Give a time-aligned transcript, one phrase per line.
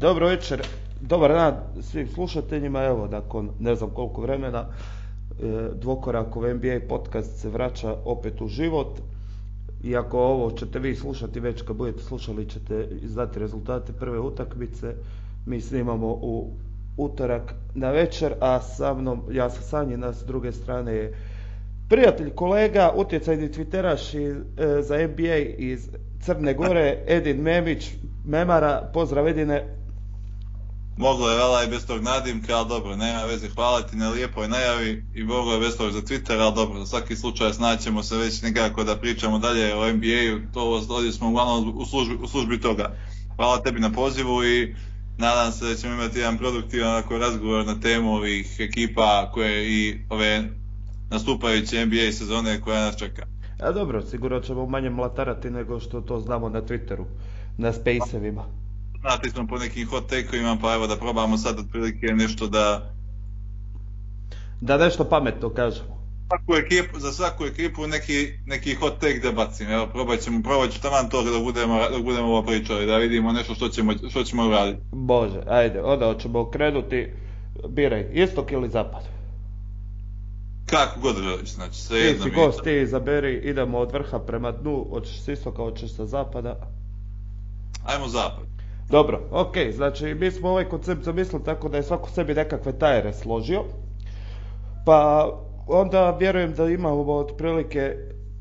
[0.00, 0.62] Dobro večer,
[1.00, 2.84] dobar dan svim slušateljima.
[2.84, 8.98] Evo, nakon ne znam koliko vremena, e, dvokorakov NBA podcast se vraća opet u život.
[9.84, 14.94] Iako ovo ćete vi slušati već kad budete slušali ćete izdati rezultate prve utakmice.
[15.46, 16.50] Mi snimamo u
[16.96, 21.14] utorak na večer, a sa mnom, ja sam Sanjina, s druge strane je
[21.88, 25.88] prijatelj, kolega, utjecajni twitteraš iz, e, za NBA iz
[26.20, 27.94] Crne Gore, Edin Memić,
[28.24, 29.75] Memara, pozdrav Edine.
[30.96, 34.48] Moglo je vala i bez tog nadimka, ali dobro, nema veze, hvala ti na lijepoj
[34.48, 38.16] najavi i moglo je bez tog za Twitter, ali dobro, za svaki slučaj snaćemo se
[38.16, 42.60] već nekako da pričamo dalje o NBA-u, to ovdje smo uglavnom u službi, u službi
[42.60, 42.96] toga.
[43.36, 44.74] Hvala tebi na pozivu i
[45.18, 50.42] nadam se da ćemo imati jedan produktivan razgovor na temu ovih ekipa koje i ove
[51.10, 53.26] nastupajuće NBA sezone koja nas čeka.
[53.60, 57.04] A dobro, sigurno ćemo manje mlatarati nego što to znamo na Twitteru,
[57.58, 58.65] na Spaceevima.
[59.06, 60.28] Znati smo po nekim hot take
[60.62, 62.92] pa evo da probamo sad otprilike nešto da...
[64.60, 65.96] Da nešto pametno kažemo.
[66.28, 69.70] Svaku ekipu, za svaku ekipu neki, neki hot take da bacim.
[69.70, 73.32] Evo, probat ćemo, probat ću taman to da budemo, da budemo ovo pričali, da vidimo
[73.32, 74.82] nešto što ćemo, što ćemo uraditi.
[74.92, 77.12] Bože, ajde, onda ćemo krenuti,
[77.68, 79.02] biraj, istok ili zapad?
[80.66, 84.86] Kako god želiš, znači sve jedno si gost, ti izaberi, idemo od vrha prema dnu,
[84.90, 86.70] hoćeš s istoka, hoćeš sa zapada.
[87.84, 88.55] Ajmo zapad.
[88.90, 93.12] Dobro, ok, znači mi smo ovaj koncept zamislili tako da je svako sebi nekakve tajere
[93.12, 93.62] složio.
[94.84, 95.30] Pa
[95.66, 97.96] onda vjerujem da imamo otprilike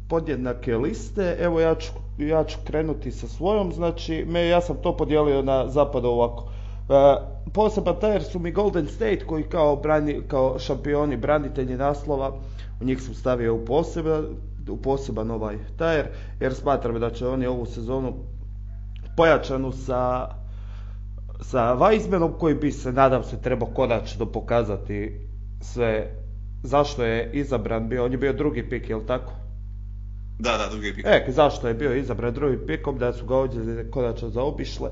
[0.10, 1.38] podjednake liste.
[1.40, 5.68] Evo ja ću, ja ću krenuti sa svojom, znači me, ja sam to podijelio na
[5.68, 6.44] zapadu ovako.
[6.90, 7.16] E,
[7.54, 12.32] poseban tajer su mi Golden State koji kao, brani, kao šampioni, branitelji naslova,
[12.82, 14.26] u njih sam stavio u poseban,
[14.70, 16.08] u poseban ovaj tajer,
[16.40, 18.14] jer smatram da će oni ovu sezonu
[19.16, 20.30] pojačanu sa,
[21.42, 25.28] sa Weizmanom koji bi se, nadam se, trebao konačno pokazati
[25.62, 26.12] sve
[26.66, 29.34] zašto je izabran bio, on je bio drugi pik, jel tako?
[30.40, 31.06] Da, da, drugi pik.
[31.06, 34.90] E, zašto je bio izabran drugi pikom, da su ga ovdje konačno zaobišle.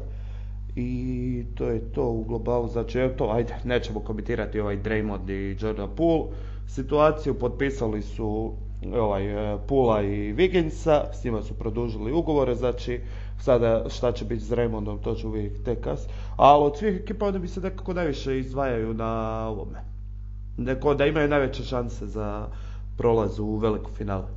[0.76, 5.58] I to je to u globalu, znači evo to, ajde, nećemo komentirati ovaj Draymond i
[5.62, 6.26] Jordan Poole.
[6.68, 8.54] Situaciju potpisali su
[8.96, 13.02] ovaj, e, Pula i Wigginsa, s njima su produžili ugovore, znači
[13.44, 16.02] sada šta će biti s Raymondom, to će uvijek tek kas.
[16.38, 19.12] Ali od svih ekipa oni bi se nekako najviše izdvajaju na
[19.48, 19.84] ovome.
[20.58, 22.48] Neko da imaju najveće šanse za
[22.98, 24.28] prolaz u veliko finale.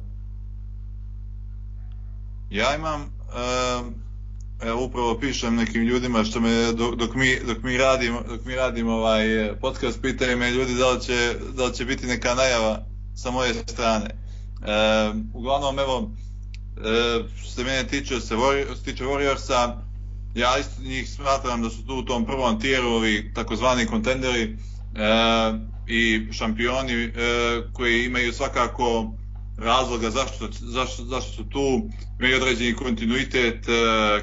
[2.51, 3.11] Ja imam
[4.63, 8.93] evo upravo pišem nekim ljudima što me dok, mi, dok mi radimo, dok mi radimo
[8.93, 12.79] ovaj podcast pitaju me ljudi da li će, da li će biti neka najava
[13.15, 14.07] sa moje strane.
[14.07, 14.15] E,
[15.35, 16.11] uglavnom evo
[17.41, 18.35] što se mene tiče se
[18.85, 19.87] tiče Warriorsa
[20.37, 24.57] ja isto njih smatram da su tu u tom prvom tijeru ovi takozvani kontenderi e,
[25.87, 27.11] i šampioni e,
[27.73, 29.13] koji imaju svakako
[29.59, 33.73] razloga zašto, zašto, zašto su tu, imaju određeni kontinuitet, e,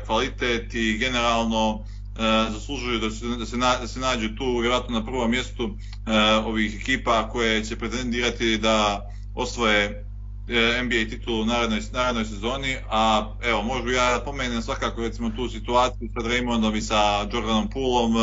[0.06, 5.06] kvalitet i generalno e, zaslužuju da se, da se, da se nađu tu vjerojatno na
[5.06, 10.06] prvom mjestu e, ovih ekipa koje će pretendirati da osvoje
[10.84, 15.50] NBA titulu u narednoj, narednoj sezoni, a evo, možu ja da pomenem svakako recimo tu
[15.50, 18.14] situaciju sa Draymondom i sa Jordanom Poolom,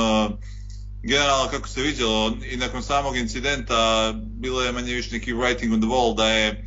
[1.03, 5.81] generalno kako se vidjelo i nakon samog incidenta bilo je manje više neki writing on
[5.81, 6.65] the wall da je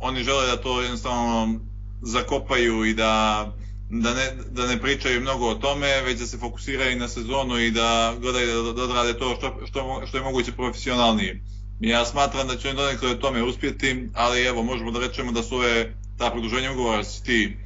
[0.00, 1.60] oni žele da to jednostavno
[2.02, 3.46] zakopaju i da,
[3.90, 7.70] da, ne, da ne pričaju mnogo o tome, već da se fokusiraju na sezonu i
[7.70, 11.42] da gledaju da, da odrade to što, što, što je moguće profesionalnije.
[11.82, 15.42] Ja smatram da će oni donekle o tome uspjeti, ali evo, možemo da rečemo da
[15.42, 17.56] su ove, ta produženja ugovora si ti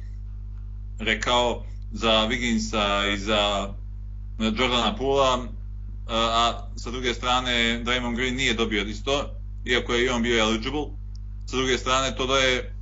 [0.99, 3.73] rekao za Wigginsa i za
[4.39, 5.47] Jordana Pula,
[6.07, 9.29] a sa druge strane Draymond Green nije dobio isto,
[9.65, 10.85] iako je i on bio eligible,
[11.45, 12.73] sa druge strane to daje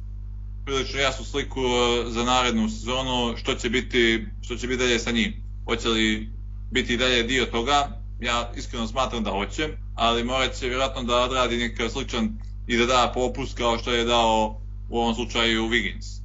[0.66, 5.12] prilično jasnu sliku e, za narednu sezonu što će biti, što će biti dalje sa
[5.12, 5.34] njim.
[5.66, 6.30] Hoće li
[6.72, 8.02] biti dalje dio toga?
[8.20, 12.30] Ja iskreno smatram da hoće, ali morat će vjerojatno da odradi nekakav sličan
[12.68, 16.22] i da da popust kao što je dao u ovom slučaju Wiggins.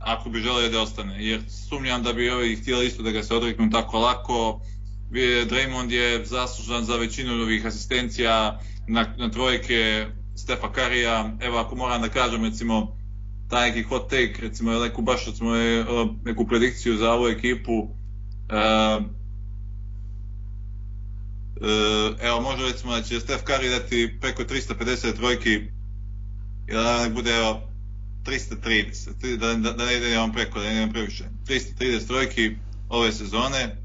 [0.00, 3.34] Ako bi želio da ostane, jer sumnjam da bi ovi htjeli isto da ga se
[3.34, 4.60] odreknu tako lako.
[5.50, 10.06] Draymond je zaslužan za većinu ovih asistencija na, na trojke
[10.36, 12.98] Stefa Karija, evo ako moram da kažem recimo
[13.50, 15.84] taj neki hot take, recimo neku baš recimo, e,
[16.24, 19.04] neku predikciju za ovu ekipu, uh,
[22.20, 25.54] evo može recimo da će Stef Curry dati preko 350 trojki
[26.68, 27.62] i da ne bude evo
[28.24, 31.24] 330, da, da, da ne ide on preko, da ne idem previše.
[31.46, 32.56] 330 trojki
[32.88, 33.76] ove sezone,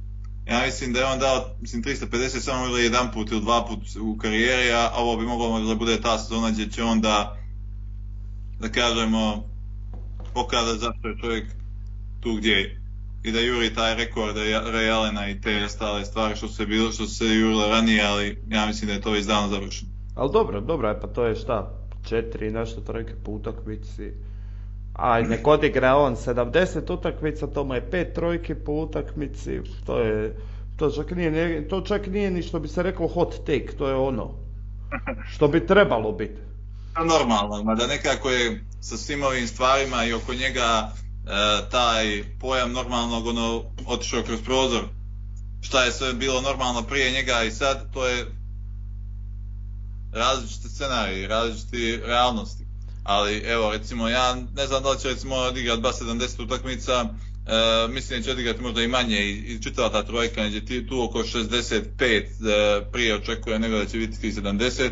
[0.49, 3.79] Ja mislim da je on dao mislim, 350 samo ili jedan put ili dva put
[4.01, 7.37] u karijeri, a ovo bi moglo da bude ta sezona gdje će on da,
[8.71, 9.49] kažemo,
[10.33, 11.47] pokaza zašto je čovjek
[12.21, 12.82] tu gdje je.
[13.23, 17.05] I da juri taj rekord Ray Allena i te ostale stvari što se bilo, što
[17.05, 19.91] se jurile ranije, ali ja mislim da je to već davno završeno.
[20.15, 24.11] Ali dobro, dobro je, pa to je šta, četiri nešto trojke po utakmici.
[24.93, 30.37] A nek odigra on 70 utakmica, to mu je pet trojke po utakmici, to je,
[30.77, 33.95] to čak nije, to čak nije ni što bi se reklo hot take, to je
[33.95, 34.31] ono
[35.33, 36.41] što bi trebalo biti.
[36.95, 41.03] Normalno, mada nekako je sa svim ovim stvarima i oko njega e,
[41.71, 44.83] taj pojam normalnog ono otišao kroz prozor.
[45.61, 48.25] Šta je sve bilo normalno prije njega i sad, to je
[50.13, 52.63] različite scenarije, različite realnosti.
[53.03, 57.87] Ali evo recimo ja ne znam da li će recimo odigrati ba 70 utakmica, e,
[57.87, 61.19] mislim da će odigrati možda i manje i, i čitava ta trojka neće tu oko
[61.23, 62.25] 65 e,
[62.91, 64.89] prije očekuje nego da će biti 70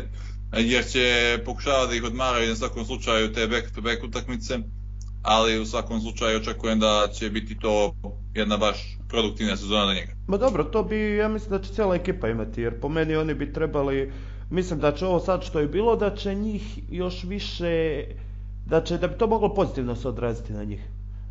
[0.52, 4.58] jer će pokušavati da ih odmaraju na svakom slučaju te back to back utakmice
[5.22, 7.94] ali u svakom slučaju očekujem da će biti to
[8.34, 10.12] jedna baš produktivna sezona za njega.
[10.28, 13.34] Ma dobro, to bi, ja mislim da će cijela ekipa imati, jer po meni oni
[13.34, 14.12] bi trebali
[14.52, 18.04] mislim da će ovo sad što je bilo, da će njih još više,
[18.66, 20.80] da će, da bi to moglo pozitivno se odraziti na njih.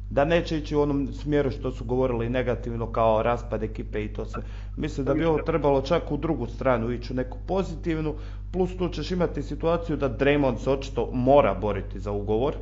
[0.09, 4.25] Da neće ići u onom smjeru što su govorili negativno kao raspad ekipe i to
[4.25, 4.43] sve.
[4.77, 8.15] Mislim da bi ovo trebalo čak u drugu stranu ići u neku pozitivnu,
[8.51, 12.55] plus tu ćeš imati situaciju da Draymond se očito mora boriti za ugovor,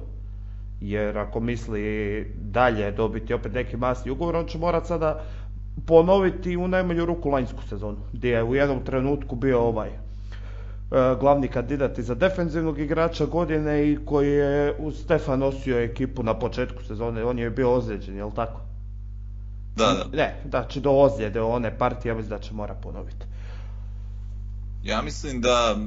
[0.81, 5.23] jer ako misli dalje dobiti opet neki masni ugovor, on će morat sada
[5.85, 9.89] ponoviti u najmanju ruku lanjsku sezonu, gdje je u jednom trenutku bio ovaj
[10.91, 16.39] E, glavni kandidat za defenzivnog igrača godine i koji je uz Stefan nosio ekipu na
[16.39, 17.23] početku sezone.
[17.23, 18.61] On je bio ozlijeđen, jel tako?
[19.75, 20.17] Da, da.
[20.17, 23.25] Ne, znači do ozljede one partije, ja mislim da će mora ponoviti.
[24.83, 25.77] Ja mislim da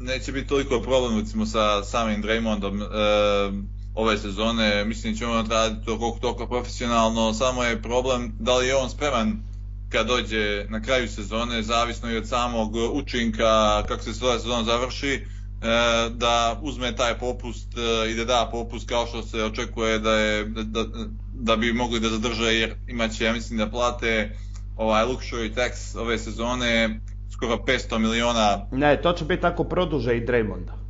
[0.00, 2.86] neće biti toliko problem recimo sa samim Draymondom e,
[3.94, 8.76] ove sezone, mislim će on raditi to toliko profesionalno, samo je problem da li je
[8.76, 9.42] on spreman
[9.88, 15.08] kad dođe na kraju sezone, zavisno i od samog učinka kako se svoja sezona završi,
[15.08, 15.20] e,
[16.10, 20.44] da uzme taj popust e, i da da popust kao što se očekuje da, je,
[20.44, 20.84] da,
[21.34, 24.36] da bi mogli da zadrže jer imat će, ja mislim da plate
[24.76, 27.00] ovaj luxury tax ove sezone
[27.32, 28.66] skoro 500 miliona.
[28.72, 30.83] Ne, to će biti tako produže i Draymonda.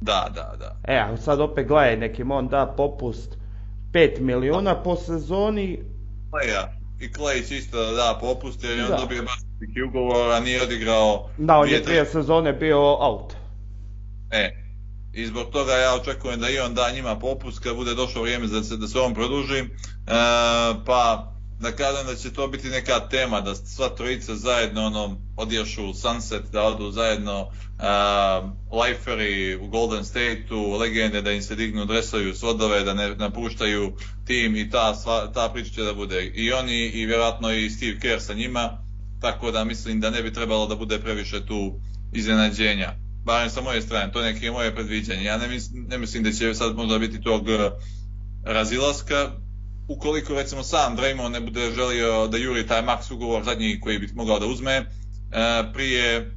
[0.00, 0.76] Da, da, da.
[0.84, 3.36] E, a sad opet gledaj, nekim on da popust
[3.92, 5.82] 5 miliona po sezoni.
[6.30, 9.38] Pa ja i Klej isto da popust jer je on dobio baš
[9.88, 11.30] ugovor, a nije odigrao...
[11.38, 13.32] Da, on je dvije sezone bio out.
[14.30, 14.50] E,
[15.12, 18.46] i zbog toga ja očekujem da i on da njima popust kad bude došlo vrijeme
[18.46, 19.66] da se, da se on produži, e,
[20.86, 25.86] pa da kažem da će to biti neka tema, da sva trojica zajedno ono, odješu
[25.86, 27.50] u Sunset, da odu zajedno uh,
[28.82, 34.56] liferi u Golden State-u, legende da im se dignu, dresaju svodove, da ne napuštaju tim
[34.56, 38.20] i ta, sva, ta priča će da bude i oni i vjerojatno i Steve Kerr
[38.20, 38.78] sa njima,
[39.20, 41.80] tako da mislim da ne bi trebalo da bude previše tu
[42.12, 42.92] iznenađenja.
[43.24, 45.24] Barem sa moje strane, to je neke moje predviđanje.
[45.24, 47.46] Ja ne mislim, ne mislim da će sad možda biti tog
[48.44, 49.30] razilaska,
[49.88, 54.08] ukoliko recimo sam Draymond ne bude želio da juri taj max ugovor zadnji koji bi
[54.14, 54.84] mogao da uzme e,
[55.72, 56.30] prije,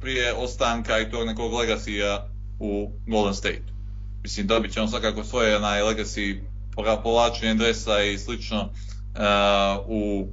[0.00, 2.18] prije ostanka i tog nekog legacy
[2.60, 3.74] u Golden State.
[4.22, 6.40] Mislim dobit će on svakako svoje na legacy
[7.02, 8.70] povlačenje dresa i slično uh,
[9.88, 10.28] u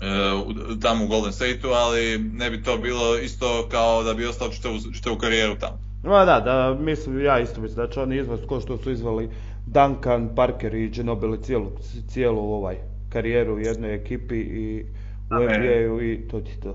[0.00, 4.48] uh, tamo u Golden State-u, ali ne bi to bilo isto kao da bi ostao
[4.48, 5.78] čitavu, čitavu karijeru tamo.
[6.04, 9.30] Ma da, da, mislim, ja isto mislim da će oni izvest ko što su izvali
[9.66, 11.70] Duncan, Parker i Ginobili cijelu,
[12.08, 12.76] cijelu ovaj
[13.08, 14.84] karijeru u jednoj ekipi i
[15.30, 16.74] u NBA-u i to ti to.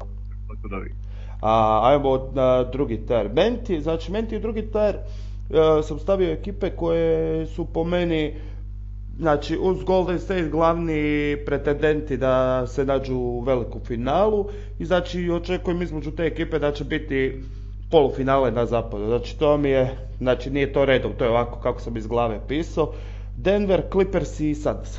[1.42, 3.30] A, ajmo na drugi tar.
[3.34, 8.34] Menti, znači Menti drugi tar uh, sam stavio ekipe koje su po meni
[9.18, 14.46] znači uz Golden State glavni pretendenti da se nađu u veliku finalu
[14.80, 17.42] i znači očekujem između te ekipe da će biti
[17.92, 19.06] polufinale na zapadu.
[19.06, 22.40] Znači to mi je, znači nije to redom, to je ovako kako sam iz glave
[22.48, 22.94] pisao.
[23.38, 24.90] Denver, Clippers i Suns.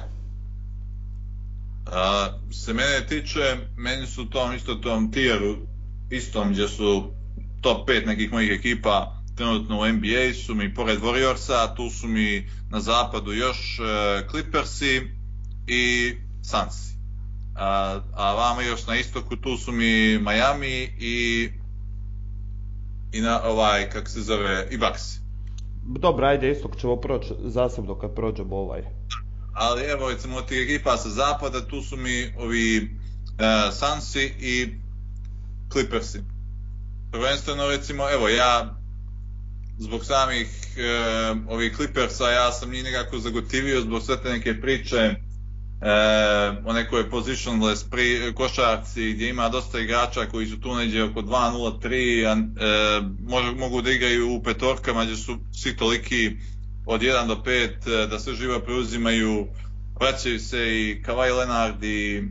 [2.50, 5.56] Se mene tiče, meni su tom isto tom tieru,
[6.10, 7.12] istom gdje su
[7.60, 12.48] top 5 nekih mojih ekipa trenutno u NBA su mi pored Warriorsa, tu su mi
[12.70, 15.02] na zapadu još uh, Clippersi
[15.66, 16.92] i Sunsi.
[17.56, 21.48] A, a vama još na istoku tu su mi Miami i
[23.12, 25.02] i na ovaj, kako se zove, i Bucks.
[25.82, 28.82] Dobro, ajde, istok ćemo proći zasebno kad prođemo ovaj.
[29.54, 34.68] Ali evo, recimo, od tih ekipa sa zapada, tu su mi ovi uh, Sunsi i
[35.72, 36.20] Clippersi.
[37.12, 38.76] Prvenstveno recimo, evo ja
[39.78, 45.14] zbog samih uh, ovih Clippersa ja sam njih nekako zagotivio zbog sve te neke priče
[45.82, 45.88] e,
[46.64, 52.26] o nekoj positionless pri, košarci gdje ima dosta igrača koji su tu neđe oko 2-0-3,
[52.26, 56.30] a e, može, mogu da igraju u petorkama gdje su svi toliki
[56.86, 59.46] od 1 do 5 da sve živo preuzimaju
[60.00, 62.22] vraćaju se i Kawhi Leonard i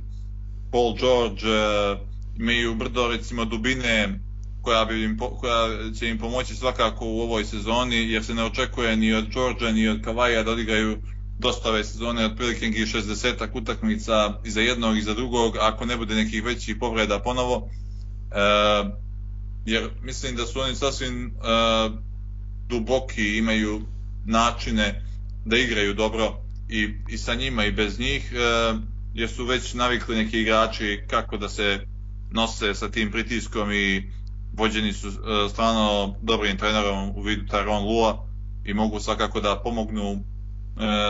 [0.72, 1.98] Paul George e,
[2.39, 4.20] imaju brdo recimo dubine
[4.62, 8.96] koja, bi im, koja će im pomoći svakako u ovoj sezoni jer se ne očekuje
[8.96, 10.98] ni od Georgea ni od Kavaja da odigraju
[11.41, 15.98] dosta ove sezone, otprilike nekih 60 utakmica i za jednog i za drugog, ako ne
[15.98, 17.69] bude nekih većih povreda ponovo.
[18.31, 18.91] E,
[19.65, 21.31] jer mislim da su oni sasvim e,
[22.69, 23.81] duboki, imaju
[24.25, 25.05] načine
[25.45, 26.38] da igraju dobro
[26.69, 28.74] i, i sa njima i bez njih, e,
[29.13, 31.79] jer su već navikli neki igrači kako da se
[32.31, 34.12] nose sa tim pritiskom i
[34.53, 35.12] vođeni su e,
[35.50, 38.27] stvarno dobrim trenerom u vidu Tyron Lua
[38.65, 40.30] i mogu svakako da pomognu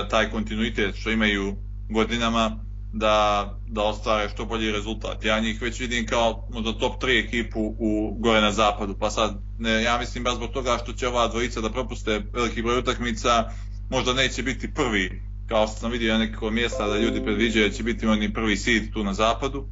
[0.10, 1.56] taj kontinuitet što imaju
[1.90, 2.60] godinama
[2.94, 5.26] da, da ostvare što bolji rezultat.
[5.26, 9.42] Ja njih već vidim kao možda top 3 ekipu u, gore na zapadu, pa sad
[9.60, 13.52] ne, ja mislim baš zbog toga što će ova dvojica da propuste veliki broj utakmica,
[13.90, 17.84] možda neće biti prvi, kao što sam vidio nekako mjesta da ljudi predviđaju da će
[17.84, 19.68] biti oni prvi seed tu na zapadu,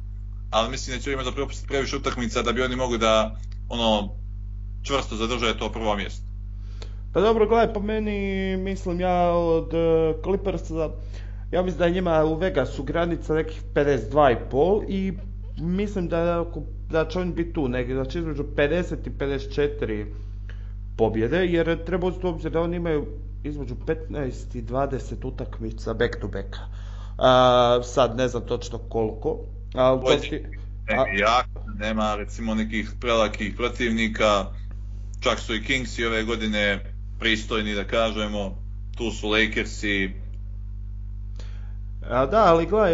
[0.50, 4.16] ali mislim da će imati da propuste previše utakmica da bi oni mogli da ono
[4.82, 6.29] čvrsto zadržaju to prvo mjesto.
[7.12, 10.90] Pa dobro, gledaj, po meni, mislim ja od uh, Clippersa,
[11.52, 15.12] ja mislim da je njima u Vegasu granica nekih 52,5 i
[15.60, 16.44] mislim da,
[16.90, 20.06] da će oni biti tu negdje, znači između 50 i 54
[20.96, 23.06] pobjede, jer treba uzeti obzir da oni imaju
[23.44, 23.74] između
[24.10, 26.46] 15 i 20 utakmica back to back.
[26.46, 29.38] Uh, sad ne znam točno koliko.
[29.74, 30.06] Ali to
[31.26, 31.42] a...
[31.78, 34.46] nema recimo nekih prelakih protivnika,
[35.20, 36.89] čak su i Kingsi ove godine
[37.20, 38.58] pristojni da kažemo,
[38.96, 40.10] tu su Lakersi.
[42.10, 42.92] A da, ali gledaj,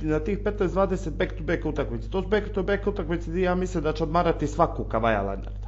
[0.00, 4.46] na tih 15-20 back-to-back utakmice, to su back-to-back utakmice gdje ja mislim da će odmarati
[4.46, 5.66] svaku Kavaja Leonarda.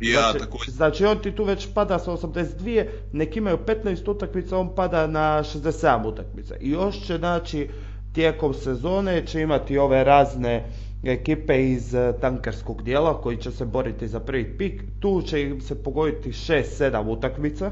[0.00, 0.74] Ja, znači, također.
[0.74, 5.42] Znači on ti tu već pada sa 82, neki imaju 15 utakmica, on pada na
[5.42, 6.56] 67 utakmica.
[6.60, 7.68] I još će, znači,
[8.12, 10.64] tijekom sezone će imati ove razne
[11.02, 14.82] ekipe iz e, tankerskog dijela koji će se boriti za prvi pik.
[15.00, 17.70] Tu će im se pogoditi 6-7 utakmica.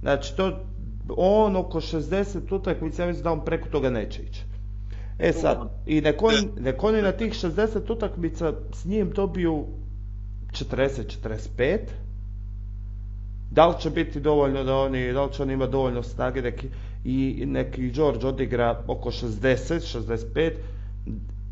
[0.00, 0.60] Znači to
[1.16, 4.44] on oko 60 utakmica, ja mislim da on preko toga neće ići.
[5.18, 9.66] E sad, i nek oni, nek oni na tih 60 utakmica s njim dobiju
[10.52, 11.78] 40-45.
[13.50, 16.68] Da li će biti dovoljno da oni, da li će oni imati dovoljno snage neki,
[17.04, 19.98] i neki George odigra oko 60,
[20.34, 20.52] 65,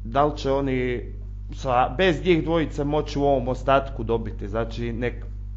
[0.05, 1.13] da li će oni
[1.55, 5.15] sa, bez njih dvojice moći u ovom ostatku dobiti, znači nek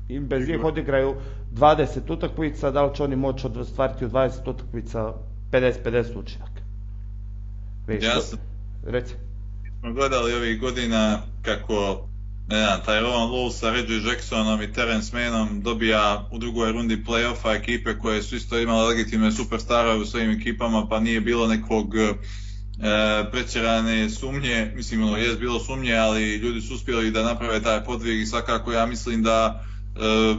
[0.09, 1.15] im bez njih odigraju
[1.53, 5.13] 20 utakmica, da li će oni moći ostvariti u 20 utakmica
[5.51, 6.51] 50-50 učinak.
[7.87, 8.39] Viš, ja sam,
[8.85, 9.13] reci.
[9.79, 12.07] Smo gledali ovih godina kako
[12.47, 17.55] ne znam, Tyrone Lue sa Reggie Jacksonom i Terence Mannom dobija u drugoj rundi playoffa
[17.55, 21.93] ekipe koje su isto imale legitimne superstare u svojim ekipama pa nije bilo nekog
[22.79, 27.83] e, prećerane sumnje, mislim ono je bilo sumnje, ali ljudi su uspjeli da naprave taj
[27.83, 29.63] podvig i svakako ja mislim da
[29.95, 30.35] e,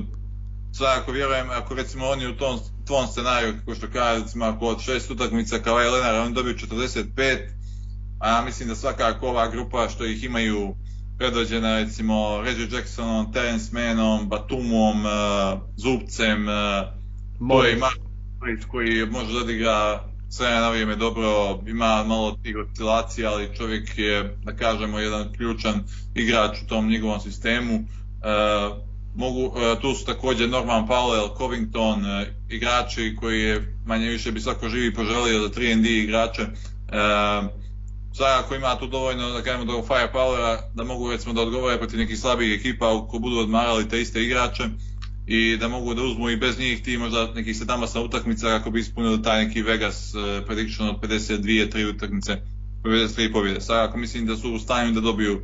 [0.73, 4.80] svakako vjerujem ako recimo oni u tom tvom scenariju kako što kaže recimo ako od
[4.80, 7.04] šest utakmica kao je Lenar oni dobiju 45
[8.21, 10.75] a ja mislim da svakako ova grupa što ih imaju
[11.18, 15.11] predvođena recimo Reggie Jacksonom, Terence Mannom, Batumom, uh,
[15.76, 16.47] Zubcem,
[17.78, 23.99] Marković koji može da odigra sve na vrijeme dobro, ima malo tih oscilacija, ali čovjek
[23.99, 27.75] je, da kažemo, jedan ključan igrač u tom njegovom sistemu.
[27.75, 28.76] Uh,
[29.14, 34.40] mogu, uh, tu su također Norman Powell, Covington, uh, igrači koji je manje više bi
[34.40, 36.42] svako živi poželio za 3 igrače.
[36.42, 37.50] Uh,
[38.12, 42.18] svakako ima tu dovoljno da kažemo do firepowera da mogu recimo da odgovore protiv nekih
[42.18, 44.64] slabih ekipa ako budu odmarali te iste igrače
[45.28, 48.80] i da mogu da uzmu i bez njih ti možda nekih 17 utakmica kako bi
[48.80, 52.37] ispunili taj neki Vegas uh, prediction od 52 3 utakmice
[52.82, 53.61] 53 pobjede.
[53.61, 55.40] Svakako mislim da su u stanju da dobiju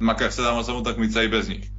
[0.00, 1.70] makar 17 utakmica i bez njih.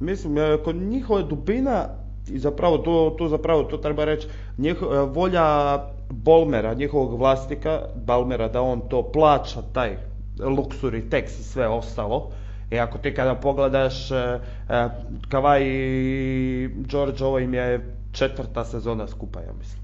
[0.00, 1.88] Mislim, e, kod njihove dubina
[2.30, 4.26] i zapravo to, to zapravo to treba reći,
[4.58, 5.78] njihova e, volja
[6.10, 9.96] Bolmera, njihovog vlasnika, Balmera, da on to plaća, taj
[10.38, 12.30] luksuri, teks i sve ostalo.
[12.72, 14.88] I ako ti kada pogledaš, e, e,
[15.28, 19.82] Kavaj i George, ovo im je četvrta sezona skupa, ja mislim.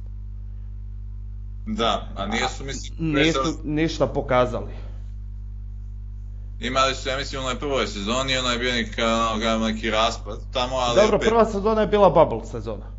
[1.66, 2.96] Da, a nisu, mislim...
[2.98, 4.72] Nisu ništa pokazali.
[6.60, 10.38] Imali su, ja mislim, u onoj prvoj sezoni, ono je bio neki, ono, neki raspad
[10.52, 12.98] tamo, ali Dobro, opet, prva sezona je bila bubble sezona.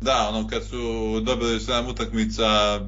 [0.00, 0.76] da, ono kad su
[1.20, 2.80] dobili 7 utakmica,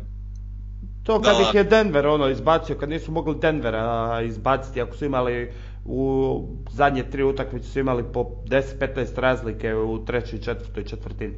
[1.09, 1.43] To kad Da.
[1.43, 5.53] ih je Denver ono izbacio, kad nisu mogli Denvera izbaciti, ako su imali
[5.85, 11.35] u zadnje tri utakmice su imali po 10-15 razlike u trećoj četvrtoj četvrtini.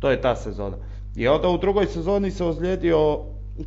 [0.00, 0.76] To je ta sezona.
[1.16, 3.18] I onda u drugoj sezoni se ozlijedio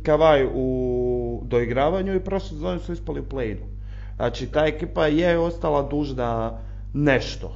[0.02, 3.66] Kavaj u doigravanju i prošle sezone su ispali u play-inu.
[4.16, 6.58] Znači ta ekipa je ostala dužna
[6.94, 7.52] nešto.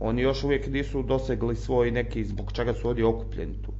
[0.00, 3.79] Oni još uvijek nisu dosegli svoj neki, zbog čega su ovdje okupljeni tu.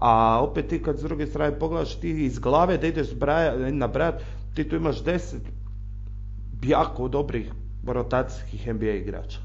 [0.00, 4.22] A opet ti kad s druge strane pogledaš ti iz glave da ideš zbraja, nabrajat,
[4.54, 5.42] ti tu imaš deset
[6.62, 7.52] jako dobrih
[7.86, 9.38] rotacijskih NBA igrača.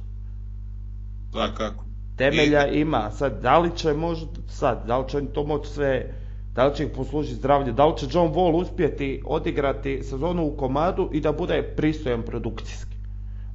[1.34, 1.86] da kako.
[2.18, 6.14] Temelja ima, sad da li će možda, sad, da li će to moći sve,
[6.56, 10.58] da li će ih poslužiti zdravlje, da li će John Wall uspjeti odigrati sezonu u
[10.58, 12.96] komadu i da bude pristojan produkcijski.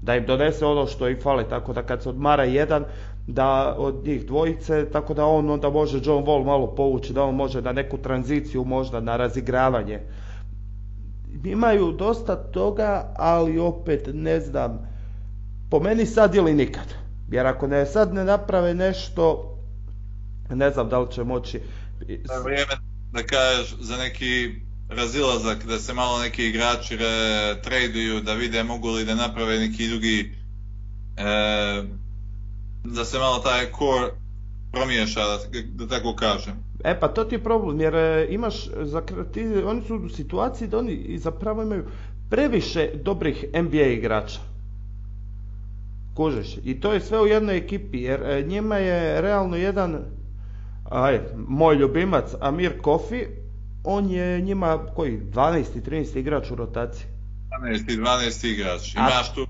[0.03, 2.85] Da im donese ono što im fali, tako da kad se odmara jedan,
[3.29, 7.35] da od njih dvojice, tako da on onda može John Wall malo povući, da on
[7.35, 10.01] može na neku tranziciju, možda na razigravanje.
[11.45, 14.89] Imaju dosta toga, ali opet ne znam,
[15.71, 16.95] po meni sad ili nikad.
[17.31, 19.57] Jer ako ne sad ne naprave nešto,
[20.51, 21.61] ne znam da li će moći...
[22.01, 22.73] Da je vrijeme
[23.13, 24.55] da kažeš za neki
[24.89, 26.99] razilazak, da se malo neki igrači
[27.63, 30.35] traduju, da vide mogu li da naprave neki drugi,
[31.17, 31.98] e,
[32.85, 34.13] da se malo taj core
[34.73, 35.39] promiješa, da,
[35.75, 36.55] da tako kažem.
[36.85, 40.69] E pa to ti je problem, jer e, imaš, za, ti, oni su u situaciji
[40.69, 41.85] da oni zapravo imaju
[42.31, 44.41] previše dobrih NBA igrača.
[46.15, 46.57] Kužeš?
[46.65, 49.99] I to je sve u jednoj ekipi, jer e, njima je realno jedan,
[50.91, 53.25] aj, moj ljubimac Amir Kofi,
[53.85, 55.65] on je njima, koji, 12.
[55.87, 56.19] 13.
[56.19, 57.07] igrač u rotaciji.
[57.63, 58.95] 12 i 12 igrač.
[58.95, 59.47] Imaš tu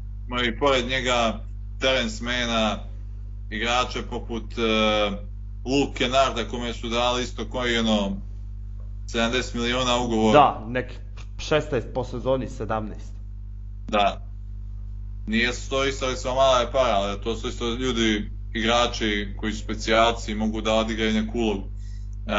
[0.47, 1.41] i pored njega
[1.81, 2.79] Terence Mana,
[3.51, 5.19] igrače poput uh,
[5.65, 8.17] Luke Kennarda kome su dali isto koji ono
[9.07, 10.33] 70 miliona ugovor.
[10.33, 10.95] Da, neki
[11.37, 12.93] 16 po sezoni, 17.
[13.89, 14.23] Da.
[15.27, 20.35] Nije to isto samo mala para, ali to su isto ljudi, igrači koji su specijalci
[20.35, 21.69] mogu da odigraju neku ulogu.
[22.27, 22.33] E,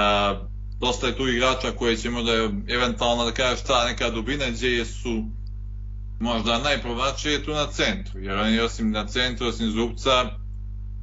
[0.80, 2.32] dosta je tu igrača koje ćemo da
[2.68, 5.24] eventualno da kažeš ta neka dubina gdje su
[6.20, 10.30] možda najprivlačnije je tu na centru, jer oni osim na centru, osim Zubca,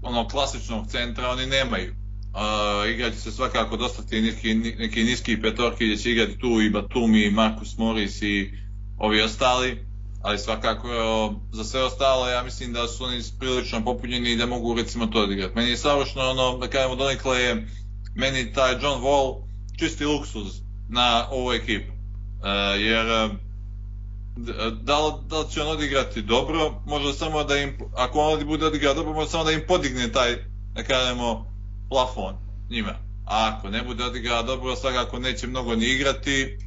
[0.02, 1.94] ono klasičnog centra oni nemaju.
[2.36, 6.70] Uh, igraće se svakako dosta ti neki, neki niski petorki gdje će igrati tu i
[6.70, 8.50] Batumi, i Marcus Morris i
[8.98, 9.86] ovi ostali,
[10.22, 10.88] ali svakako
[11.52, 15.22] za sve ostalo ja mislim da su oni prilično popunjeni i da mogu recimo to
[15.22, 15.54] odigrati.
[15.56, 17.66] Meni je savršeno ono, da kažemo donekle je
[18.14, 19.42] meni taj John Wall
[19.78, 21.92] čisti luksuz na ovu ekipu.
[21.92, 23.06] Uh, jer
[24.82, 28.66] da li, da li će on odigrati dobro, možda samo da im, ako on bude
[28.66, 30.36] odigrao dobro, možda samo da im podigne taj,
[30.74, 31.46] da kažemo,
[31.88, 32.34] plafon
[32.70, 32.94] njima.
[33.26, 36.58] A ako ne bude odigrao dobro, svakako neće mnogo ni igrati,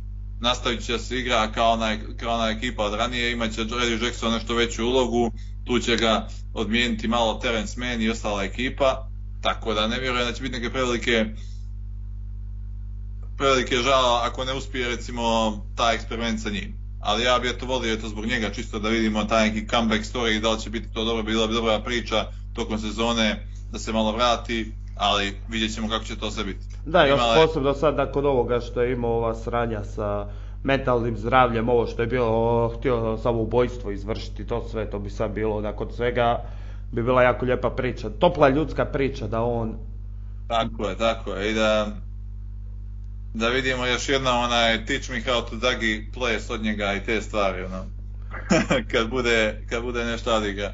[0.41, 4.33] nastavit će se igra kao ona, kao ona ekipa od ranije, imat će Reggie Jackson
[4.33, 5.31] nešto veću ulogu,
[5.65, 9.09] tu će ga odmijeniti malo Terence Mann i ostala ekipa,
[9.41, 11.25] tako da ne vjerujem da će biti neke prevelike
[13.37, 16.78] prevelike žala ako ne uspije recimo taj eksperiment sa njim.
[16.99, 20.37] Ali ja bih to volio eto zbog njega čisto da vidimo taj neki comeback story
[20.37, 23.93] i da li će biti to dobro, bila bi dobra priča tokom sezone da se
[23.93, 26.65] malo vrati, ali vidjet ćemo kako će to sve biti.
[26.85, 30.27] Da, još Imala je- posebno sad nakon ovoga što je imao ova sranja sa
[30.63, 35.61] mentalnim zdravljem, ovo što je bilo, htio samoubojstvo izvršiti, to sve, to bi sad bilo,
[35.61, 36.43] nakon svega
[36.91, 39.73] bi bila jako lijepa priča, topla ljudska priča da on,
[40.47, 41.51] Tako je, tako je.
[41.51, 41.87] I da,
[43.33, 47.21] da vidimo još jednom onaj teach me how to dagi ples od njega i te
[47.21, 47.85] stvari, ono.
[48.91, 50.73] kad bude, kad bude nešto odigra.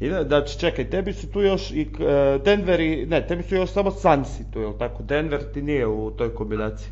[0.00, 3.54] i da, znači čekaj, tebi su tu još i e, Denver i, ne, tebi su
[3.54, 6.88] još samo Sansi tu, jel tako, Denver ti nije u toj kombinaciji.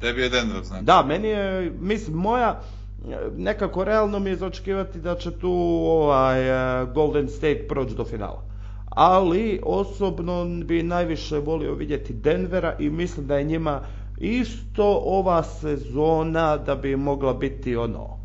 [0.00, 0.84] Tebi je Denver, znači.
[0.84, 2.60] Da, meni je, mislim, moja,
[3.10, 5.52] e, nekako realno mi je za očekivati da će tu
[5.86, 6.48] ovaj
[6.82, 8.53] e, Golden State proći do finala.
[8.94, 13.80] Ali osobno bi najviše volio vidjeti Denvera i mislim da je njima
[14.18, 18.18] isto ova sezona da bi mogla biti ono,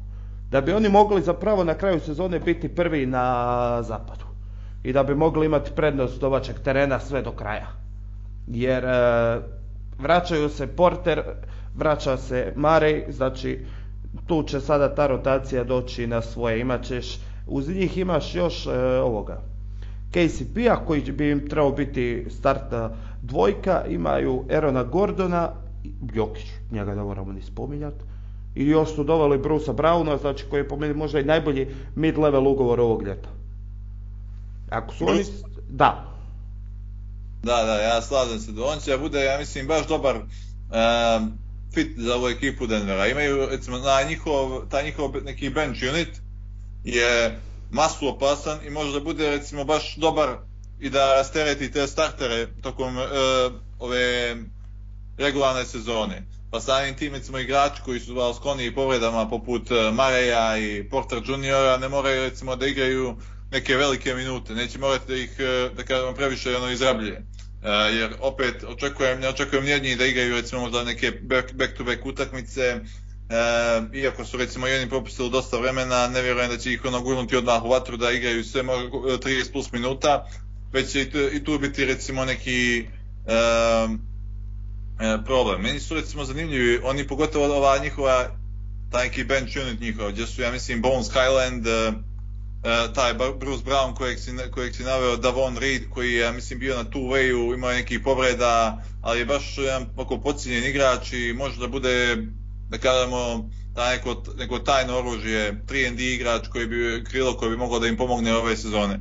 [0.51, 4.25] da bi oni mogli zapravo na kraju sezone biti prvi na zapadu
[4.84, 7.67] i da bi mogli imati prednost domaćeg terena sve do kraja.
[8.47, 9.39] Jer e,
[9.99, 11.21] vraćaju se Porter,
[11.75, 13.65] vraća se Murray, znači
[14.27, 16.60] tu će sada ta rotacija doći na svoje.
[16.60, 19.41] Imaćeš, uz njih imaš još e, ovoga
[20.12, 22.89] KCP-a koji bi im trebao biti startna
[23.22, 25.52] dvojka, imaju Erona Gordona,
[26.13, 28.04] Jokić, njega ne moramo ni spominjati,
[28.56, 32.48] I još su doveli Brusa Browna, znači koji je po meni možda i najbolji mid-level
[32.48, 33.30] ugovor ovog ljeta.
[34.69, 35.24] Ako su oni...
[35.69, 36.06] Da.
[37.43, 38.52] Da, da, ja slažem se.
[38.62, 40.15] On će bude, ja mislim, baš dobar
[41.74, 43.08] fit za ovu ekipu Denvera.
[43.08, 46.10] Imaju, recimo, na njihov, taj njihov neki bench unit
[46.84, 47.39] je
[47.71, 50.38] masu opasan i može da bude, recimo, baš dobar
[50.79, 53.03] i da rastereti te startere tokom uh,
[53.79, 54.36] ove
[55.17, 56.23] regularne sezone.
[56.51, 61.89] Pa samim tim, recimo, igrači koji su skloni povredama poput Mareja i Porter Juniora ne
[61.89, 63.15] moraju, recimo, da igraju
[63.51, 65.38] neke velike minute, neće morati da ih,
[65.75, 67.17] da kažem, previše ono izrabljuje.
[67.62, 67.65] Uh,
[67.99, 72.05] jer opet očekujem, ne očekujem nijednji da igraju recimo možda neke back, back to back
[72.05, 72.79] utakmice,
[73.30, 77.02] uh, iako su recimo i oni propustili dosta vremena, ne vjerujem da će ih ono
[77.02, 80.28] gurnuti odmah u vatru da igraju sve 30 plus minuta,
[80.74, 82.86] već će i tu, i tu biti recimo neki
[83.26, 83.92] uh,
[85.26, 85.62] problem.
[85.62, 88.30] Meni su recimo zanimljivi, oni pogotovo ova njihova,
[88.92, 91.94] taj neki bench unit njihov, gdje su ja mislim Bones Highland, uh,
[92.96, 96.76] taj Bruce Brown kojeg si, kojeg si naveo, Davon Reed koji je, ja mislim, bio
[96.76, 101.60] na two wayu, imao nekih povreda, ali je baš jedan oko pocijenjen igrač i može
[101.60, 102.18] da bude,
[102.69, 107.79] da kažemo, ta neko, neko tajno oružje, 3 igrač koji bi, krilo koji bi mogao
[107.79, 108.99] da im pomogne ove sezone.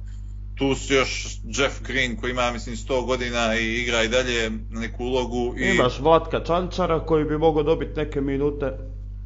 [0.55, 5.05] Tu su još Jeff Green koji ima mislim 100 godina i igra i dalje neku
[5.05, 5.55] ulogu.
[5.59, 5.63] I...
[5.63, 8.73] Imaš Vlatka Čančara koji bi mogao dobiti neke minute.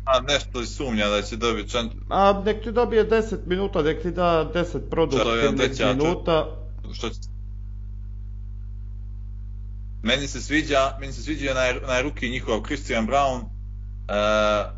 [0.04, 1.90] A nešto sumnja da će dobiti čan...
[2.10, 6.46] A nek ti dobije 10 minuta, nek ti da 10 produktivnih minuta.
[6.92, 7.16] Što će...
[10.02, 13.51] Meni se sviđa, meni se sviđa na, na ruki njihov Christian Brown.
[14.12, 14.18] Uh,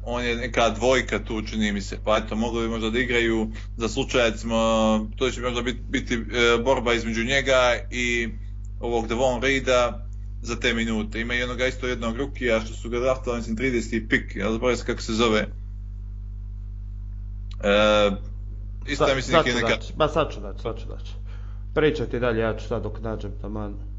[0.05, 3.51] on je neka dvojka tu čini mi se, pa eto mogli bi možda da igraju
[3.77, 4.57] za slučaj recimo,
[5.17, 8.29] to će možda biti, biti uh, borba između njega i
[8.81, 10.07] ovog Devon Reida
[10.43, 11.21] za te minute.
[11.21, 14.09] Ima i onoga isto jednog rukija što su ga draftali, mislim 30.
[14.09, 15.47] pik, ja zaboravim se kako se zove.
[17.63, 18.11] E,
[18.87, 19.77] isto Sa, mislim neki neka...
[19.97, 21.13] Ba sad ću daći, sad ću daći.
[21.75, 23.94] Pričaj ti dalje, ja ću sad dok nađem taman.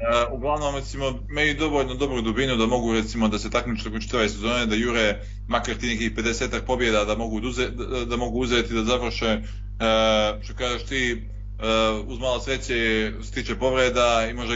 [0.00, 4.28] Uh, uglavnom, recimo, imaju dovoljno dobru dubinu da mogu, recimo, da se takmiče tokom čitave
[4.28, 8.74] sezone, da jure makar ti nekih 50 pobjeda da mogu, uze, da, da mogu uzeti,
[8.74, 11.22] da završe, uh, što kažeš ti,
[11.58, 14.54] uh, uz malo sreće stiče povreda i možda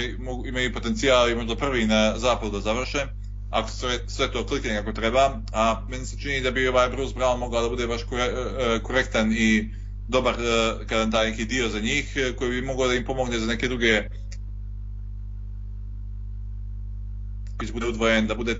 [0.49, 3.07] imaju potencijal i možda prvi na zapadu da završe
[3.51, 7.15] ako sve, sve to klikne kako treba, a meni se čini da bi ovaj Bruce
[7.15, 8.01] Brown mogao da bude baš
[8.83, 9.69] korektan i
[10.09, 13.47] dobar uh, kada taj neki dio za njih, koji bi mogao da im pomogne za
[13.47, 14.03] neke druge
[17.73, 18.57] koji bude udvojen, da bude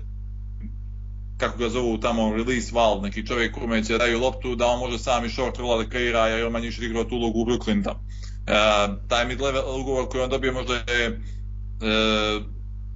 [1.37, 4.99] kako ga zovu tamo release valve, neki čovjek kome će daju loptu da on može
[4.99, 7.83] sam i short rolla da kreira jer on manje više igrao tu ulogu u Brooklyn
[7.83, 7.99] tamo.
[7.99, 12.43] Uh, taj mid-level ugovor koji on dobio možda je uh,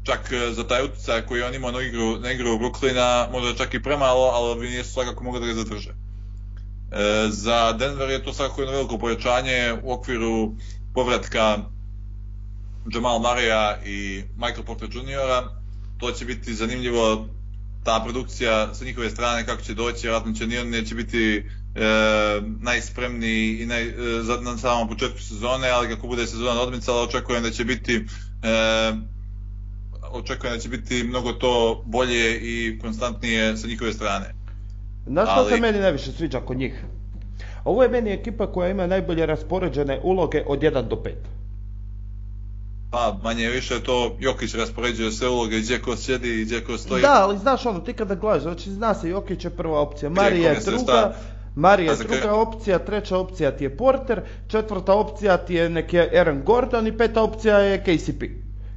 [0.04, 3.84] čak za taj utjecaj koji on imao na igru, na igru Brooklyna možda čak i
[3.84, 5.90] premalo, ali bi nije svakako mogli da ga zadrže.
[5.90, 6.96] Uh,
[7.30, 10.52] za Denver je to svakako jedno veliko pojačanje u okviru
[10.94, 11.58] povratka
[12.94, 15.59] Jamal Marija i Michael Porter Jr.
[16.00, 17.28] To će biti zanimljivo
[17.84, 21.44] ta produkcija sa njihove strane kako će doći, vjerojatno će ni on neće biti
[21.76, 21.82] e,
[22.62, 23.94] najspremniji i naj, e,
[24.42, 28.92] na samom početku sezone, ali kako bude sezona odmicala, očekujem da će biti e,
[30.12, 34.34] očekujem da će biti mnogo to bolje i konstantnije sa njihove strane.
[35.08, 35.54] Znaš što ali...
[35.54, 36.84] se meni najviše sviđa kod njih?
[37.64, 41.39] Ovo je meni ekipa koja ima najbolje raspoređene uloge od 1 do 5.
[42.92, 47.02] Pa, manje više to Jokić raspoređuje sve uloge gdje ko sjedi i gdje ko stoji.
[47.02, 50.52] Da, ali znaš ono, ti kada gledaš, znači zna se Jokić je prva opcija, Marija
[50.52, 51.16] je druga,
[51.56, 56.42] Marija je druga opcija, treća opcija ti je Porter, četvrta opcija ti je neki Aaron
[56.46, 58.24] Gordon i peta opcija je KCP.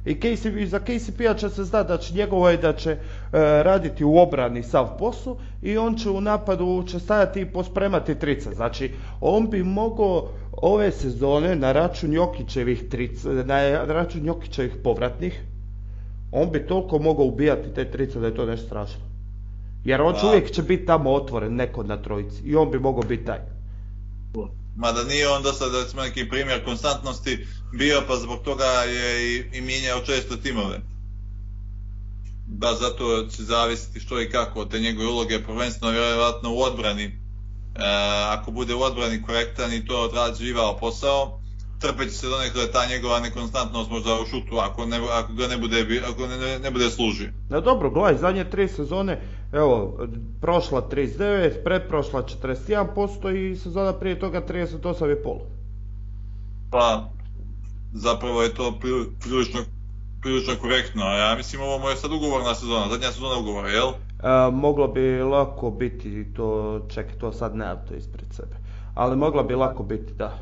[0.05, 2.97] I KCP, za KCP-a će se znati da će njegovo je da će e,
[3.63, 8.53] raditi u obrani sav posao i on će u napadu će stajati i pospremati trica.
[8.53, 10.29] Znači, on bi mogao
[10.63, 15.41] ove sezone na račun Jokićevih trica, na račun Jokićevih povratnih,
[16.31, 19.01] on bi toliko mogao ubijati te trice da je to nešto strašno.
[19.85, 20.27] Jer on pa.
[20.27, 23.39] uvijek će biti tamo otvoren neko na trojici i on bi mogao biti taj.
[24.75, 27.47] Mada nije on do sada recimo neki primjer konstantnosti
[27.77, 30.79] bio pa zbog toga je i, i mijenjao često timove.
[32.47, 37.22] Ba zato će zavisiti što i kako od te njegove uloge, prvenstveno vjerojatno u odbrani.
[37.75, 37.79] E,
[38.29, 41.39] ako bude u odbrani korektan i to odrađivao posao,
[41.79, 46.01] trpeći se donekle ta njegova nekonstantnost možda u šutu ako, ne, ako ga ne bude,
[46.09, 47.29] ako ne, ne bude služi.
[47.49, 49.99] Da dobro, gledaj, zadnje tri sezone, evo,
[50.41, 55.39] prošla 39, pretprošla 41% i sezona prije toga 38,5%.
[56.71, 57.09] Pa,
[57.93, 58.79] zapravo je to
[59.21, 59.59] prilično,
[60.21, 61.05] prilično korektno.
[61.05, 63.91] Ja mislim ovo mu je sad ugovorna sezona, zadnja sezona ugovora, jel?
[64.51, 68.55] Moglo bi lako biti to, čekaj, to sad nemam to ispred sebe.
[68.93, 70.39] Ali moglo bi lako biti, da.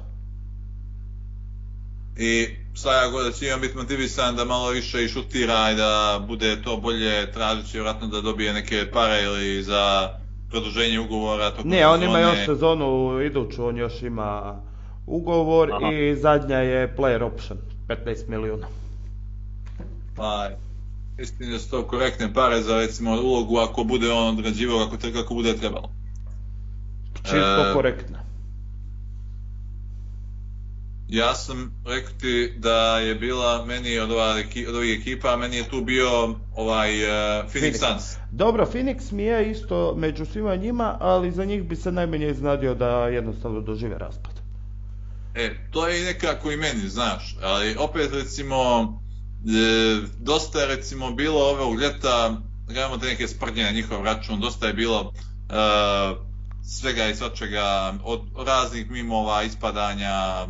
[2.18, 6.62] I svaka god će imam biti motivisan da malo više i šutira i da bude
[6.62, 10.10] to bolje tražeći vjerojatno da dobije neke pare ili za
[10.50, 11.52] produženje ugovora.
[11.64, 14.62] Ne, on ima još sezonu iduću, on još ima
[15.08, 18.68] ugovor i zadnja je player option, 15 milijuna.
[20.16, 20.50] Pa,
[21.22, 25.34] istina da su to korektne pare za recimo ulogu ako bude on odrađivao kako, kako
[25.34, 25.92] bude trebalo.
[27.24, 28.18] Čisto e, korektno.
[31.12, 34.12] Ja sam rekao ti da je bila meni od,
[34.70, 37.10] od ovih ekipa, meni je tu bio ovaj uh,
[37.54, 38.18] Phoenix, Suns.
[38.32, 42.76] Dobro, Phoenix mi je isto među svima njima, ali za njih bi se najmanje iznadio
[42.76, 44.32] da jednostavno dožive raspad.
[45.36, 48.88] E, to je i nekako i meni, znaš, ali opet recimo,
[50.20, 54.74] dosta je recimo bilo ovog ljeta, gledamo te neke sprdnje na njihov račun, dosta je
[54.74, 55.14] bilo
[55.50, 55.54] e,
[56.64, 60.48] svega i svačega, od raznih mimova, ispadanja,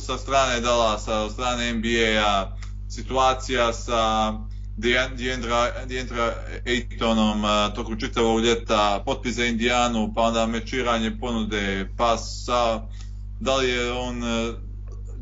[0.00, 2.56] sa strane Dallasa, od strane NBA-a,
[2.90, 4.32] situacija sa
[4.76, 6.34] Deandra
[6.66, 12.80] Aytonom e, tokom čitavog ljeta, potpis za Indijanu, pa onda mečiranje ponude, pa sa
[13.40, 14.52] da li je on, e,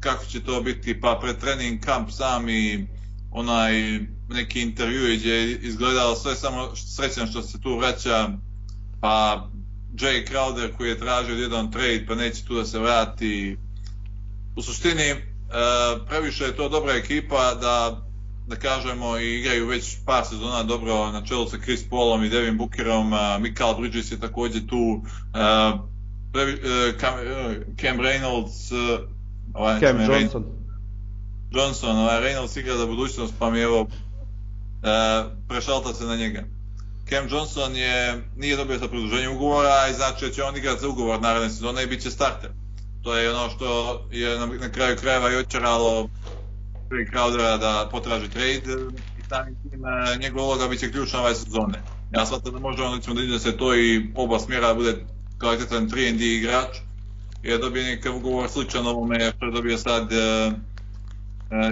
[0.03, 2.87] kako će to biti, pa pred trening kamp sami
[3.31, 8.29] onaj neki intervju gdje je izgledalo sve samo srećan što se tu vraća,
[9.01, 9.47] pa
[9.95, 13.57] Jay Crowder koji je tražio jedan trade pa neće tu da se vrati.
[14.57, 15.17] U suštini e,
[16.09, 18.07] previše je to dobra ekipa da
[18.49, 22.59] da kažemo i igraju već par sezona dobro na čelu sa Chris Paulom i Devin
[22.59, 25.03] Bookerom, Mikael Bridges je također tu,
[25.35, 25.93] e,
[26.35, 26.97] E,
[27.77, 28.73] Cam, Reynolds,
[29.55, 30.44] ovaj, Cam Johnson.
[31.50, 33.87] Johnson, ovaj Reynolds igra za budućnost, pa mi evo
[35.48, 36.44] prešalta se na njega.
[37.09, 41.20] Cam Johnson je, nije dobio sa produženje ugovora i znači će on igrati za ugovor
[41.20, 42.50] naredne sezone i bit će starter.
[43.02, 46.09] To je ono što je na, na kraju krajeva i očaralo
[46.88, 48.72] Craig Crowdera da potraži trade
[49.18, 49.81] i samim tim
[50.20, 51.83] njegova uloga bit će ključna ove sezone.
[52.12, 55.05] Ja shvatam da može on recimo da se to i oba smjera da bude
[55.38, 56.76] kvalitetan 3D igrač
[57.42, 60.52] je dobio nekav ugovor sličan ovome što je dobio sad uh,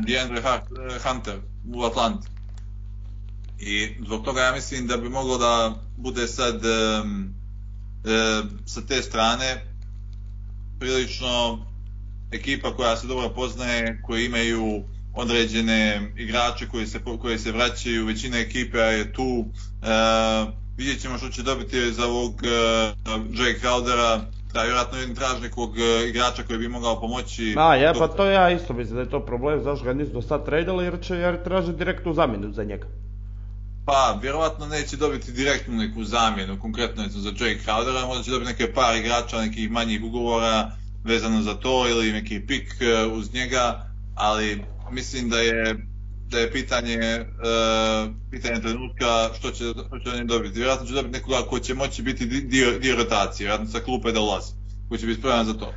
[0.06, 0.42] DeAndre
[1.02, 1.37] Hunter
[1.74, 2.28] u Atlanti.
[3.59, 7.35] I zbog toga ja mislim da bi moglo da bude sad um,
[8.66, 9.64] sa te strane
[10.78, 11.66] prilično
[12.30, 14.83] ekipa koja se dobro poznaje, koji imaju
[15.14, 21.28] određene igrače koji se, koji se vraćaju, većina ekipe je tu, uh, vidjet ćemo što
[21.28, 22.42] će dobiti za ovog
[23.33, 24.20] Jake Crowdera,
[24.52, 27.54] da vjerojatno jedan traži nekog uh, igrača koji bi mogao pomoći.
[27.58, 30.22] A, ja, pa to ja isto mislim da je to problem, zašto ga nisu do
[30.22, 32.86] sad tradali jer će jer traže direktnu zamjenu za njega.
[33.86, 38.72] Pa, vjerojatno neće dobiti direktnu neku zamjenu, konkretno za Jake Crowdera, možda će dobiti neke
[38.72, 40.70] par igrača, nekih manjih ugovora
[41.04, 45.89] vezano za to ili neki pik uh, uz njega, ali mislim da je
[46.31, 50.59] da je pitanje, uh, pitanje trenutka što će, što će oni dobiti.
[50.59, 54.21] Vjerojatno će dobiti nekoga ko će moći biti dio, dio rotacije, vjerojatno sa klupe da
[54.21, 54.53] ulazi,
[54.88, 55.75] koji će biti spreman za to.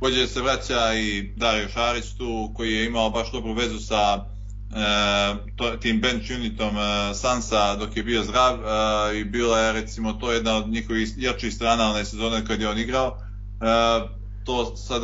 [0.00, 5.80] Pođe se vraća i Dario Šarić tu, koji je imao baš dobru vezu sa uh,
[5.80, 6.82] tim bench unitom uh,
[7.14, 8.58] Sansa dok je bio zdrav
[9.14, 12.78] i bila je recimo to jedna od njihovih jačih strana one sezone kad je on
[12.78, 13.18] igrao.
[14.44, 15.02] To sad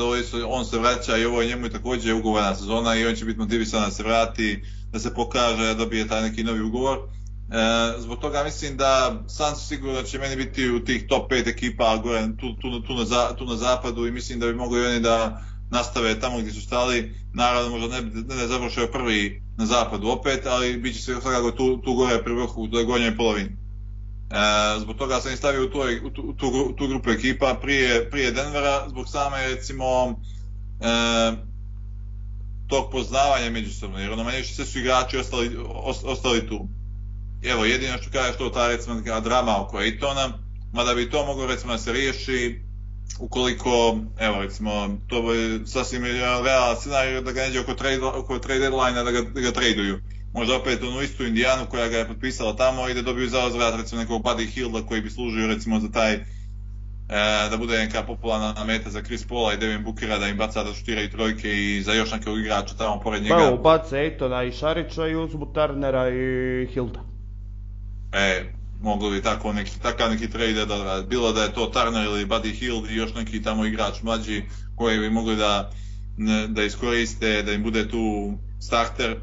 [0.49, 3.83] on se vraća i ovo je njemu također ugovorna sezona i on će biti motivisan
[3.83, 6.99] da se vrati, da se pokaže, da dobije taj neki novi ugovor.
[6.99, 11.97] E, zbog toga mislim da sam sigurno će meni biti u tih top 5 ekipa
[11.97, 15.45] gore, tu, tu, tu, na, tu na zapadu i mislim da bi mogli oni da
[15.71, 17.15] nastave tamo gdje su stali.
[17.35, 21.77] Naravno možda ne, ne, ne završaju prvi na zapadu opet, ali bit će svakako tu,
[21.85, 23.64] tu gore pri vrhu, u gornjoj polovini.
[24.31, 28.11] E, zbog toga sam i stavio u, toj, u, tu, u, tu, grupu ekipa prije,
[28.11, 30.21] prije Denvera, zbog same recimo
[30.81, 31.33] e,
[32.69, 35.57] tog poznavanja međusobno, jer ono manje sve su igrači ostali,
[36.05, 36.69] ostali tu.
[37.43, 40.39] Evo, jedino što kaže što ta recimo drama oko Ejtona,
[40.73, 42.61] mada bi to moglo recimo da se riješi
[43.19, 46.05] ukoliko, evo recimo, to je sasvim
[46.45, 50.01] realan scenarij da ga neđe oko trade, oko trade deadline da ga, da ga traduju
[50.35, 53.75] možda opet onu istu Indijanu koja ga je potpisala tamo i da dobiju za uzvrat
[53.77, 56.23] recimo nekog Buddy Hilda koji bi služio recimo za taj e,
[57.51, 60.75] da bude neka popularna meta za Chris Paula i Devin Bookera da im baca da
[60.75, 63.35] šutiraju trojke i za još nekog igrača tamo pored njega.
[63.35, 67.01] Pa ubace Ejtona i Šarića i uzmu Turnera i Hilda.
[68.13, 68.45] E,
[68.81, 72.53] mogli bi tako neki, takav neki trade da bilo da je to Turner ili Buddy
[72.59, 74.43] Hield i još neki tamo igrač mlađi
[74.77, 75.71] koji bi mogli da,
[76.49, 79.17] da iskoriste, da im bude tu starter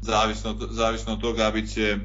[0.00, 1.96] zavisno, zavisno od toga bit će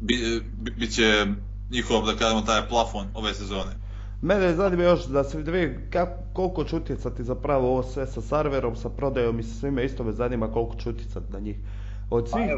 [0.00, 1.26] bi, bi, bit će
[1.70, 3.72] njihov, da kažemo, taj plafon ove sezone.
[4.22, 5.78] Mene zanima još da se vidi
[6.32, 10.12] koliko će utjecati zapravo ovo sve sa serverom, sa prodajom i sa svime, isto me
[10.12, 11.56] zanima koliko će utjecati na njih.
[12.10, 12.50] Od Pa svih,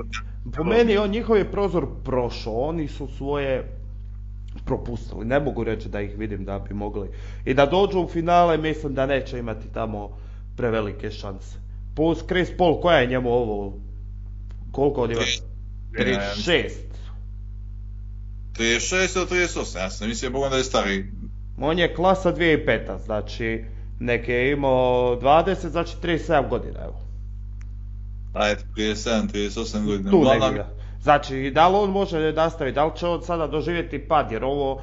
[0.57, 3.77] po meni on njihov je prozor prošao, oni su svoje
[4.65, 7.09] propustili, ne mogu reći da ih vidim da bi mogli.
[7.45, 10.11] I da dođu u finale mislim da neće imati tamo
[10.57, 11.59] prevelike šanse.
[11.97, 13.75] Plus Chris Paul, koja je njemu ovo,
[14.73, 15.21] koliko on ima?
[15.93, 16.71] 36.
[18.59, 21.05] 36 ili 38, ja sam mislio Bogom da je stariji.
[21.59, 23.65] On je klasa 2005, znači
[24.01, 27.01] neke je imao 20, znači 37 godina, evo.
[28.33, 30.11] Ajde, 37, 38 godina.
[30.11, 30.55] Tu Uglavnom.
[31.03, 34.83] Znači, da li on može nastaviti, da li će on sada doživjeti pad, jer ovo,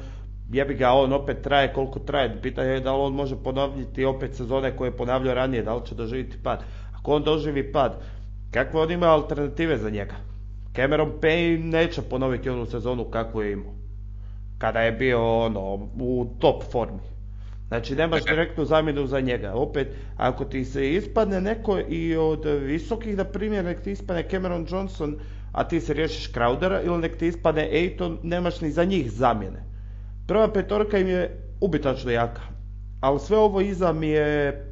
[0.52, 4.34] jebi ga, on opet traje koliko traje, pitanje je da li on može ponoviti opet
[4.34, 6.62] sezone koje je ponavljao ranije, da li će doživjeti pad.
[6.98, 8.00] Ako on doživi pad,
[8.50, 10.14] kakve on ima alternative za njega?
[10.76, 13.74] Cameron Payne neće ponoviti onu sezonu kakvu je imao.
[14.58, 17.00] Kada je bio ono, u top formi.
[17.68, 19.52] Znači nemaš direktnu zamjenu za njega.
[19.54, 24.66] Opet, ako ti se ispadne neko i od visokih, na primjer, nek ti ispadne Cameron
[24.70, 25.18] Johnson,
[25.52, 29.64] a ti se riješiš Crowdera, ili nek ti ispadne Aiton, nemaš ni za njih zamjene.
[30.26, 32.42] Prva petorka im je ubitačno jaka.
[33.00, 34.64] Ali sve ovo iza mi je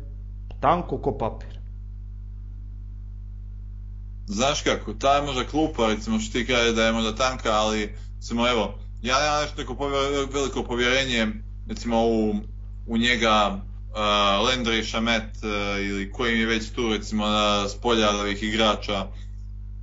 [0.61, 1.56] tanko ko papir.
[4.27, 7.95] Znaš kako, ta je možda klupa, recimo što ti kaže da je možda tanka, ali
[8.17, 9.89] recimo evo, ja nemam nešto neko
[10.33, 11.27] veliko povjerenje
[11.69, 12.07] recimo
[12.87, 13.61] u, njega
[13.91, 13.99] uh,
[14.49, 17.27] Landry, Šamet uh, ili koji je već tu recimo
[17.69, 19.07] s polja ovih igrača,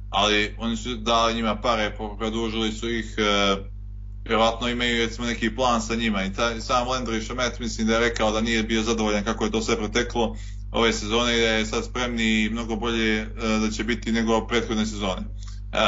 [0.10, 3.66] ali oni su dali njima pare, produžili su ih, uh,
[4.26, 6.24] vjerojatno imaju recimo neki plan sa njima.
[6.24, 9.52] I taj, sam Landry Šamet mislim da je rekao da nije bio zadovoljan kako je
[9.52, 10.36] to sve proteklo
[10.74, 14.48] ove sezone i da je sad spremni i mnogo bolje uh, da će biti nego
[14.48, 15.22] prethodne sezone.
[15.22, 15.80] Uh,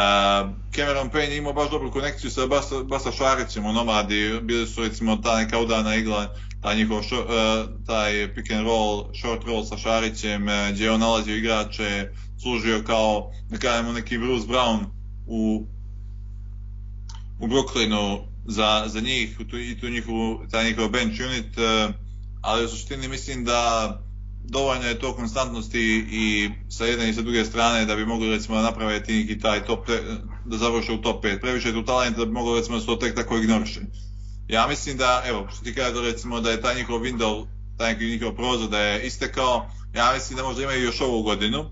[0.75, 4.83] Cameron Payne je imao baš dobru konekciju sa Basa, Basa Šarićem u Nomadi, bili su
[4.83, 9.65] recimo ta neka udana igla, taj njihov šo, uh, taj pick and roll, short roll
[9.65, 12.09] sa Šarićem, gdje je on nalazio igrače,
[12.41, 14.79] služio kao, da kažemo, neki Bruce Brown
[15.27, 15.67] u,
[17.39, 21.57] u Brooklynu za, za njih tu, i tu njihovu, taj njihov bench unit,
[22.41, 24.01] ali u suštini mislim da
[24.49, 28.61] dovoljno je to konstantnosti i sa jedne i sa druge strane da bi mogli recimo
[28.61, 29.87] napraviti neki taj top,
[30.45, 31.41] da završe u top 5.
[31.41, 33.79] Previše je tu talenta da bi mogli recimo to tek tako ignoriše.
[34.47, 37.45] Ja mislim da, evo, što ti kaže recimo da je taj njihov window,
[37.77, 41.65] taj njihov prozor da je istekao, ja mislim da možda imaju još ovu godinu,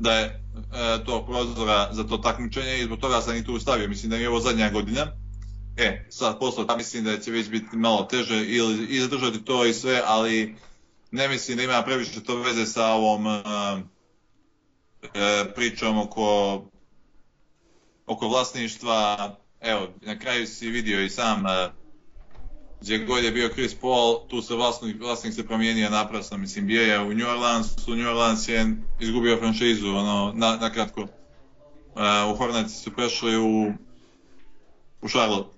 [0.00, 3.88] da je e, to prozora za to takmičenje i zbog toga sam i tu stavio,
[3.88, 5.06] mislim da je ovo zadnja godina.
[5.76, 9.74] E, sad posle, mislim da će već biti malo teže ili i zadržati to i
[9.74, 10.56] sve, ali
[11.14, 13.34] ne mislim da ima previše to veze sa ovom uh,
[15.02, 15.08] uh,
[15.54, 16.62] pričom oko
[18.06, 19.30] oko vlasništva.
[19.60, 21.72] Evo, na kraju si vidio i sam uh,
[22.80, 26.82] gdje god je bio Chris Paul, tu se vlasnik, vlasnik se promijenio naprasno, mislim, bio
[26.82, 31.00] je u New Orleans, u New Orleans je izgubio franšizu, ono, na, kratko.
[31.00, 31.08] Uh,
[32.32, 33.72] u Hornets su prešli u,
[35.02, 35.50] u Charlotte.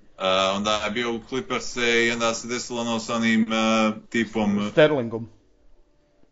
[0.54, 3.46] Onda je bio u Clippers i onda se desilo ono sa onim
[4.10, 4.68] tipom...
[4.72, 5.28] Sterlingom.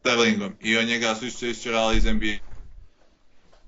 [0.05, 2.37] Sterlingom i on njega su isto isčerali iz NBA.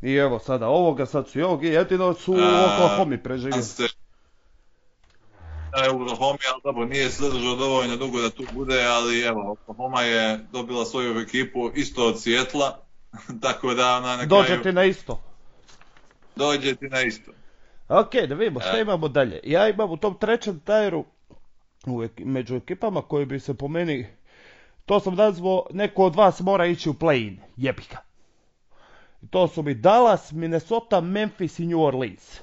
[0.03, 3.62] I evo sada ovoga, sad su i ovog i jedino su u Oklahoma preživjeli.
[5.87, 9.53] E, u Oklahoma, ali dobro, nije se zadržao dovoljno dugo da tu bude, ali evo,
[9.53, 12.79] Oklahoma je dobila svoju ekipu isto od Sjetla,
[13.42, 14.62] tako da ona na Dođe kraju...
[14.62, 15.22] ti na isto.
[16.37, 17.31] Dođe ti na isto.
[17.88, 19.40] Ok, da vidimo šta imamo dalje.
[19.44, 21.05] Ja imam u tom trećem tajeru
[22.18, 24.15] među ekipama koji bi se po meni
[24.87, 27.99] to sam nazvao, neko od vas mora ići u play-in, jebi ga.
[29.31, 32.40] To su mi Dallas, Minnesota, Memphis i New Orleans.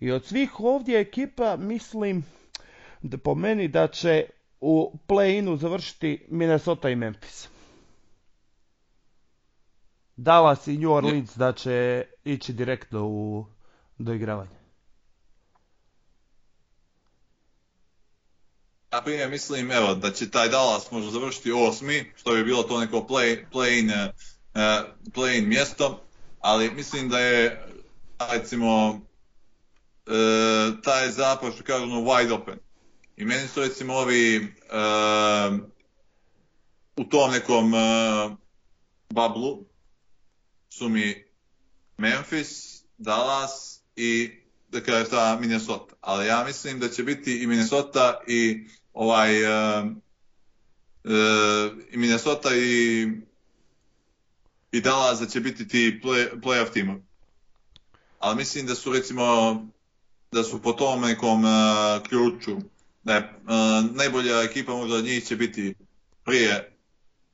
[0.00, 2.24] I od svih ovdje ekipa mislim
[3.02, 4.26] da po meni da će
[4.60, 7.48] u play-inu završiti Minnesota i Memphis.
[10.16, 13.46] Dallas i New Orleans da će ići direktno u
[13.98, 14.65] doigravanje.
[18.96, 22.80] Na primjer, mislim, evo, da će taj Dallas možda završiti osmi, što bi bilo to
[22.80, 24.10] neko play, play-in, uh,
[25.14, 26.02] play-in mjesto,
[26.40, 27.66] ali mislim da je,
[28.32, 32.58] recimo, uh, taj zapad, što kažu, ono, wide open.
[33.16, 35.58] I meni su, recimo, ovi uh,
[36.96, 38.32] u tom nekom uh,
[39.10, 39.64] bablu
[40.68, 41.24] su mi
[41.98, 44.30] Memphis, Dallas i
[44.68, 45.94] da ta Minnesota.
[46.00, 48.66] Ali ja mislim da će biti i Minnesota i
[48.96, 49.86] ovaj uh,
[51.04, 53.08] uh, Minnesota i
[54.72, 57.00] i Dallas da će biti ti play, playoff.
[58.18, 59.66] Ali mislim da su recimo
[60.32, 61.50] da su po tom nekom uh,
[62.08, 62.56] ključu,
[63.04, 65.74] da uh, najbolja ekipa možda od njih će biti
[66.24, 66.76] prije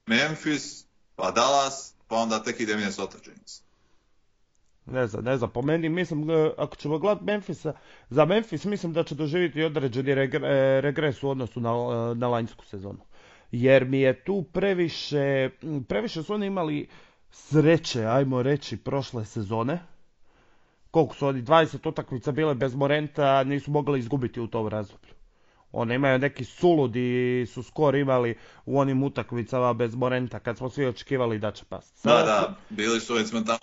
[0.07, 0.85] Memphis,
[1.17, 3.62] pa Dallas, pa onda tek ide Minnesota Kings.
[4.87, 7.73] Ne znam, ne znam, po meni mislim, e, ako ćemo gledati Memphisa,
[8.11, 10.15] za Memphis mislim da će doživjeti određeni e,
[10.81, 12.99] regres u odnosu na, e, na lanjsku sezonu.
[13.53, 15.51] Jer mi je tu previše,
[15.89, 16.89] previše su oni imali
[17.31, 19.79] sreće, ajmo reći, prošle sezone.
[20.91, 25.13] Koliko su oni, 20 utakmica bile bez Morenta, nisu mogli izgubiti u tom razdoblju.
[25.73, 30.87] Oni imaju neki suludi su skor imali u onim utakmicama bez Morenta kad smo svi
[30.87, 32.09] očekivali da će pasti.
[32.09, 33.59] Da, da, bili su recimo tamo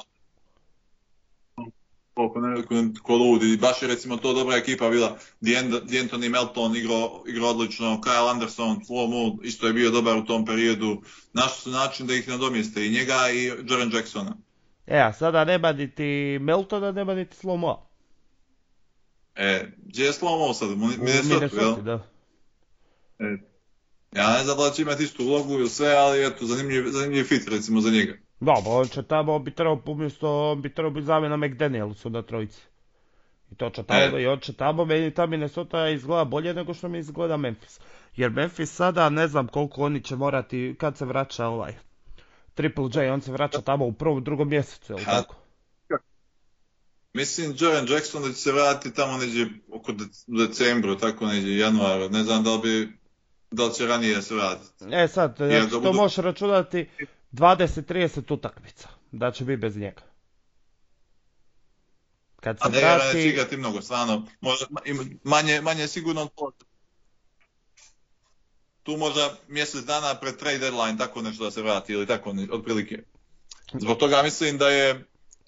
[3.03, 3.57] ko ludi.
[3.57, 5.17] Baš je recimo to dobra ekipa bila.
[5.41, 10.45] D'Antoni Melton igrao, igrao odlično, Kyle Anderson, Flo Mood isto je bio dobar u tom
[10.45, 11.01] periodu.
[11.33, 14.37] Našli su način da ih nadomjeste i njega i Jaren Jacksona.
[14.87, 17.89] E, a sada nema niti Meltona, nema niti Slomo.
[19.35, 20.69] E, gdje je Slomo sad?
[20.69, 22.07] U Minnesota, da.
[23.19, 23.49] E,
[24.15, 27.47] ja ne znam da će imati istu ulogu ili sve, ali eto, zanimljiv, zanimljiv fit
[27.47, 28.17] recimo za njega.
[28.39, 32.21] Da, on će tamo, on bi trebao umjesto, on bi trebao biti zamjena McDanielsu na
[32.21, 32.61] trojici.
[33.51, 34.21] I to će tamo, E.
[34.21, 37.79] i on će tamo, meni ta Minnesota izgleda bolje nego što mi izgleda Memphis.
[38.15, 41.73] Jer Memphis sada, ne znam koliko oni će morati, kad se vraća ovaj
[42.53, 45.35] Triple J, on se vraća tamo u prvom, drugom mjesecu, jel tako?
[47.13, 50.05] Mislim, Jaren Jackson da će se vratiti tamo neđe oko de-
[50.39, 52.09] decembru, tako neđe januaru.
[52.09, 52.97] Ne znam da li bi,
[53.51, 54.85] da li će ranije se vratiti.
[54.91, 56.89] E sad, Jer znači, to budu- možeš računati
[57.31, 60.01] 20-30 utakmica, da će biti bez njega.
[62.35, 64.27] Kad se A ne vrati, igrati mnogo, stvarno.
[64.41, 64.65] Možda,
[65.23, 66.51] manje, manje sigurno od pola.
[68.83, 72.47] Tu možda mjesec dana pred trade deadline tako nešto da se vrati ili tako ne,
[72.51, 73.03] otprilike.
[73.73, 74.89] Zbog toga mislim da je,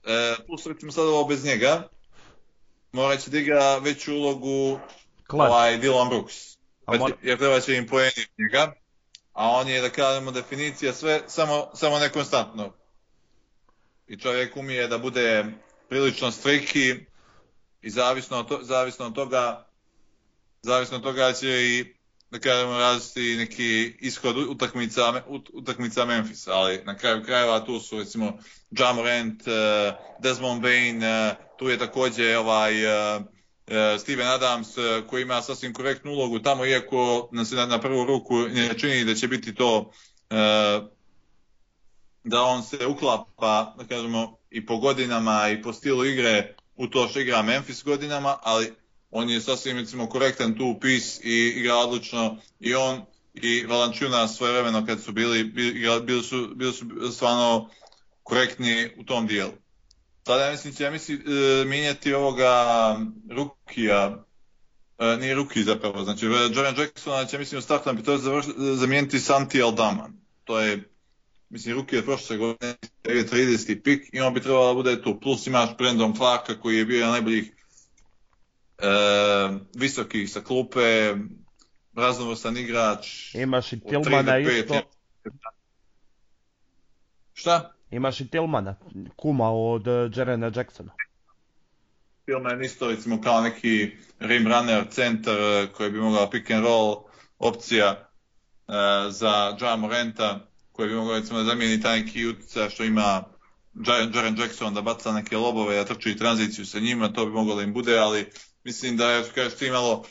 [0.06, 1.88] e, plus recimo sad ovo bez njega,
[2.92, 4.80] morat će da igra veću ulogu
[5.30, 6.36] Clark, ovaj Dylan Brooks.
[6.88, 8.74] Mora- Jer treba će im poeni od njega,
[9.34, 12.74] a on je, da kažemo, definicija sve, samo, samo nekonstantno.
[14.08, 15.46] I čovjek umije da bude
[15.90, 16.96] prilično striki
[17.82, 19.72] i zavisno od, to, zavisno od toga
[20.62, 21.86] zavisno od toga će i
[22.32, 28.00] da kažemo različiti neki ishod utakmica, ut- utakmica Memphis, ali na kraju krajeva tu su
[28.00, 28.38] recimo
[28.72, 32.84] Ja Morant, eh, Desmond Bain, eh, tu je također ovaj
[33.16, 33.20] eh,
[34.00, 38.38] Steven Adams eh, koji ima sasvim korektnu ulogu tamo iako nam se na, prvu ruku
[38.38, 39.92] ne čini da će biti to
[40.30, 40.82] eh,
[42.24, 47.08] da on se uklapa, da kažemo, i po godinama i po stilu igre u to
[47.08, 48.74] što igra Memphis godinama, ali
[49.12, 53.02] on je sasvim recimo korektan tu upis i igra odlično i on
[53.34, 57.70] i Valančuna svoje vremeno kad su bili, bili, su, bili su stvarno
[58.24, 59.52] korektni u tom dijelu.
[60.26, 62.96] Sada ja mislim ja mislim, e, mijenjati ovoga
[63.30, 64.24] Rukija,
[65.00, 69.20] e, nije Ruki zapravo, znači Joran Jacksona će mislim u startu bi to završ- zamijeniti
[69.20, 70.10] Santi Aldama.
[70.44, 70.90] To je
[71.50, 73.82] mislim Ruki je prošle godine je 30.
[73.84, 75.20] pik i on bi trebalo da bude tu.
[75.20, 77.52] Plus imaš Brandon Clarka koji je bio jedan najboljih
[78.78, 78.88] e,
[79.76, 81.14] visokih sa klupe,
[81.96, 83.36] raznovrstan igrač.
[83.36, 84.82] imaš i Tillmana isto,
[87.34, 87.74] Šta?
[87.92, 88.76] Imaš i Tillmana,
[89.16, 90.92] kuma od uh, Jarena Jacksona.
[92.26, 96.96] Tillman isto recimo kao neki rim runner, centar eh, koji bi mogao pick and roll
[97.40, 98.10] opcija
[98.68, 98.74] eh,
[99.10, 103.24] za Ja Morenta koji bi mogao recimo da zamijeni taj neki utjecaj što ima
[103.88, 107.56] Ja- Jaren Jackson da baca neke lobove, da trči tranziciju sa njima, to bi moglo
[107.56, 108.32] da im bude, ali
[108.64, 110.06] mislim da je, kažeš ti, malo,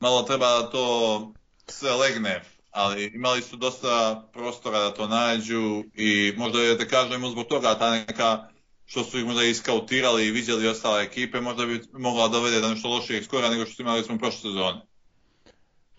[0.00, 1.32] malo treba da to
[1.66, 2.42] sve legne,
[2.72, 7.78] ali imali su dosta prostora da to nađu i možda je, da kažemo, zbog toga
[7.78, 8.48] ta neka
[8.84, 12.88] što su ih možda iskautirali i vidjeli ostale ekipe, možda bi mogla dovede do nešto
[12.88, 14.80] lošijeg skora nego što su imali smo prošle sezone.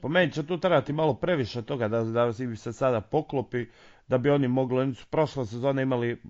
[0.01, 3.65] Po meni će tu trebati malo previše toga da, da se sada poklopi,
[4.07, 6.21] da bi oni mogli, oni su prošle sezone imali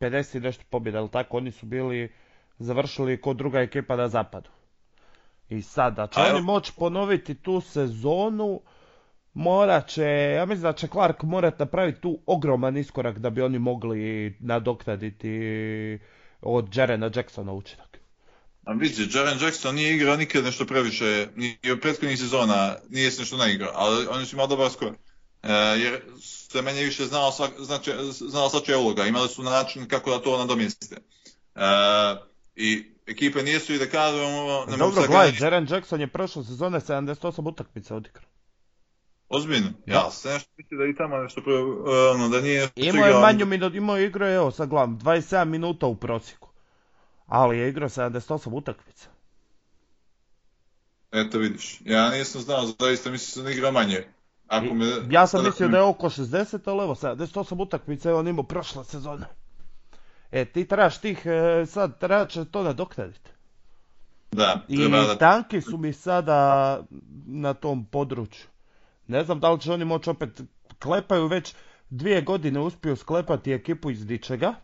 [0.00, 2.12] 50 i nešto pobjeda, ali tako, oni su bili,
[2.58, 4.50] završili kod druga ekipa na zapadu.
[5.48, 8.60] I sada, će oni moći ponoviti tu sezonu,
[9.34, 10.04] morat će,
[10.36, 15.38] ja mislim da će Clark morat napraviti tu ogroman iskorak da bi oni mogli nadoknaditi
[16.40, 17.90] od Jarena Jacksona učinak.
[18.64, 23.22] A vidi, Jaren Jackson nije igrao nikad nešto previše, ni od prethodnih sezona nije se
[23.22, 24.92] nešto naigrao, ali oni su imali dobar skor.
[25.42, 27.92] E, jer se manje više znalo, svak, znači,
[28.50, 30.96] svačija uloga, imali su način kako da to nadomjeste.
[31.54, 31.60] E,
[32.56, 34.64] I ekipe nisu i da kažemo...
[34.68, 38.29] ne Dobro, gledaj, Jaren Jackson je prošle sezone 78 utakmica odigrao.
[39.30, 39.68] Ozbiljno?
[39.86, 39.92] Da.
[39.94, 41.42] Ja sam nešto mislio da i tamo nešto
[42.14, 42.68] ono, da nije...
[42.76, 46.48] Imao je manju minutu, imao je igrao, evo sad gledam, 27 minuta u prosjeku.
[47.26, 49.08] Ali je igrao 78 utakmica.
[51.12, 54.04] Eto vidiš, ja nisam znao, zaista mislim da igra manje.
[54.48, 58.28] Ako me, ja sam mislio da je oko 60, ali evo 78 utakmica je on
[58.28, 59.26] imao prošle sezone.
[60.30, 63.30] E, ti trebaš tih, e, sad trebaš to nadoknaditi.
[64.32, 65.18] Da, I da...
[65.18, 66.80] tanki su mi sada
[67.26, 68.49] na tom području.
[69.10, 70.40] Ne znam da li će oni moći opet,
[70.78, 71.54] klepaju već
[71.90, 74.54] dvije godine uspiju sklepati ekipu iz dičega.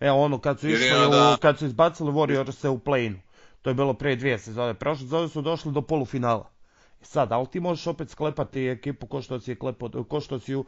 [0.00, 1.36] Evo ono kad su išli, da...
[1.40, 3.14] kad su izbacili Warriors u play
[3.62, 4.74] To je bilo prije dvije sezone.
[4.74, 6.50] Prošle sezone su došli do polufinala.
[7.02, 10.38] I sad, ali ti možeš opet sklepati ekipu ko što si, je klepo, ko što
[10.38, 10.64] si ju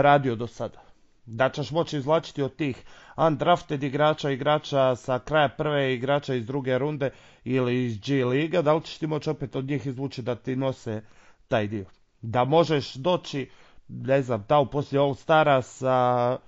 [0.00, 0.82] radio do sada.
[1.26, 2.76] Da ćeš moći izvlačiti od tih
[3.16, 7.10] undrafted igrača, igrača sa kraja prve igrača iz druge runde
[7.44, 10.56] ili iz G liga, da li ćeš ti moći opet od njih izvući da ti
[10.56, 11.02] nose
[11.48, 11.84] taj dio.
[12.26, 13.50] Da možeš doći,
[13.88, 16.38] ne znam, u poslije All Stara sa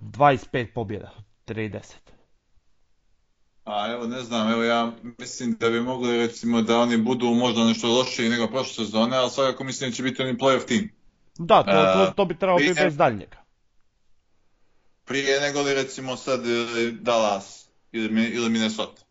[0.00, 1.10] 25 pobjeda,
[1.46, 1.80] 30.
[3.64, 7.64] A evo ne znam, evo ja mislim da bi mogli recimo da oni budu možda
[7.64, 10.92] nešto lošiji nego prošle sezone, ali svakako mislim da će biti oni playoff tim.
[11.38, 13.42] Da, to, to, to bi trebalo biti bez daljnjega.
[15.04, 16.40] Prije nego li recimo sad
[17.00, 19.02] Dallas ili, ili Minnesota.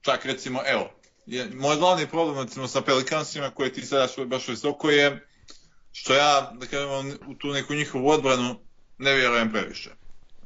[0.00, 0.90] Čak recimo, evo,
[1.26, 5.26] je, moj glavni problem recimo sa Pelikansima koje ti sada baš visoko je
[5.92, 8.56] što ja, da kažem, u tu neku njihovu odbranu
[8.98, 9.90] ne vjerujem previše.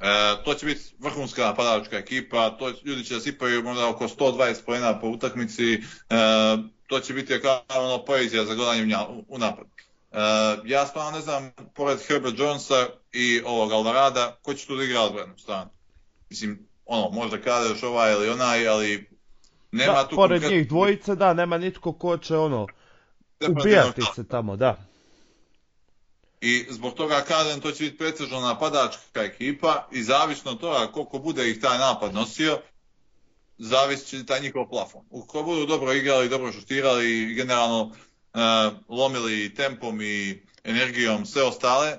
[0.01, 4.55] E, to će biti vrhunska napadačka ekipa, to, ljudi će da sipaju možda oko 120
[4.66, 5.80] pojena po utakmici, e,
[6.86, 8.97] to će biti kao ono poezija za gledanje
[9.28, 9.64] u napad.
[10.12, 10.18] E,
[10.64, 15.01] ja stvarno ne znam, pored Herbert Jonesa i ovog Alvarada, ko će tu da igra
[15.01, 15.70] odbranu, stvarno.
[16.30, 19.11] Mislim, ono, možda kada još ovaj ili onaj, ali
[19.72, 20.16] nema da, tu...
[20.16, 22.66] Pored njih dvojice, da, nema nitko ko će, ono,
[23.49, 24.86] ubijati se tamo, da.
[26.47, 31.18] I zbog toga kažem, to će biti pretežno napadačka ekipa i zavisno od toga koliko
[31.18, 32.59] bude ih taj napad nosio,
[33.59, 35.05] zavisit taj njihov plafon.
[35.11, 37.92] Ukoliko budu dobro igrali, dobro šutirali i generalno uh,
[38.88, 41.99] lomili tempom i energijom sve ostale,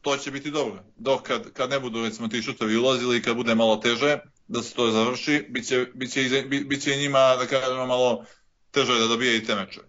[0.00, 0.84] to će biti dobro.
[0.96, 4.18] Dok kad, kad ne budu recimo ti šutovi ulazili i kad bude malo teže
[4.48, 8.24] da se to završi, bit će, bit će, bit će njima da kažemo malo
[8.70, 9.80] teže da dobije i te meče.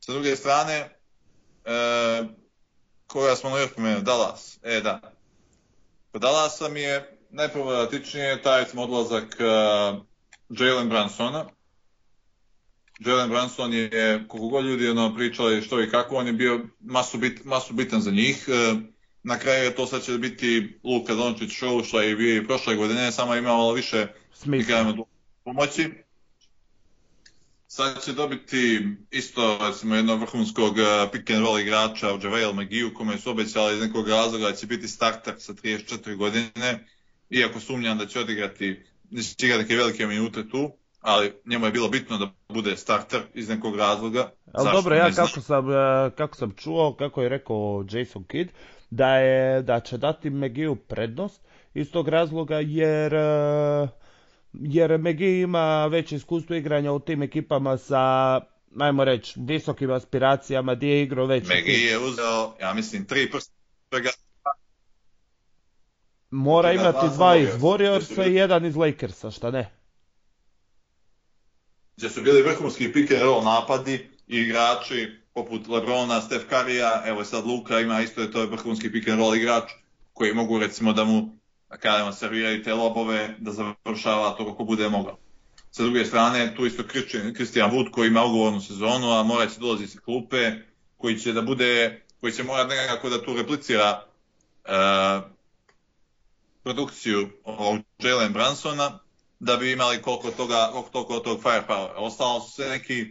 [0.00, 0.74] Sa druge strane,
[1.64, 2.39] e,
[3.12, 5.00] koja smo još pomenuli, Dallas, e da.
[6.12, 10.02] Kod Dallasa mi je najproblematičnije taj smo odlazak uh,
[10.48, 11.46] Jalen Bransona.
[12.98, 17.18] Jalen Branson je, koliko god ljudi ono, pričali što i kako, on je bio masu,
[17.18, 18.48] bit, masu bitan za njih.
[18.48, 18.80] Uh,
[19.22, 22.76] na kraju je to sad će biti Luka Dončić show što je bio i prošle
[22.76, 24.94] godine, samo je imao više smisla
[25.44, 25.90] pomoći.
[27.72, 32.94] Sad će dobiti isto recimo jednog vrhunskog uh, pick and roll igrača u JaVale McGee
[32.94, 36.86] kome su obećali iz nekog razloga da će biti starter sa 34 godine,
[37.30, 41.72] iako sumnjam da će odigrati, da će igrati neke velike minute tu, ali njemu je
[41.72, 44.30] bilo bitno da bude starter iz nekog razloga.
[44.52, 45.74] Ali dobro, ja kako sam, uh,
[46.16, 48.50] kako sam čuo, kako je rekao Jason Kidd,
[48.90, 51.42] da, je, da će dati McGee prednost
[51.74, 53.88] iz tog razloga jer uh,
[54.52, 58.40] jer Megi ima već iskustvo igranja u tim ekipama sa
[58.70, 61.48] najmo reći, visokim aspiracijama, gdje je igrao već.
[61.48, 63.52] Megi je uzeo, ja mislim, tri prsta.
[66.30, 69.72] Mora imati dva iz Warriorsa i jedan iz Lakersa, šta ne?
[71.96, 73.94] Gdje su bili vrhunski pick and roll napadi
[74.26, 78.92] i igrači poput Lebrona, Steph Currya, evo sad Luka ima isto je to je vrhunski
[78.92, 79.70] pick and roll igrač
[80.12, 81.39] koji mogu recimo da mu
[81.70, 85.18] da kažemo, serviraju te lobove da završava to kako bude mogao.
[85.70, 86.82] Sa druge strane, tu isto
[87.34, 90.52] Christian Wood koji ima ugovornu sezonu, a mora će dolazi sa klupe,
[90.96, 94.02] koji će da bude, koji će morati nekako da tu replicira
[94.64, 95.30] uh,
[96.62, 98.98] produkciju ovog Jalen Bransona,
[99.40, 101.90] da bi imali koliko toga, koliko toliko tog firepower.
[101.96, 103.06] Ostalo su sve neki,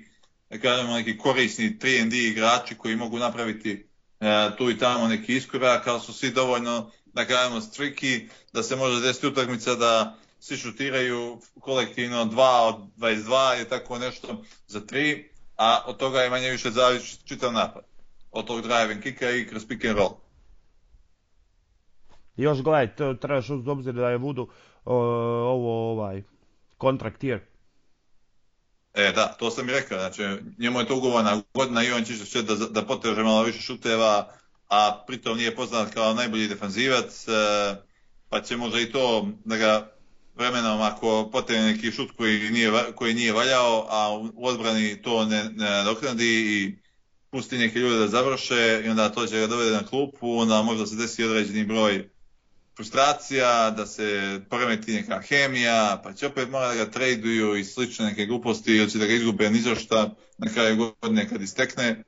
[0.62, 3.88] kažemo, neki korisni 3D igrači koji mogu napraviti
[4.20, 8.76] uh, tu i tamo neki iskorak, ali su svi dovoljno da kažemo striki, da se
[8.76, 15.24] može desiti utakmica da svi šutiraju kolektivno 2 od 22 i tako nešto za 3,
[15.57, 17.84] a od toga je manje više zavisi čitav napad.
[18.32, 20.16] Od tog drive and kicka i kroz pick and roll.
[22.38, 24.49] Još gledaj, to trebaš uz obzir da je Vudu
[24.86, 26.24] ovo ovaj
[26.78, 27.39] kontrakt year.
[28.93, 30.24] E da, to sam i rekao, znači
[30.60, 34.32] njemu je to ugovorna godina i on će da, da poteže malo više šuteva,
[34.70, 37.32] a pritom nije poznat kao najbolji defanzivac, e,
[38.30, 39.91] pa će možda i to da ga
[40.36, 45.43] vremenom ako potegne neki šut koji nije, koji nije valjao, a u odbrani to ne,
[45.43, 46.76] ne nadoknadi i
[47.32, 50.86] pusti neke ljude da završe i onda to će ga dovede na klupu, onda možda
[50.86, 52.09] se desi određeni broj
[52.76, 58.05] frustracija, da se poremeti neka hemija, pa će opet morati da ga traduju i slične
[58.05, 62.03] neke gluposti ili će da ga izgube ni za šta na kraju godine kad istekne.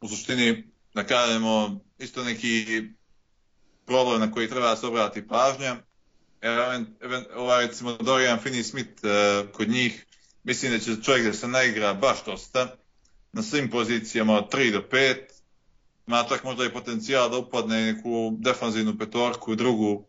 [0.00, 2.82] U suštini, da kažemo, isto neki
[3.86, 5.76] problem na koji treba se obratiti pažnja.
[7.36, 10.06] Ova recimo Dorian Finney-Smith uh, kod njih,
[10.44, 12.76] mislim da će čovjek da se naigra baš dosta
[13.32, 15.16] na svim pozicijama od 3 do 5,
[16.06, 20.06] ima čak možda i potencijal da upadne neku defanzivnu petorku, drugu,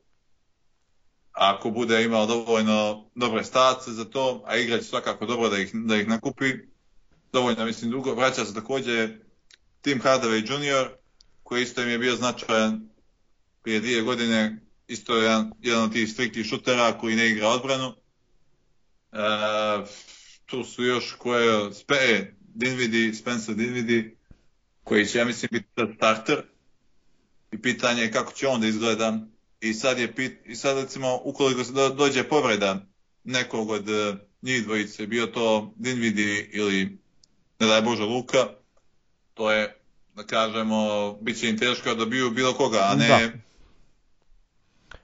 [1.31, 5.95] ako bude imao dovoljno dobre stace za to, a igrać svakako dobro da ih, da
[5.95, 6.53] ih nakupi.
[7.31, 8.15] Dovoljno, mislim, dugo.
[8.15, 9.19] Vraća se također
[9.83, 10.89] Tim Hardaway Jr.,
[11.43, 12.89] koji isto im je bio značajan
[13.63, 17.95] prije dvije godine, isto je jedan, jedan od tih striktih šutera koji ne igra odbranu.
[19.11, 19.17] E,
[20.45, 24.17] tu su još koje, Spe, Dinvidi, Spencer Dinvidi,
[24.83, 26.43] koji će, ja mislim, biti starter.
[27.51, 29.19] I pitanje je kako će on da izgleda.
[29.61, 30.13] I sad, je
[30.45, 32.85] i sad recimo, ukoliko se dođe povreda
[33.23, 36.97] nekog od uh, njih dvojice, bio to Dinvidi ili,
[37.59, 38.62] ne daj Bože, Luka,
[39.33, 39.75] to je,
[40.15, 43.07] da kažemo, bit će im teško da dobiju bilo koga, a ne...
[43.07, 43.19] Da.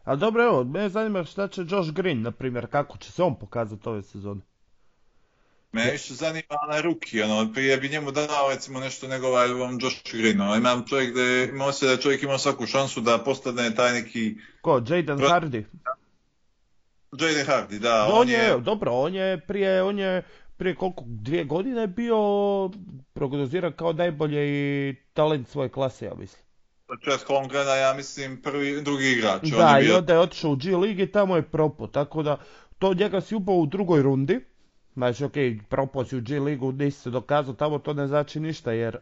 [0.03, 3.39] A dobro, evo, me zanima šta će Josh Green, na primjer, kako će se on
[3.39, 4.41] pokazati ove sezone.
[5.71, 9.79] Me više zanima onaj ruki, ono, prije bi njemu dao recimo nešto nego ovaj ovom
[9.81, 11.21] Josh Green, ono, imam čovjek da
[11.53, 14.35] ima osjećaj da čovjek ima svaku šansu da postane taj neki...
[14.61, 15.17] Ko, Jaden.
[15.17, 15.63] Hardy?
[17.11, 18.05] Jaden Hardy, da.
[18.05, 20.23] On, on je, je, dobro, on je prije, on je
[20.59, 22.17] prije koliko, dvije godine bio
[23.13, 26.43] prognoziran kao najbolji talent svoje klase, ja mislim.
[27.03, 29.49] Čest Holmgrena, ja mislim, prvi, drugi igrač.
[29.49, 29.93] Da, on je bio...
[29.93, 32.37] i onda je otišao u G League i tamo je propo, tako da
[32.79, 34.39] to njega si upao u drugoj rundi
[34.93, 35.33] Znači, ok,
[35.69, 38.97] proposi u G ligu, nisi se dokazao tamo, to ne znači ništa, jer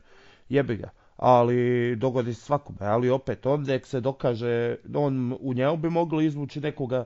[0.50, 0.90] jebi ga.
[1.16, 6.26] Ali dogodi se svakome, ali opet, on nek se dokaže, on u njemu bi mogli
[6.26, 7.06] izvući nekoga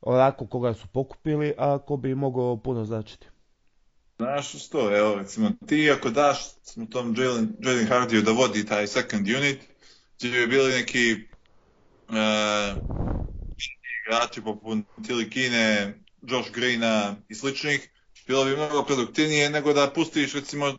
[0.00, 3.28] onako koga su pokupili, a ko bi mogao puno značiti.
[4.18, 6.38] Znaš što, evo recimo ti ako daš
[6.90, 9.60] tom Jalen, Hardiju da vodi taj second unit,
[10.16, 11.16] će bi bili neki
[12.08, 12.78] uh,
[14.06, 17.90] igrači poput Tilikine, Josh Greena i sličnih,
[18.26, 20.76] bilo bi mnogo produktivnije nego da pustiš recimo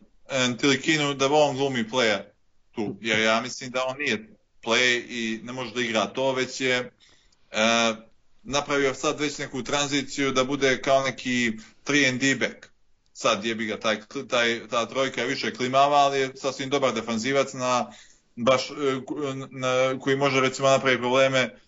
[0.60, 2.24] Tilikinu da on glumi playa
[2.72, 4.30] tu, jer ja mislim da on nije
[4.64, 6.92] play i ne može da igra to, već je e,
[8.44, 11.52] napravio sad već neku tranziciju da bude kao neki
[11.86, 12.77] 3 back.
[13.18, 14.00] Sad je bi ga taj,
[14.30, 17.92] taj, ta trojka je više klimava, ali je sasvim dobar defanzivac na,
[18.36, 18.74] baš, e,
[19.50, 21.60] na, koji može recimo napraviti probleme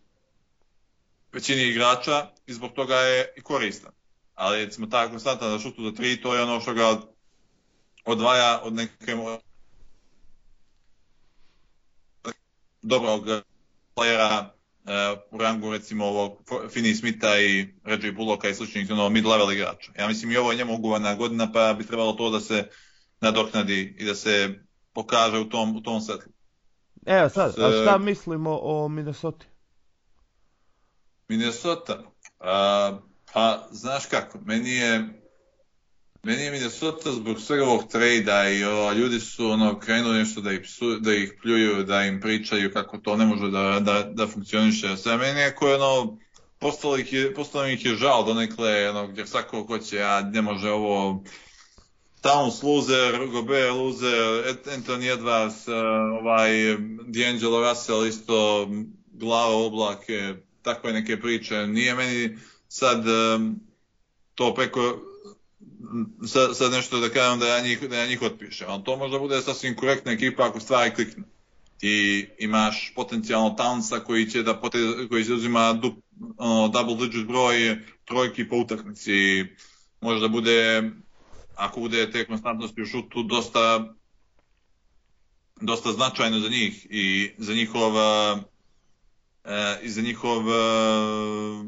[1.34, 3.91] većini igrača i zbog toga je koristan.
[4.36, 7.02] Ali recimo ta konstanta na šutu za tri, to je ono što ga
[8.06, 9.16] odvaja od neke
[12.82, 13.26] dobrog
[13.95, 14.45] playera
[15.32, 19.92] u rangu recimo ovog Finney Smitha i Reggie Bullocka i sličnih ono mid-level igrača.
[20.00, 22.70] Ja mislim i ovo je njemu ugovorna godina pa bi trebalo to da se
[23.22, 24.60] nadoknadi i da se
[24.94, 26.32] pokaže u tom, u tom setlu.
[27.06, 29.46] Evo sad, a šta mislimo o Minnesota?
[31.28, 32.00] Minnesota?
[32.40, 35.19] Uh, Pa, znaš kako, meni je
[36.24, 40.52] meni je Minnesota zbog svega ovog trejda i o, ljudi su ono krenuli nešto da
[40.52, 44.28] ih, psu, da ih pljuju, da im pričaju kako to ne može da, da, da
[44.28, 44.98] funkcioniše.
[44.98, 46.18] Sve meni je koje ono,
[46.60, 51.24] postalo ih postalo ih je žal donekle, ono, gdje svako hoće, a ne može ovo,
[52.22, 55.68] Towns loser, Gobert loser, Anthony Edwards,
[56.20, 56.52] ovaj,
[57.08, 58.68] D'Angelo Russell isto,
[59.14, 61.68] glava oblake, takve neke priče.
[61.68, 63.60] Nije meni, sad um,
[64.36, 65.09] to preko
[66.28, 69.20] sad, sad nešto da kažem da ja njih, da ja njih otpišem, ali to možda
[69.20, 71.24] bude sasvim korektna ekipa ako stvari klikne.
[71.78, 74.78] Ti imaš potencijalno Townsa koji će da pote,
[75.10, 79.46] koji će uzima uh, double digit broj trojki po utakmici.
[80.02, 80.92] Možda bude
[81.56, 83.94] ako bude te konstantnosti u šutu dosta
[85.62, 88.40] dosta značajno za njih i za njihov uh,
[89.82, 91.66] i za njihov uh,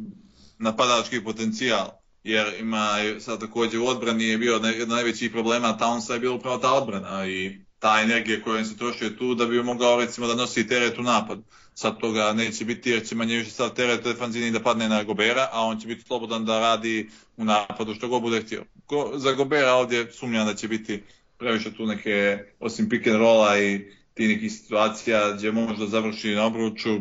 [0.58, 6.14] napadački potencijal, jer ima sad također u odbrani je bio jedan od najvećih problema Townsa
[6.14, 10.00] je bilo upravo ta odbrana i ta energija koja se trošio tu da bi mogao
[10.00, 11.40] recimo da nosi teret u napad.
[11.74, 15.50] Sad toga neće biti jer će manje više sad teret defanzivni da padne na Gobera,
[15.52, 18.64] a on će biti slobodan da radi u napadu što god bude htio.
[18.86, 21.04] Ko, za Gobera ovdje sumnjam da će biti
[21.38, 26.36] previše tu neke, osim pick and rolla i ti nekih situacija gdje može da završi
[26.36, 27.00] na obruču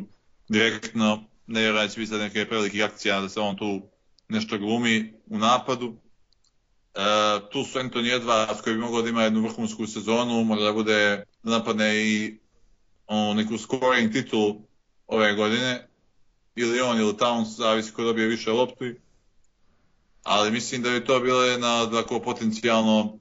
[0.49, 3.90] direktno ne vjerujem da će biti neke prevelike akcija da se on tu
[4.31, 5.95] nešto glumi u napadu.
[6.95, 7.01] E,
[7.53, 11.25] tu su Anthony Edwards koji bi mogao da ima jednu vrhunsku sezonu, možda da bude
[11.43, 12.39] napadne i
[13.07, 14.55] on, neku scoring titul
[15.07, 15.89] ove godine
[16.57, 18.95] ili on ili Towns, zavisi ko dobije više lopti.
[20.23, 23.21] Ali mislim da bi to bilo jedna od potencijalno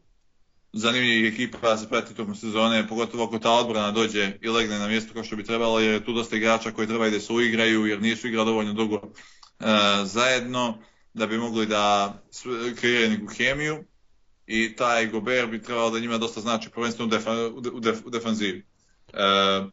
[0.74, 4.88] zanimljivih ekipa da se prati tokom sezone, pogotovo ako ta odbrana dođe i legne na
[4.88, 7.86] mjesto kao što bi trebalo, jer je tu dosta igrača koji treba da se uigraju,
[7.86, 9.66] jer nisu igrali dovoljno dugo uh,
[10.04, 10.78] zajedno,
[11.20, 12.14] da bi mogli da
[12.80, 13.84] kreiraju neku hemiju
[14.48, 17.32] i taj Gober bi trebalo da njima dosta znači, prvenstveno u, defa,
[17.74, 18.66] u, def, u defanzivi.
[19.08, 19.72] Uh,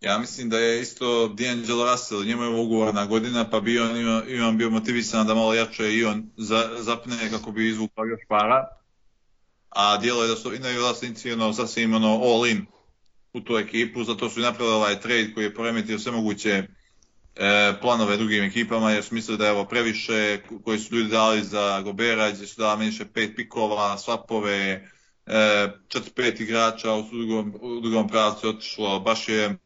[0.00, 3.96] ja mislim da je isto D'Angelo Russell, njemu je ugovorna godina, pa bi on,
[4.28, 8.20] i on bio motivisan da malo jače i on za, zapne kako bi izvukao još
[8.28, 8.68] para.
[9.68, 12.66] A dijelo je da su i vlasnici ono, sasvim ono, all in
[13.32, 16.68] u tu ekipu, zato su i napravili ovaj trade koji je poremetio sve moguće e,
[17.80, 22.30] planove drugim ekipama, jer su mislili da je previše, koji su ljudi dali za Gobera,
[22.30, 24.80] gdje su dali meniše pet pikova, swapove,
[25.26, 28.08] e, četiri, pet igrača u drugom, u drugom
[28.44, 29.56] otišlo, baš je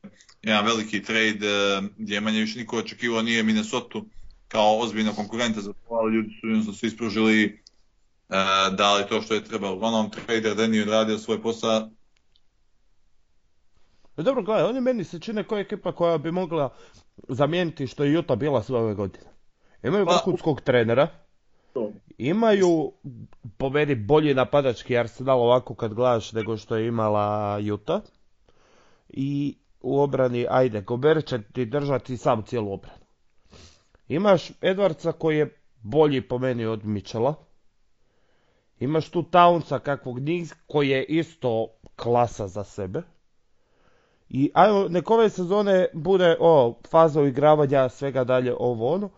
[0.42, 4.00] jedan veliki trade e, gdje manje više niko očekivao nije Minnesota
[4.48, 7.60] kao ozbiljno konkurenta za to, ljudi su svi ispružili
[8.28, 9.74] uh, dali to što je trebalo.
[9.74, 11.90] Uglavnom, trader Danny odradio svoj posao.
[14.16, 16.74] E dobro, gledaj, oni meni se čine koja ekipa koja bi mogla
[17.28, 19.24] zamijeniti što je Utah bila sve ove godine.
[19.82, 21.08] Imaju pa, vrhunskog trenera,
[21.74, 21.92] to.
[22.18, 22.92] imaju
[23.56, 28.02] po meni bolji napadački arsenal ovako kad gledaš nego što je imala Utah
[29.08, 33.04] i u obrani, ajde, Gober će ti držati sam cijelu obranu.
[34.08, 37.34] Imaš Edwardsa koji je bolji po meni od Mitchella.
[38.80, 43.02] Imaš tu Townsa kakvog niz koji je isto klasa za sebe.
[44.30, 49.10] I ajmo, nek ove sezone bude o, faza uigravanja, svega dalje, ovo ono.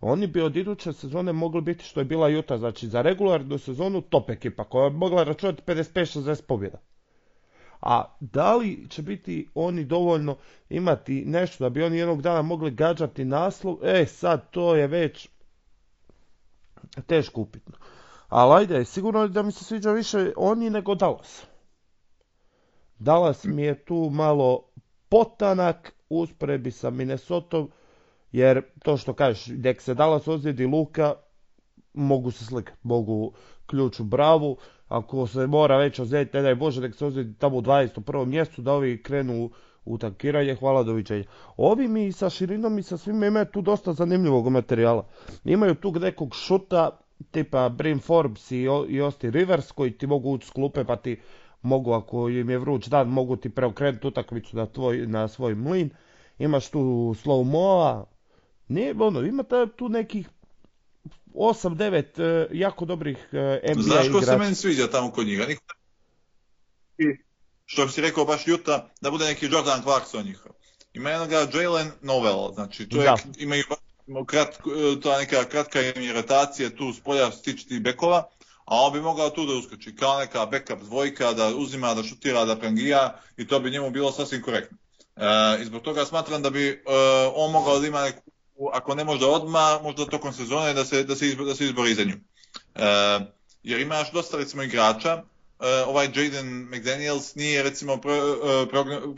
[0.00, 4.00] Oni bi od iduće sezone mogli biti što je bila Juta, znači za regularnu sezonu
[4.00, 6.78] top ekipa koja bi mogla računati 55-60 pobjeda.
[7.80, 10.36] A da li će biti oni dovoljno
[10.70, 15.28] imati nešto da bi oni jednog dana mogli gađati naslov, e sad to je već
[17.06, 17.74] teško upitno.
[18.28, 21.46] Ali ajde, sigurno da mi se sviđa više oni nego Dallas.
[23.02, 24.62] Dallas mi je tu malo
[25.08, 27.64] potanak usporedbi sa Minnesota,
[28.32, 31.14] jer to što kažeš, nek se Dallas ozljedi Luka,
[31.94, 33.32] mogu se slikati, mogu
[33.66, 34.56] ključ u bravu,
[34.88, 38.26] ako se mora već ozlijediti, ne daj Bože, nek se ozlijedi tamo u 21.
[38.26, 39.50] mjestu, da ovi krenu
[39.84, 41.24] u tankiranje, hvala doviđenja.
[41.56, 45.06] Ovi mi sa širinom i sa svima imaju tu dosta zanimljivog materijala.
[45.44, 46.98] Imaju tu nekog šuta,
[47.30, 51.20] tipa Brim Forbes i, i Osti Rivers, koji ti mogu ući s klupe, pa ti
[51.62, 55.90] mogu, ako im je vruć dan, mogu ti preokrenuti utakmicu na, tvoj, na svoj mlin.
[56.38, 56.80] Imaš tu
[57.24, 58.06] slow moa,
[58.68, 59.44] ne, ono, ima
[59.76, 60.28] tu nekih
[61.34, 65.46] 8-9 uh, jako dobrih uh, NBA Znaš ko se meni sviđa tamo kod njega?
[65.46, 65.62] Niko...
[66.98, 67.04] I,
[67.66, 70.52] što bi si rekao baš Juta, da bude neki Jordan Clarkson njihov.
[70.92, 73.18] Ima jednoga Jalen Novel, znači čovjek da.
[73.38, 73.64] imaju
[74.26, 74.58] krat,
[75.02, 78.28] ta neka kratka iritacija tu s polja stičiti bekova,
[78.72, 82.44] a on bi mogao tu da uskoči kao neka backup dvojka, da uzima, da šutira,
[82.44, 84.78] da prangija i to bi njemu bilo sasvim korektno.
[85.16, 86.80] E, I zbog toga smatram da bi e,
[87.34, 88.22] on mogao da ima neku
[88.72, 91.94] ako ne možda odmah, možda tokom sezone da se, da se, izbori, da se izbori
[91.94, 92.14] za nju.
[92.74, 93.20] E,
[93.62, 95.22] jer imaš dosta recimo igrača,
[95.60, 97.98] e, ovaj Jaden McDaniels nije recimo e,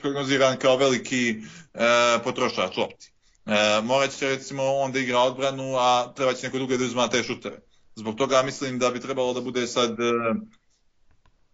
[0.03, 1.37] prognoziran kao veliki
[1.75, 3.13] e, potrošač lopti.
[3.47, 7.09] E, morat će recimo on da igra odbranu, a treba će neko druge da uzma
[7.09, 7.74] te šuteve.
[7.97, 10.13] Zbog toga mislim da bi trebalo da bude sad e,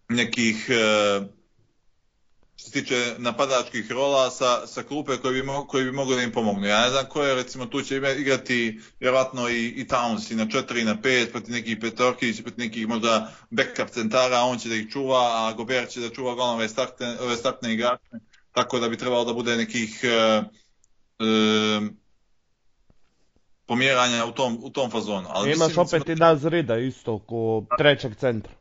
[0.08, 1.20] nekih e,
[2.60, 6.32] što se tiče napadačkih rola sa, sa klupe koji bi, koji bi mogli da im
[6.32, 6.66] pomognu.
[6.66, 10.46] Ja ne znam ko je, recimo, tu će igrati vjerovatno i, i Towns i na
[10.46, 14.74] 4 i na 5, proti nekih petorki, proti nekih možda backup centara, on će da
[14.74, 18.16] ih čuva, a Gober će da čuva uglavnom ove startne, ove startne igrače,
[18.52, 20.44] tako da bi trebalo da bude nekih uh,
[21.18, 21.88] uh,
[23.70, 25.28] pomjeranja u tom, u tom fazonu.
[25.30, 28.52] Ali Imaš mislim, opet i Nazrida isto, ko trećeg centra.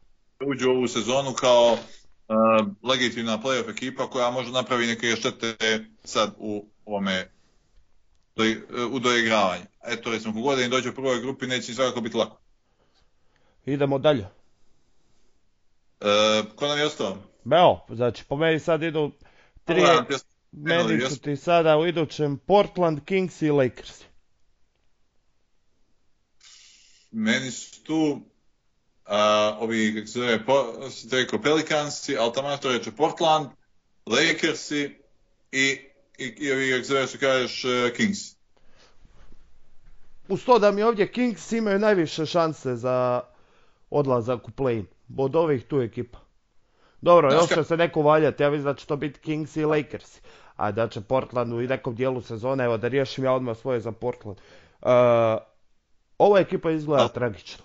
[0.45, 6.33] Uđu u ovu sezonu kao uh, legitimna playoff ekipa koja može napravi neke štete sad
[6.37, 7.31] u ovome
[8.35, 8.43] do,
[8.91, 9.63] u doigravanju.
[9.87, 12.39] Eto, recimo, kogod da im dođe u prvoj grupi, neće im svakako biti lako.
[13.65, 14.27] Idemo dalje.
[16.01, 17.17] E, ko nam je ostao?
[17.51, 19.11] Evo, znači, po meni sad idu
[19.65, 19.81] tri,
[20.51, 24.08] meni su ti sada u idućem Portland, Kings i Lakers.
[27.11, 28.21] Meni su tu
[29.05, 30.65] a, ovi, kako se zove, po,
[31.11, 33.47] rekao, Pelicansi, ali tamo to reče Portland,
[34.05, 34.95] Lakersi
[35.51, 35.79] i,
[36.17, 38.19] i, i ovi, kako se zove, što kažeš, uh, Kings.
[40.27, 43.21] Uz to da mi ovdje Kings imaju najviše šanse za
[43.89, 44.83] odlazak u play
[45.17, 46.19] od ovih tu ekipa.
[47.01, 50.21] Dobro, još će se neko valjati, ja mislim da će to biti Kings i Lakers,
[50.55, 53.91] a da će Portland u nekom dijelu sezone, evo da riješim ja odmah svoje za
[53.91, 54.37] Portland.
[54.81, 54.89] Uh,
[56.19, 57.63] ova ekipa izgleda tragično.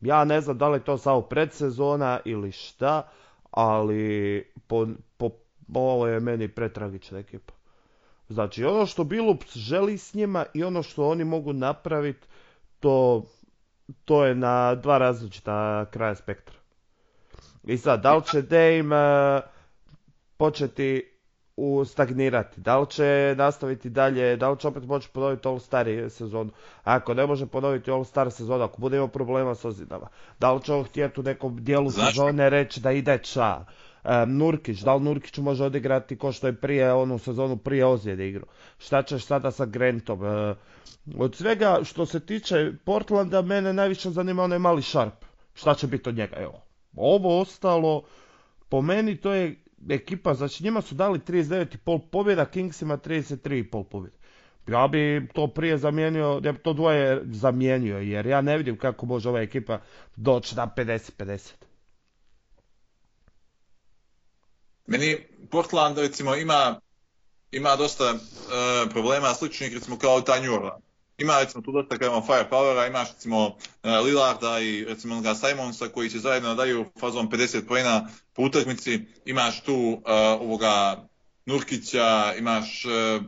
[0.00, 3.08] Ja ne znam da li je to samo predsezona ili šta,
[3.50, 4.86] ali po,
[5.16, 5.30] po,
[5.74, 7.52] ovo je meni pretragična ekipa.
[8.28, 12.26] Znači ono što Bilups želi s njima i ono što oni mogu napraviti,
[12.80, 13.24] to,
[14.04, 16.56] to je na dva različita kraja spektra.
[17.64, 19.42] I sad, da li će Dame uh,
[20.36, 21.09] početi
[21.60, 22.60] u stagnirati?
[22.60, 24.36] Da li će nastaviti dalje?
[24.36, 26.50] Da li će opet moći ponoviti All Star sezonu?
[26.84, 30.08] Ako ne može ponoviti All Star sezonu, ako bude imao problema s ozinama,
[30.38, 33.64] da li će on htjeti u nekom dijelu sezone reći da ide ča?
[34.26, 38.46] Nurkić, da li Nurkić može odigrati ko što je prije onu sezonu prije ozljede igru?
[38.78, 40.24] Šta ćeš sada sa Grantom?
[40.24, 40.54] E,
[41.18, 45.24] od svega što se tiče Portlanda, mene najviše zanima onaj mali Sharp.
[45.54, 46.36] Šta će biti od njega?
[46.36, 46.62] Evo,
[46.96, 48.02] ovo ostalo,
[48.68, 54.16] po meni to je ekipa, znači njima su dali 39,5 pobjeda, Kingsima 33,5 pobjeda.
[54.66, 59.06] Ja bi to prije zamijenio, ja bi to dvoje zamijenio, jer ja ne vidim kako
[59.06, 59.80] može ova ekipa
[60.16, 61.52] doći na 50-50.
[64.86, 65.16] Meni
[65.50, 66.80] Portland recimo ima,
[67.52, 70.14] ima dosta uh, problema sličnih recimo kao
[70.54, 70.89] Orleans.
[71.20, 73.56] Ima recimo tu dosta kažemo powera, imaš recimo uh,
[74.04, 79.00] Lillarda i recimo onoga Simonsa koji će zajedno daju fazom 50 pojena po utakmici.
[79.24, 80.00] Imaš tu uh,
[80.40, 81.04] ovoga
[81.46, 83.24] Nurkića, imaš uh,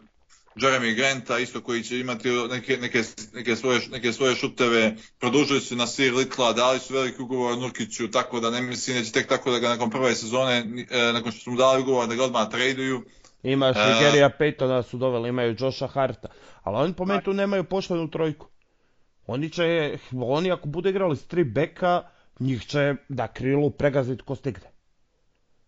[0.56, 5.76] Jeremy Granta isto koji će imati neke, neke, neke, svoje, neke svoje šuteve, produžili su
[5.76, 9.50] na Sir Litla, dali su veliki ugovor Nurkiću, tako da ne mislim da tek tako
[9.50, 12.50] da ga nakon prve sezone, e, nakon što su mu dali ugovor da ga odmah
[12.50, 13.04] traduju.
[13.42, 16.28] Imaš uh, Gerija Paytona su doveli, imaju Josha Harta,
[16.62, 18.46] ali oni po meni tu nemaju poštenu trojku.
[19.26, 22.02] Oni će, oni ako bude igrali s tri beka,
[22.40, 24.72] njih će da krilu pregaziti ko stigne.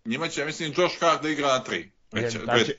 [0.05, 1.91] Njima će, mislim, Josh Hart da igra na tri.
[2.11, 2.77] Znači,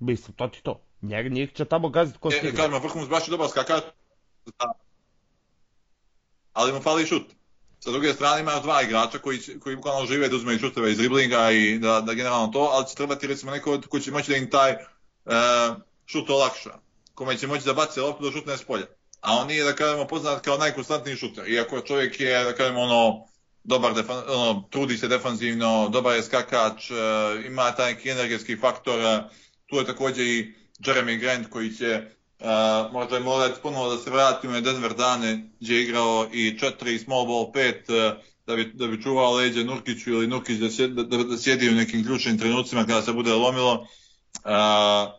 [0.00, 0.84] mislim, to ti to.
[1.02, 2.50] Njeg, njih će tamo gaziti ko stigne.
[2.50, 3.82] E, kažem, Vrhunac baš je dobar skakač,
[6.52, 7.37] ali mu fali šut.
[7.80, 11.50] Sa druge strane imaš dva igrača koji, koji bukvalno žive da uzmeju šuteve iz driblinga
[11.50, 14.50] i da, da generalno to, ali će trebati recimo neko koji će moći da im
[14.50, 15.76] taj uh,
[16.06, 16.78] šut olakša,
[17.14, 18.64] kome će moći da baci loptu do šutne s.
[19.20, 21.48] A on nije, da kažemo, poznat kao najkonstantniji šuter.
[21.48, 23.26] Iako čovjek je, da kažemo, ono,
[23.64, 26.96] dobar, defan, ono, trudi se defanzivno, dobar je skakač, uh,
[27.46, 29.30] ima taj energetski faktor, uh,
[29.66, 34.10] tu je također i Jeremy Grant koji će Uh, možda je morati ponovo da se
[34.10, 38.64] vrati u Denver dane gdje je igrao i 4 small ball 5 uh, da bi,
[38.74, 42.38] da bi čuvao leđe Nurkiću ili Nurkić da, sjedi, da, da sjedi u nekim ključnim
[42.38, 43.72] trenucima kada se bude lomilo.
[43.72, 45.18] Uh,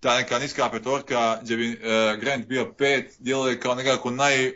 [0.00, 4.52] ta neka niska petorka gdje bi uh, Grant bio 5 djeluje kao nekako naj,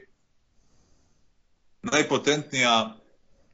[1.82, 2.96] najpotentnija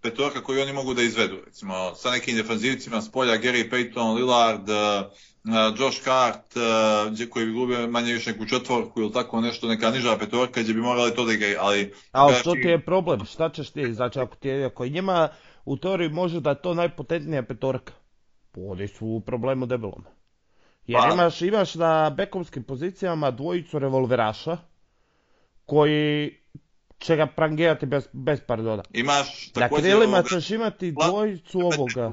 [0.03, 1.40] petorka koju oni mogu da izvedu.
[1.46, 5.12] Recimo sa nekim defanzivcima s polja Gary Payton, Lillard, uh,
[5.78, 10.16] Josh Hart, uh, koji bi glubio manje više neku četvorku ili tako nešto, neka niža
[10.18, 11.95] petorka gdje bi morali to da igraju, ali...
[12.12, 13.24] A što ti je problem?
[13.24, 13.95] Šta ćeš ti?
[13.95, 15.28] Znači, ako, ti je, ako njima
[15.64, 17.93] u teoriji može da je to najpotentnija petorka,
[18.57, 20.05] oni su u problemu debelom.
[20.86, 21.14] Jer pa.
[21.14, 24.57] imaš, imaš na bekovskim pozicijama dvojicu revolveraša,
[25.66, 26.36] koji
[26.99, 28.82] će ga prangirati bez, bez pardona.
[28.93, 32.12] Imaš Na krilima ćeš imati dvojicu ovoga.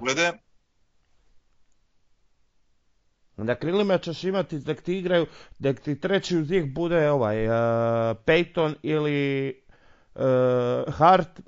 [3.43, 5.25] Na krilima ćeš imati da ti igraju,
[5.59, 7.51] da ti treći uz njih bude ovaj uh,
[8.25, 9.53] Peyton ili
[10.15, 10.21] uh,
[10.87, 11.39] Hart,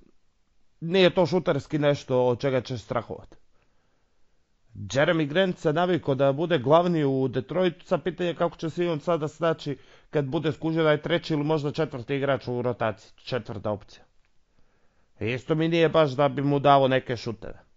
[0.82, 3.36] nije to šuterski nešto od čega ćeš strahovati.
[4.76, 9.00] Jeremy Grant se navikao da bude glavni u Detroitu, sa pitanje kako će se on
[9.00, 9.78] sada snaći
[10.10, 14.04] kad bude skužio da je treći ili možda četvrti igrač u rotaciji, četvrta opcija.
[15.20, 17.71] Isto mi nije baš da bi mu dao neke šuteve.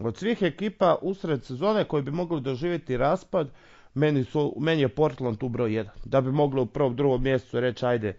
[0.00, 3.50] Od svih ekipa usred sezone koji bi mogli doživjeti raspad,
[3.94, 5.88] meni, su, meni je Portland tu broj 1.
[6.04, 8.18] Da bi mogli u prvom, drugom mjesecu reći ajde,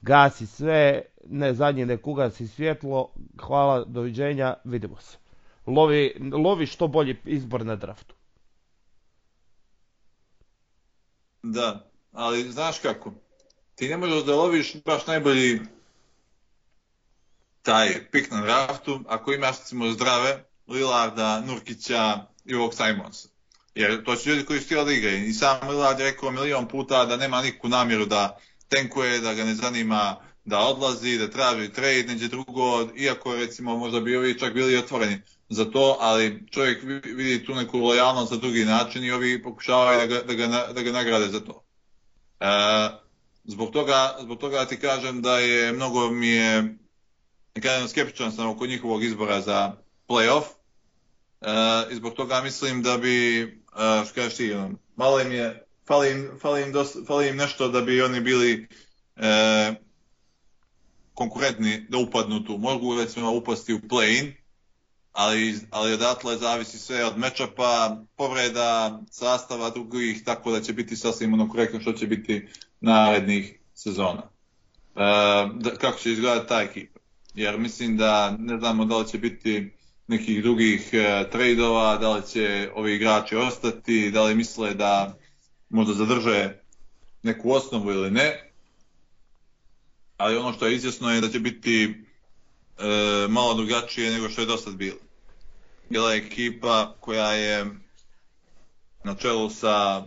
[0.00, 5.18] gasi sve, ne zadnji nek ugasi svjetlo, hvala, doviđenja, vidimo se.
[5.66, 8.14] Lovi, lovi što bolji izbor na draftu.
[11.42, 13.12] Da, ali znaš kako,
[13.74, 15.60] ti ne možeš da loviš baš najbolji
[17.62, 23.28] taj pik na draftu ako imaš recimo zdrave Lillarda, Nurkića i ovog Simonsa.
[23.74, 25.26] Jer to su ljudi koji su htjeli igraju.
[25.26, 29.54] I sam Lillard rekao milion puta da nema nikakvu namjeru da tenkuje, da ga ne
[29.54, 34.76] zanima da odlazi, da traži trade, neđe drugo, iako recimo možda bi ovi čak bili
[34.76, 39.98] otvoreni za to, ali čovjek vidi tu neku lojalnost za drugi način i ovi pokušavaju
[39.98, 41.64] da ga, da ga, da ga nagrade za to.
[42.40, 42.46] E,
[43.44, 46.76] zbog, toga, zbog toga ti kažem da je mnogo mi je
[47.62, 49.72] kažem skeptičan sam oko njihovog izbora za
[50.08, 50.59] playoff.
[51.40, 53.48] E, I zbog toga mislim da bi, e,
[54.04, 57.68] što kažeš ti, ono, malo im je, fali im, fali im, dosta, fali im nešto
[57.68, 58.68] da bi oni bili
[59.16, 59.74] e,
[61.14, 62.58] konkurentni da upadnu tu.
[62.58, 64.32] Mogu recimo upasti u play-in,
[65.12, 71.34] ali, ali odatle zavisi sve od mečapa, povreda, sastava drugih, tako da će biti sasvim
[71.34, 72.48] ono korektno što će biti
[72.80, 74.22] narednih sezona.
[74.94, 77.00] Da, kako će izgledati ta ekipa.
[77.34, 79.72] Jer mislim da ne znamo da li će biti
[80.10, 85.18] nekih drugih e, trejdova, da li će ovi igrači ostati, da li misle da
[85.68, 86.58] možda zadrže
[87.22, 88.52] neku osnovu ili ne.
[90.16, 92.84] Ali ono što je izjasno je da će biti e,
[93.28, 94.98] malo drugačije nego što je dosad bilo.
[95.88, 97.66] Bila je ekipa koja je
[99.04, 100.04] na čelu sa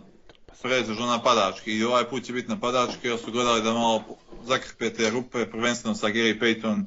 [0.62, 4.04] pretežno napadački i ovaj put će biti napadački jer su gledali da malo
[4.44, 6.84] zakrpe te rupe, prvenstveno sa Gary Payton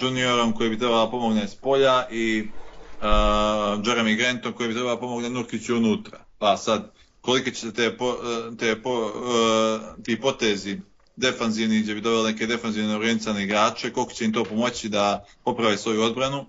[0.00, 3.06] juniorom koji bi trebala pomogne s polja i uh,
[3.84, 6.18] Jeremy Grantom koji bi trebala pomogne Nurkiću unutra.
[6.38, 8.16] Pa sad, kolike će te, po,
[8.58, 9.12] te po,
[10.04, 10.80] ti potezi
[11.16, 15.76] defanzivni gdje bi doveli neke defanzivne orijentisane igrače, koliko će im to pomoći da poprave
[15.76, 16.46] svoju odbranu,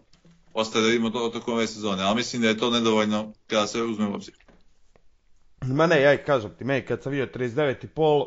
[0.53, 3.81] ostaje da vidimo to tokom ove sezone, ali mislim da je to nedovoljno kada se
[3.81, 4.33] uzme u obzir.
[5.61, 8.25] Ma ne, ja i kažem ti, meni kad sam vidio 39,5,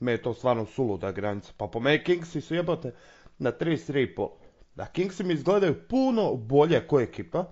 [0.00, 1.52] me je to stvarno suluda granica.
[1.56, 2.94] Pa po meni Kingsi su jebote
[3.38, 4.28] na 33,5.
[4.74, 7.44] Da, Kingsi mi izgledaju puno bolje ko ekipa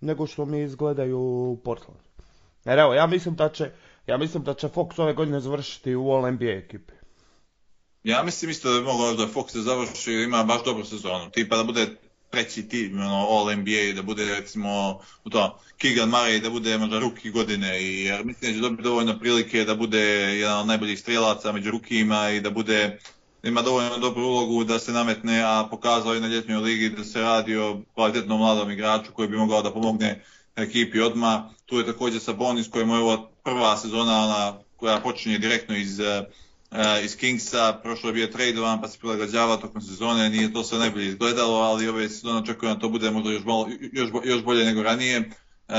[0.00, 2.00] nego što mi izgledaju Portland.
[2.64, 3.70] Jer evo, ja mislim da će,
[4.06, 6.92] ja mislim da će Fox ove godine završiti u All NBA ekipi.
[8.04, 11.30] Ja mislim isto da bi mogao da Fox se završi ima baš dobru sezonu.
[11.30, 11.86] Tipa da bude
[12.30, 16.98] treći tim, ono, All NBA, da bude recimo u to, Keegan Murray da bude možda
[16.98, 20.00] ruki godine i jer mislim da će dobiti dovoljno prilike da bude
[20.38, 22.98] jedan od najboljih strijelaca među rukijima i da bude
[23.42, 27.20] ima dovoljno dobru ulogu da se nametne, a pokazao je na ljetnoj ligi da se
[27.20, 30.24] radi o kvalitetnom mladom igraču koji bi mogao da pomogne
[30.56, 31.50] ekipi odma.
[31.66, 36.06] Tu je također Sabonis kojemu je ovo prva sezona ona koja počinje direktno iz uh,
[37.04, 41.06] iz Kingsa, prošlo je bio tradovan pa se prilagođava tokom sezone, nije to sve najbolje
[41.06, 44.82] izgledalo, ali ove sezone očekujem da to bude možda još, malo, još, još bolje nego
[44.82, 45.30] ranije.
[45.68, 45.74] Uh,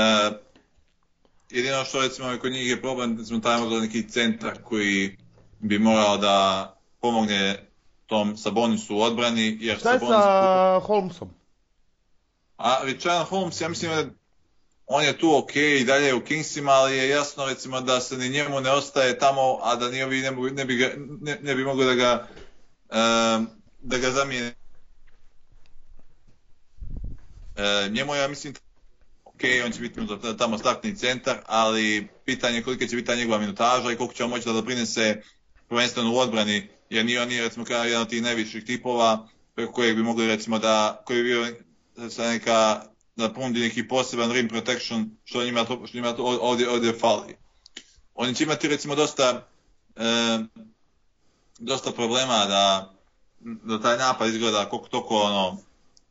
[1.50, 5.16] jedino što recimo kod njih je problem, smo taj možda neki centar koji
[5.60, 6.68] bi morao da
[7.02, 7.66] pomogne
[8.06, 9.58] tom Sabonisu u odbrani.
[9.60, 10.22] Jer Šta je Sabonis...
[10.22, 11.30] sa Holmesom?
[12.56, 14.04] A Richard Holmes, ja mislim da
[14.86, 18.28] on je tu ok i dalje u Kingsima, ali je jasno recimo da se ni
[18.28, 20.90] njemu ne ostaje tamo, a da ni ovi ne, bi, ne, bi, ga,
[21.20, 22.28] ne, ne bi mogli da ga,
[23.36, 23.48] um,
[23.82, 24.54] da ga zamijene.
[27.56, 28.54] E, njemu ja mislim
[29.24, 30.00] ok, on će biti
[30.38, 34.24] tamo startni centar, ali pitanje je kolika će biti ta njegova minutaža i koliko će
[34.24, 35.22] on moći da doprinese
[35.68, 39.72] prvenstveno u odbrani, jer nije on nije recimo kao jedan od tih najviših tipova preko
[39.72, 41.46] kojeg bi mogli recimo da, koji bi bio
[42.10, 42.82] sa neka
[43.16, 47.36] da ponudi neki poseban rim protection što njima to, što njima to ovdje, ovdje fali.
[48.14, 49.46] Oni će imati recimo dosta
[49.96, 50.02] e,
[51.58, 52.92] dosta problema da,
[53.40, 55.58] da taj napad izgleda koliko toko ono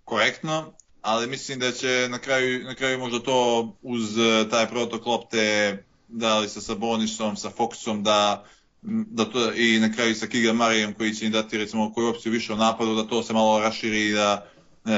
[0.05, 5.05] korektno, ali mislim da će na kraju, na kraju možda to uz e, taj protok
[5.05, 5.77] lopte
[6.07, 8.45] da li sa Sabonisom, sa Foxom da
[8.81, 12.31] da to i na kraju sa Kiga Marijem koji će im dati recimo koju opciju
[12.31, 14.45] više u napadu da to se malo raširi i da
[14.85, 14.91] e,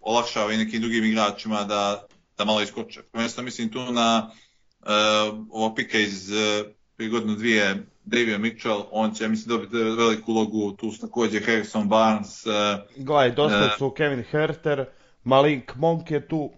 [0.00, 2.06] olakšava i nekim drugim igračima da,
[2.38, 3.02] da malo iskoče.
[3.12, 4.30] Prvenstveno mislim tu na
[4.80, 6.30] uh, ovo pika iz
[6.96, 11.88] prije godinu dvije Davio Mitchell, on će mislim dobiti veliku ulogu, tu su također Harrison
[11.88, 12.46] Barnes.
[12.46, 12.52] Uh,
[12.96, 14.84] Gledaj, dosta uh, su Kevin Herter,
[15.24, 16.50] Malik Monk je tu.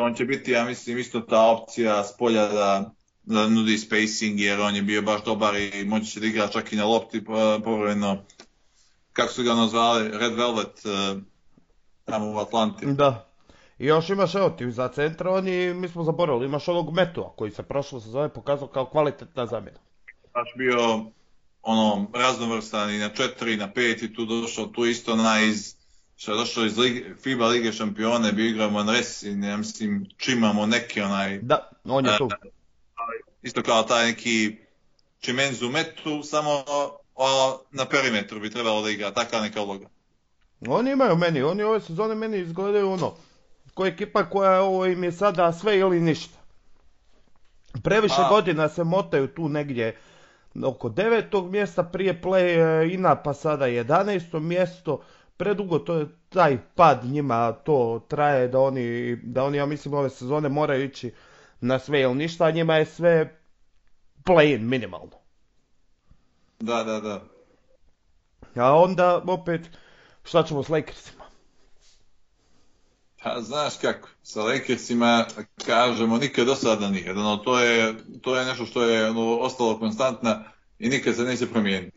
[0.00, 2.94] On će biti, ja mislim, isto ta opcija s polja da
[3.26, 6.76] nudi spacing, jer on je bio baš dobar i moći će da igra čak i
[6.76, 7.24] na lopti
[7.64, 8.22] povremeno,
[9.12, 11.22] kako su ga nazvali, Red Velvet, uh,
[12.04, 12.86] tamo u Atlanti.
[12.86, 13.28] Da.
[13.78, 17.50] I još imaš, evo ti, za centra, oni, mi smo zaboravili, imaš ovog Metua, koji
[17.50, 19.78] se prošlo sezone pokazao kao kvalitetna zamjena.
[20.34, 21.04] Baš bio,
[21.62, 25.76] ono, raznovrstan i na četiri, na pet i tu došao, tu isto na iz,
[26.16, 31.00] što je došao iz Lige, FIBA Lige šampione, bio igrao Manresi, ja mislim, čimamo neki
[31.00, 31.38] onaj...
[31.38, 32.24] Da, on je tu.
[32.24, 32.30] Uh,
[33.44, 34.56] isto kao taj neki
[35.20, 36.64] Čimenzu Metu, samo
[37.14, 39.86] o, na perimetru bi trebalo da igra, takva neka uloga.
[40.68, 43.14] Oni imaju meni, oni ove sezone meni izgledaju ono,
[43.74, 46.38] koja ekipa koja ovo im je sada sve ili ništa.
[47.82, 48.28] Previše A.
[48.28, 49.96] godina se motaju tu negdje
[50.64, 54.40] oko devetog mjesta prije play ina pa sada 11.
[54.40, 55.00] mjesto.
[55.36, 60.10] Predugo to je taj pad njima to traje da oni, da oni ja mislim ove
[60.10, 61.12] sezone moraju ići
[61.64, 63.40] na sve ili ništa, a njima je sve
[64.24, 65.18] play in minimalno.
[66.60, 67.24] Da, da, da.
[68.62, 69.60] A onda opet
[70.24, 71.24] šta ćemo s Lakersima?
[73.22, 75.26] Pa znaš kako, sa Lakersima
[75.66, 79.78] kažemo nikad do sada nikad, ono, to, je, to je nešto što je ono, ostalo
[79.78, 80.44] konstantna
[80.78, 81.96] i nikad se neće promijeniti.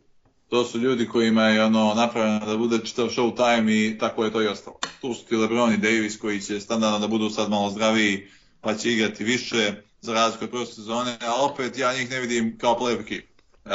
[0.50, 4.32] To su ljudi kojima je ono napravljeno da bude čitav show time i tako je
[4.32, 4.80] to i ostalo.
[5.02, 8.28] Tu su ti LeBron i Davis koji će standardno da budu sad malo zdraviji
[8.68, 12.58] pa će igrati više za razliku od prošle sezone, a opet ja njih ne vidim
[12.58, 13.26] kao play ekip.
[13.66, 13.72] Uh,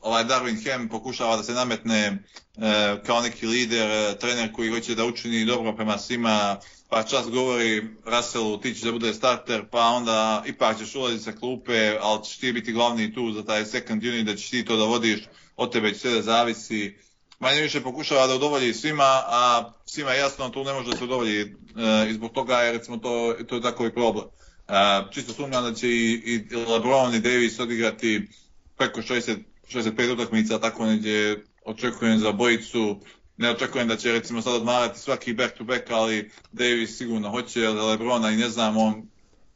[0.00, 2.18] ovaj Darwin Ham pokušava da se nametne
[2.56, 2.62] uh,
[3.06, 7.88] kao neki lider, uh, trener koji hoće da učini dobro prema svima, pa čas govori
[8.04, 12.36] Russellu ti ćeš da bude starter, pa onda ipak ćeš ulaziti sa klupe, ali ćeš
[12.36, 15.20] ti biti glavni tu za taj second unit, da ćeš ti to da vodiš,
[15.56, 16.96] od tebe će sve da zavisi.
[17.42, 21.42] Manje više pokušava da udovolji svima, a svima jasno tu ne može da se udovolji
[21.42, 24.24] uh, i zbog toga je recimo to, to je takovi problem.
[24.24, 24.74] Uh,
[25.12, 28.28] čisto sumnjam da će i, i LeBron i Davis odigrati
[28.76, 29.36] preko 60,
[29.72, 33.00] 65 utakmica, tako neđe očekujem za bojicu
[33.36, 37.66] ne očekujem da će recimo sad odmarati svaki back to back, ali Davis sigurno hoće,
[37.66, 39.02] ali Lebrona i ne znam, on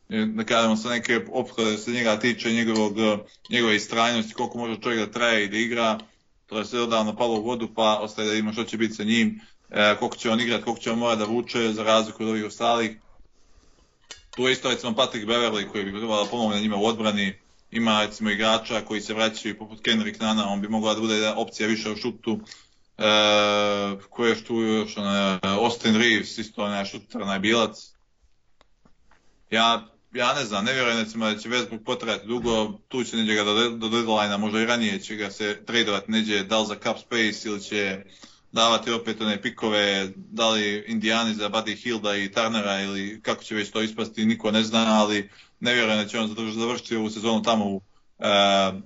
[0.09, 2.97] da kažemo sa neke opklade se njega tiče njegovog,
[3.51, 5.99] njegove istrajnosti, koliko može čovjek da traje i da igra,
[6.47, 9.05] to je sve odavno palo u vodu, pa ostaje da ima što će biti sa
[9.05, 9.41] njim,
[9.71, 12.45] e, koliko će on igrati, koliko će on mora da vuče za razliku od ovih
[12.45, 12.97] ostalih.
[14.37, 17.39] Tu je isto recimo Patrick Beverly koji bi trebalo da pomogne njima u odbrani,
[17.71, 21.69] ima recimo igrača koji se vraćaju poput Kendrick Nana, on bi mogla da bude opcija
[21.69, 22.41] više u šutu,
[22.99, 23.09] E,
[24.11, 27.93] ko je tu još, onaj, Austin Reeves, isto onaj šuter, onaj bilac.
[29.51, 29.87] Ja,
[30.17, 33.45] ja ne znam, ne vjerujem recimo da će Westbrook potrajati dugo, tu će neđe ga
[33.45, 37.49] do, do deadline možda i ranije će ga se tradovati neđe, da za cap space
[37.49, 38.05] ili će
[38.53, 43.55] davati opet one pikove, da li Indijani za Buddy Hilda i Turnera ili kako će
[43.55, 47.43] već to ispasti, niko ne zna, ali ne vjerujem da će on završiti ovu sezonu
[47.43, 47.77] tamo u
[48.19, 48.83] uh,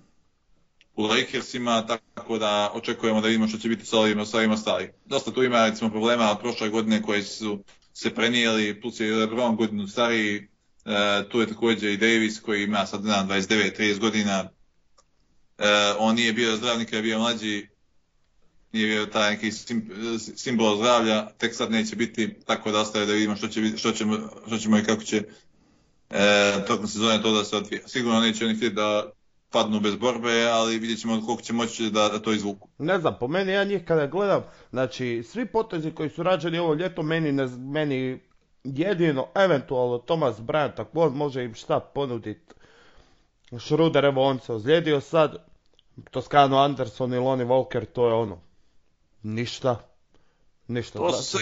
[1.00, 4.90] u Lakersima, tako da očekujemo da vidimo što će biti sa ovim, sa ovim ostali.
[5.04, 9.56] Dosta tu ima recimo problema od prošle godine koje su se prenijeli, plus je LeBron
[9.56, 10.48] godinu stariji,
[11.30, 14.48] tu je također i Davis koji ima sad na 29-30 godina,
[15.58, 15.64] e,
[15.98, 17.68] on nije bio zdrav nikad je bio mlađi,
[18.72, 23.12] nije bio taj neki sim, simbol zdravlja, tek sad neće biti, tako da ostaje da
[23.12, 25.22] vidimo što, će, što, ćemo, što ćemo i kako će
[26.10, 27.88] e, tokom sezone to da se odvija.
[27.88, 29.10] Sigurno neće oni htjeti da
[29.50, 32.68] padnu bez borbe, ali vidjet ćemo koliko će moći da, da to izvuku.
[32.78, 36.74] Ne znam, po meni ja njih kada gledam, znači svi potezi koji su rađeni ovo
[36.74, 38.20] ljeto, meni, ne, meni
[38.64, 42.54] jedino, eventualno Thomas Bryant, ako on može im šta ponuditi.
[43.58, 45.36] Schroeder, evo on se ozlijedio sad,
[46.10, 48.40] Toscano Anderson i Lonnie Walker, to je ono,
[49.22, 49.88] ništa,
[50.66, 50.98] ništa.
[50.98, 51.38] To se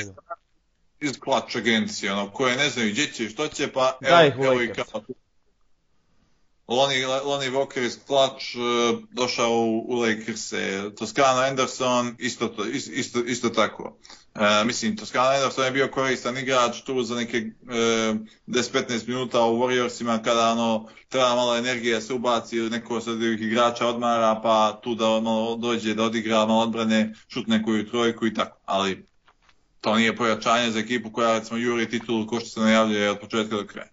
[1.00, 4.62] iz klač agencije, ono, koje ne znaju gdje će, što će, pa evo, evo, evo
[4.62, 5.02] i kao
[6.68, 10.52] Lonnie, Lonnie Walker iz Clutch uh, došao u, u Lakers,
[10.98, 13.96] Toscano Anderson isto, to, isto, isto tako.
[14.38, 17.72] Uh, mislim, Toscano Anderson je bio koristan igrač tu za neke uh,
[18.46, 23.86] 10-15 minuta u Warriorsima kada ono, treba malo energije se ubaci ili neko od igrača
[23.86, 28.58] odmara pa tu da ono, dođe da odigra malo odbrane, šutne koju trojku i tako.
[28.64, 29.06] Ali
[29.80, 33.56] to nije pojačanje za ekipu koja recimo juri titulu ko što se najavljuje od početka
[33.56, 33.88] do kraja.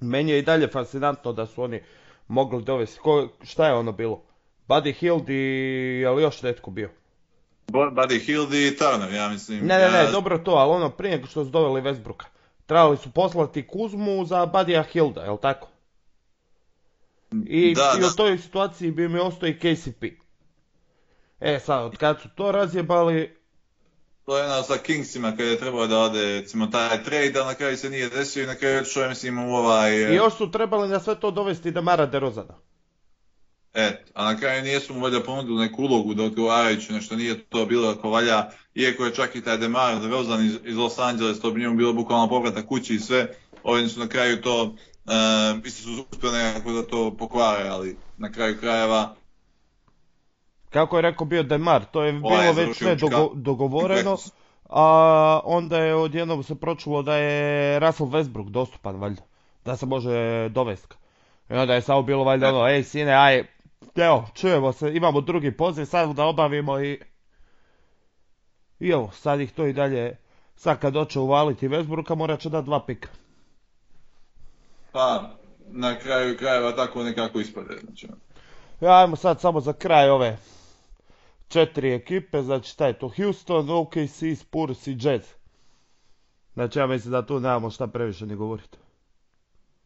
[0.00, 1.80] Meni je i dalje fascinantno da su oni
[2.28, 4.24] mogli dovesti, ko, šta je ono bilo?
[4.68, 5.34] Buddy Hield i
[6.02, 7.01] je li još netko bio?
[7.68, 9.58] Buddy Hield i Turner, ja mislim.
[9.58, 10.10] Ne, ne, ne, ja...
[10.10, 12.24] dobro to, ali ono prije nego što su doveli Westbrooka.
[12.66, 15.68] Trebali su poslati Kuzmu za Buddyja Hilda, je li tako?
[17.46, 18.06] I, da, i da.
[18.06, 20.04] u toj situaciji bi mi ostao i KCP.
[21.40, 23.42] E sad, od kad su to razjebali,
[24.26, 27.54] to je ono sa Kingsima kada je trebao da ode recimo taj trade, ali na
[27.54, 29.92] kraju se nije desio i na kraju što je mislim u ovaj...
[29.92, 32.54] I još su trebali na sve to dovesti Damara DeRozana.
[33.74, 37.66] Et, a na kraju nijesu mu valjda ponudili neku ulogu da odgovarajući nešto nije to
[37.66, 41.50] bilo ako valja, iako je čak i taj Demar DeRozan iz, iz Los Angeles, to
[41.50, 43.28] bi njemu bilo bukvalno povrata kući i sve,
[43.62, 44.72] ovdje su na kraju to, uh,
[45.64, 49.14] isto su uspjeli nekako da to pokvare, ali na kraju krajeva
[50.72, 54.16] kako je rekao bio Demar, to je bilo je već sve dogo, dogovoreno,
[54.68, 59.22] a onda je odjednom se pročulo da je Russell Westbrook dostupan valjda,
[59.64, 60.96] da se može dovesti.
[61.50, 63.44] I onda je samo bilo valjda ono, ej sine, aj,
[63.96, 67.00] evo, čujemo se, imamo drugi poziv, sad da obavimo i...
[68.80, 70.16] I evo, sad ih to i dalje,
[70.56, 73.08] sad kad doće uvaliti Westbrooka, morat će dati dva pika.
[74.92, 75.30] Pa,
[75.66, 77.76] na kraju krajeva tako nekako ispade.
[77.84, 78.06] Znači.
[78.80, 80.36] Ja, ajmo sad samo za kraj ove
[81.48, 85.22] četiri ekipe, znači šta je to Houston, OKC, Spurs i Jazz.
[86.54, 88.78] Znači ja mislim da tu nemamo šta previše ni govoriti.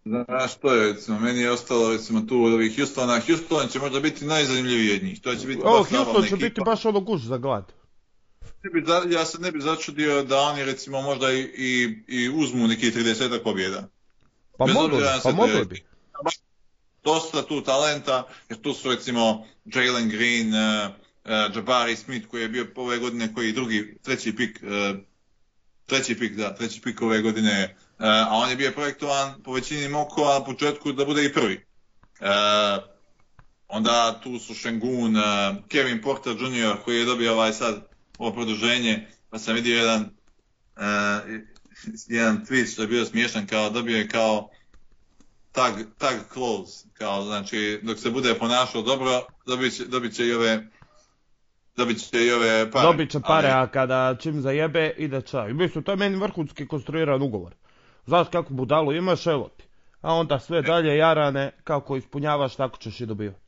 [0.06, 4.00] Znaš što je, recimo, meni je ostalo recimo tu od ovih Houstona, Houston će možda
[4.00, 6.36] biti najzanimljiviji od njih, to će biti o, Houston će ekipa.
[6.36, 7.72] biti baš ono guž za glad.
[9.10, 13.42] ja se ne bi začudio da oni recimo možda i, i, i uzmu neki 30
[13.42, 13.88] pobjeda.
[14.58, 15.84] Pa mogli pa mogli bi.
[17.04, 20.90] dosta tu talenta, jer tu su recimo Jalen Green, uh,
[21.24, 24.98] uh, Jabari Smith koji je bio ove godine koji je drugi, treći pik, uh,
[25.86, 29.88] treći pik, da, treći pik ove godine, uh, a on je bio projektovan po većini
[29.88, 31.66] mokova na početku da bude i prvi.
[32.20, 32.84] Uh,
[33.68, 35.22] onda tu su Shengun, uh,
[35.68, 36.76] Kevin Porter Jr.
[36.84, 37.88] koji je dobio ovaj sad
[38.18, 40.10] ovo produženje, pa sam vidio jedan
[40.76, 41.40] uh,
[42.08, 44.50] jedan tweet što je bio smiješan, kao dobio je kao
[45.52, 50.32] tag, tag close, kao znači dok se bude ponašao dobro, dobit će, dobit će i
[50.32, 50.68] ove
[51.76, 52.86] dobit će i ove pare.
[52.86, 55.52] Dobit će pare, Ali- a kada čim zajebe, ide čaj.
[55.52, 57.54] Mislim, to je meni vrhunski konstruiran ugovor.
[58.06, 59.64] Znaš kakvu budalu imaš, evo ti.
[60.00, 63.46] A onda sve dalje jarane, kako ispunjavaš, tako ćeš i dobivati.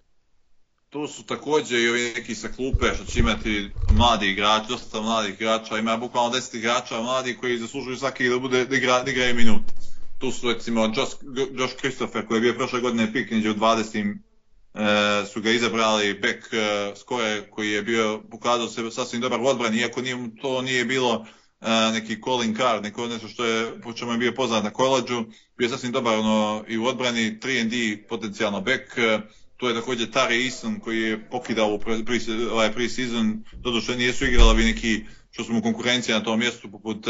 [0.90, 5.34] Tu su također i ovi neki sa klupe što će imati mladi igrači, dosta mladih
[5.34, 9.34] igrača, ima bukvalno 10 igrača mladih koji zaslužuju svaki da bude da igra, da igraju
[9.34, 9.62] minut.
[10.18, 11.16] Tu su recimo Josh,
[11.52, 14.14] Josh Christopher koji je bio prošle godine pik među 20 e,
[15.32, 19.78] su ga izabrali Beck e, Skore koji je bio pokazao se sasvim dobar u odbrani
[19.78, 21.26] iako nije, to nije bilo
[21.60, 25.24] e, neki calling card, neko nešto što je po čemu je bio poznat na koleđu,
[25.56, 29.20] bio je sasvim dobar ono, i u odbrani 3&D potencijalno Beck, e,
[29.56, 32.18] tu je također Tari Eason koji je pokidao u pre, pre,
[32.52, 37.06] ovaj pre-season, doduše nisu igrali neki što su mu konkurencija na tom mjestu poput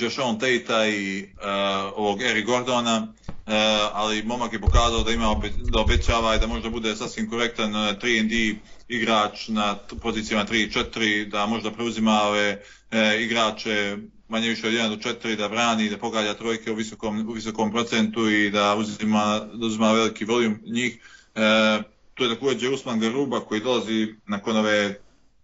[0.00, 3.52] Jashon Tate i uh, ovog Eric Gordona, uh,
[3.92, 7.70] ali momak je pokazao da ima obe, da obećava i da možda bude sasvim korektan
[7.74, 8.58] uh, 3&D
[8.88, 12.62] igrač na pozicijama 3 i 4, da možda preuzima ove
[12.92, 13.96] uh, igrače
[14.28, 17.72] manje više od 1 do 4, da brani, da pogađa trojke u visokom, u visokom
[17.72, 20.98] procentu i da uzima, da uzima veliki voljum njih.
[21.34, 25.00] Uh, tu je također Usman Garuba koji dolazi nakon ove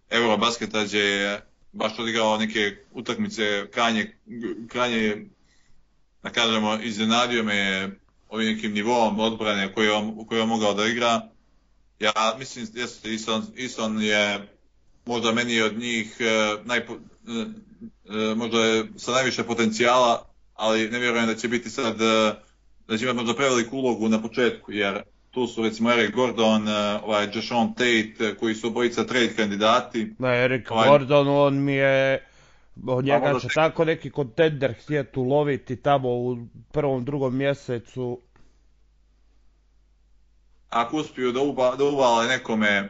[0.09, 4.15] Eurobasketa gdje je baš odigrao neke utakmice krajnje,
[4.67, 5.25] krajnje
[6.23, 7.89] da kažemo, iznenadio me
[8.29, 11.21] ovim nekim nivom odbrane on, koji je mogao da igra.
[11.99, 14.47] Ja mislim, jeste, Ison, Ison je
[15.05, 17.45] možda meni od njih eh, najpo, eh,
[18.09, 21.97] eh, možda je sa najviše potencijala, ali ne vjerujem da će biti sad,
[22.87, 26.71] da će imati možda preveliku ulogu na početku, jer tu su recimo Eric Gordon, eh,
[27.03, 30.13] ovaj Jashon Tate, eh, koji su obojica trade kandidati.
[30.19, 32.25] Ne, Erik Ovaj- Gordon, on mi je...
[32.87, 36.37] Od njega možda će se- tako neki kontender htjeti uloviti tamo u
[36.71, 38.19] prvom, drugom mjesecu.
[40.69, 42.89] ako uspiju da, uba, da uvale nekome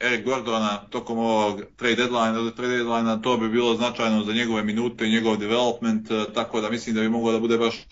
[0.00, 5.06] Eric Gordona tokom ovog trade deadline, trade deadline to bi bilo značajno za njegove minute
[5.06, 7.86] i njegov development, eh, tako da mislim da bi moglo da bude baš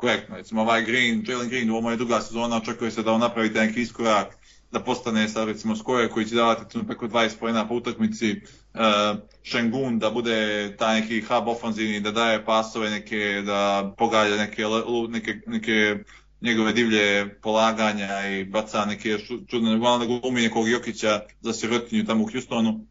[0.00, 0.36] korektno.
[0.36, 3.80] Recimo ovaj Green, Jalen Green, ovo je druga sezona, očekuje se da on napravi neki
[3.80, 4.36] iskorak,
[4.72, 9.98] da postane sad recimo skoje koji će davati preko 20 pojena po utakmici, uh, Shengun
[9.98, 14.64] da bude taj neki hub ofanzivni, da daje pasove neke, da pogađa neke,
[15.12, 16.04] neke, neke
[16.40, 19.18] njegove divlje polaganja i baca neke
[19.48, 22.86] čudne, uglavnom da glumi nekog Jokića za sirotinju tamo u Houstonu.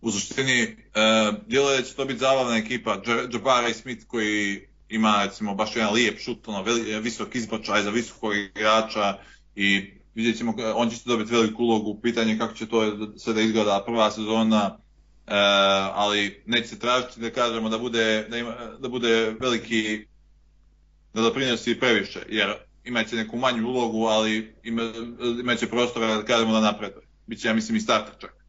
[0.00, 3.02] U suštini, uh, djeluje da će to biti zabavna ekipa.
[3.32, 6.62] Jabari Smith koji ima recimo baš jedan lijep šut, ono,
[7.00, 9.18] visok izbačaj za visokog igrača
[9.56, 13.32] i vidjet ćemo, on će isto dobiti veliku ulogu, pitanje je kako će to sve
[13.32, 14.78] da izgleda prva sezona,
[15.26, 15.34] e,
[15.94, 20.06] ali neće se tražiti da kažemo da bude, da ima, da bude veliki
[21.14, 22.54] da doprinosi previše, jer
[22.84, 24.82] imaće neku manju ulogu, ali ima,
[25.40, 27.06] imaće prostora da kažemo da napreduje.
[27.26, 28.44] Biće, ja mislim, i starter čak.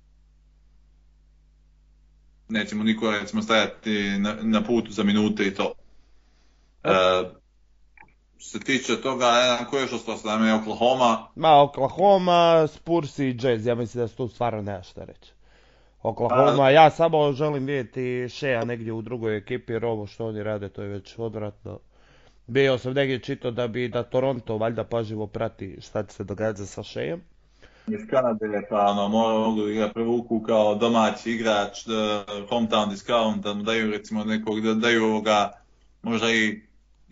[2.50, 5.74] Nećemo niko, recimo, stajati na, na putu za minute i to.
[6.86, 7.24] E,
[8.38, 11.62] što se tiče toga, ne znam ko je još ostao s nama, je Oklahoma, Ma,
[11.62, 15.32] Oklahoma, Spurs i Jazz, ja mislim da se tu stvarno nema šta reći.
[16.04, 20.70] Oklahoma, ja samo želim vidjeti Shea negdje u drugoj ekipi, jer ovo što oni rade,
[20.70, 21.80] to je već odvratno.
[22.48, 26.66] Bio sam negdje čitao da bi da Toronto valjda pažljivo prati šta će se događa
[26.66, 27.22] sa Sheaom.
[27.88, 33.64] iz Kanade, pa ono, mogu ga prevuku kao domaći igrač, da, hometown discount, da mu
[33.64, 35.52] daju recimo nekog, da daju ovoga,
[36.02, 36.62] možda i,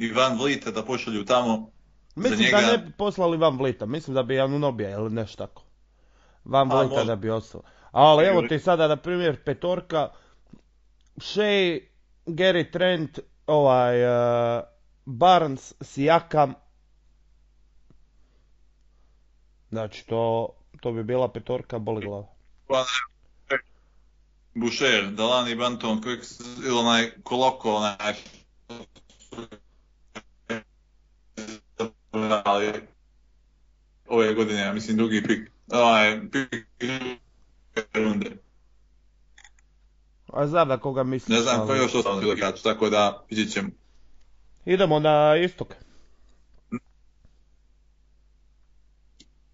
[0.04, 1.70] i Van Vlieta da pošalju tamo.
[2.16, 5.64] Mislim njega- da ne bi poslali Van Vlita, mislim da bi Anunobija ili nešto tako.
[6.46, 7.04] Van Vlita možda.
[7.04, 7.62] da bi ostao.
[7.92, 10.10] Ali evo ti sada, na primjer, petorka,
[11.18, 11.80] Shea,
[12.26, 14.64] Gary Trent, ovaj, uh,
[15.06, 16.54] Barnes, Siakam.
[19.70, 20.50] Znači, to,
[20.82, 22.28] to bi bila petorka, boli glava.
[22.68, 22.86] Pa,
[24.56, 28.14] Boucher, Dalani Banton, Quicks, ili onaj Koloko, onaj
[32.46, 32.72] ali
[34.08, 36.66] ove godine, ja mislim drugi pik, ovaj, pik
[37.94, 38.32] runde.
[40.28, 41.38] A znam na koga misliš.
[41.38, 43.70] Ne znam ali- ko je još ostalo na igrač, tako da vidjet ćemo.
[44.66, 45.68] Idemo na istok.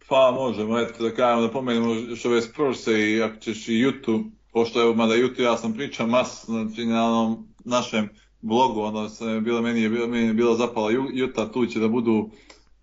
[0.09, 4.29] Pa možemo, eto da kažemo, da pomenemo još ove Spurse i ako ćeš i YouTube,
[4.51, 8.09] pošto evo, mada YouTube ja sam pričao mas, znači na onom našem
[8.41, 11.65] blogu, ono se je bilo, meni je bilo, meni je bilo zapala Ju- Utah, tu
[11.65, 12.29] će da budu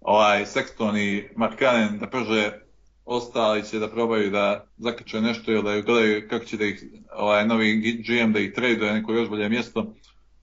[0.01, 2.53] ovaj Sexton i Markanen da prže,
[3.05, 6.85] ostali će da probaju da zakače nešto ili da gledaju kako će da ih
[7.17, 7.77] ovaj novi
[8.09, 9.95] GM da ih traduje neko još bolje mjesto.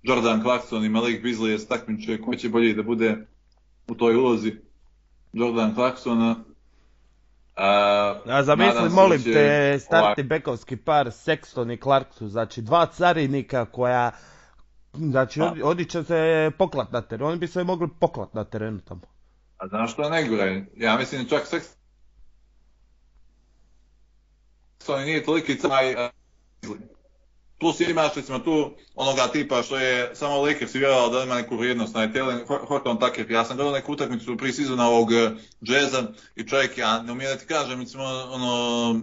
[0.03, 3.17] Jordan Clarkson i Malik Beasley se takmiče ko će bolje da bude
[3.87, 4.53] u toj ulozi.
[5.33, 6.35] Jordan Clarksona
[7.55, 12.85] a, A zamisli, molim će te, startni ovaj- bekovski par Sexton i Clarksu, znači dva
[12.85, 14.11] carinika koja,
[14.93, 15.45] znači Pa.
[15.45, 19.01] oni, oni će se poklat na terenu, oni bi se mogli poklat na terenu tamo.
[19.57, 20.65] A znaš što ne gore?
[20.77, 21.43] Ja mislim čak
[24.79, 26.09] Sexton nije toliki taj a,
[27.59, 31.95] Plus imaš recimo tu onoga tipa što je samo Lakers vjerovao da ima neku vrijednost,
[31.95, 33.31] na Telen Horton Tucker.
[33.31, 35.09] Ja sam gledao neku utakmicu prije sezona ovog
[35.61, 36.03] Jazza
[36.35, 39.01] i čovjek, ja ne umijem da ti kažem, recimo, ono,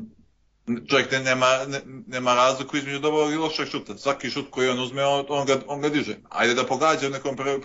[0.89, 3.99] čovjek ne, nema, ne, nema razliku između dobrog i lošeg šuta.
[3.99, 6.17] Svaki šut koji on uzme, on, on, ga, on ga diže.
[6.29, 7.59] Ajde da pogađa u nekom, pre,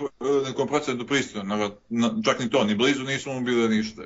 [0.45, 1.71] nekom procentu pristojno,
[2.25, 4.01] čak ni to, ni blizu nismo mu bili ništa.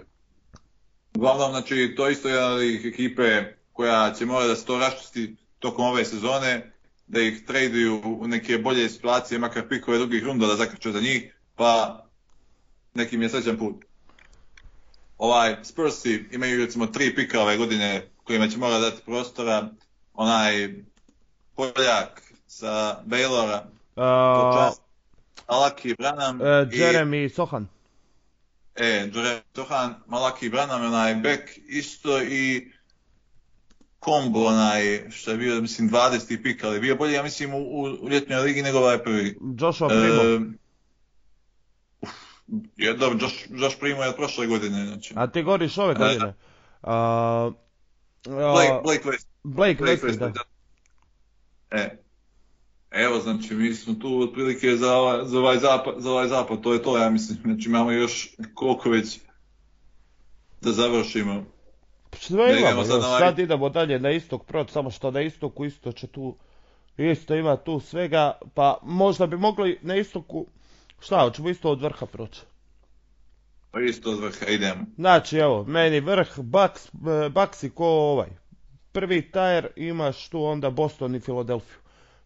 [1.16, 3.44] Uglavnom, znači, to je isto jedna od ekipe
[3.74, 6.72] koja će morati da se to raščisti tokom ove sezone,
[7.08, 11.36] da ih traduju u neke bolje situacije, makar pikove drugih runda da zakače za njih,
[11.56, 12.04] pa
[12.94, 13.86] neki mi je srećan put.
[15.18, 19.69] Ovaj, Spursi imaju recimo tri pika ove godine kojima će morati dati prostora,
[20.14, 20.69] onaj
[21.56, 23.60] Poljak sa Baylora,
[23.95, 24.81] Uh, počast,
[25.47, 27.68] Alaki Branham e, i Jeremy Sohan.
[28.76, 32.72] E, Džure Tohan, Malaki Branham, onaj Beck isto i
[33.99, 36.43] kombo onaj, što je bio, mislim, 20.
[36.43, 39.38] pik, ali bio bolji, ja mislim, u, u, ljetnjoj ligi nego ovaj prvi.
[39.60, 40.22] Joshua Primo.
[40.23, 40.39] E,
[42.01, 42.10] uf,
[42.77, 45.14] je, dobro, Josh, Josh Primo je od prošle godine, znači.
[45.18, 46.34] A ti govoriš ove E, godine.
[46.81, 47.51] A,
[48.26, 49.28] Blake, Blake West.
[49.44, 50.32] Blake Blake West, da.
[51.72, 51.98] E.
[52.91, 56.74] Evo, znači, mi smo tu otprilike za, ovaj- za, ovaj zapad, za ovaj zapad, to
[56.74, 57.38] je to, ja mislim.
[57.44, 59.20] Znači, imamo još koliko već
[60.62, 61.46] da završimo.
[62.14, 65.22] Sve Da idemo imamo, sad ovaj- sad idemo dalje na istok proć, samo što na
[65.22, 66.36] istoku isto će tu,
[66.98, 70.46] isto ima tu svega, pa možda bi mogli na istoku,
[71.00, 72.41] šta, hoćemo isto od vrha proći.
[73.72, 74.86] Pa isto od vrha, idemo.
[74.96, 78.30] Znači, evo, meni vrh, Bucks, e, Bucks ko ovaj.
[78.91, 81.78] Prvi tajer imaš tu onda Boston i Filadelfiju.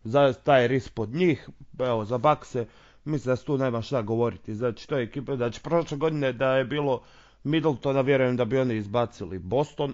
[0.04, 1.50] Za tajer ispod njih,
[1.80, 2.66] evo, za Buckse,
[3.06, 4.56] mislim da se tu nema šta govoriti.
[4.56, 7.02] Znači, to je ekipa, znači, prošle godine da je bilo
[7.44, 9.94] Middletona, vjerujem da bi oni izbacili Boston.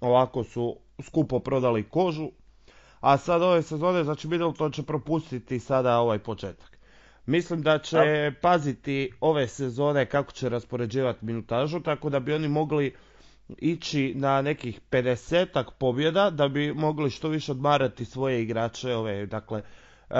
[0.00, 2.30] Ovako su skupo prodali kožu.
[3.00, 6.77] A sad ove sezone, znači Middleton će propustiti sada ovaj početak.
[7.28, 12.94] Mislim da će paziti ove sezone kako će raspoređivati minutažu, tako da bi oni mogli
[13.58, 19.62] ići na nekih 50 pobjeda, da bi mogli što više odmarati svoje igrače, ove, dakle,
[20.10, 20.16] uh,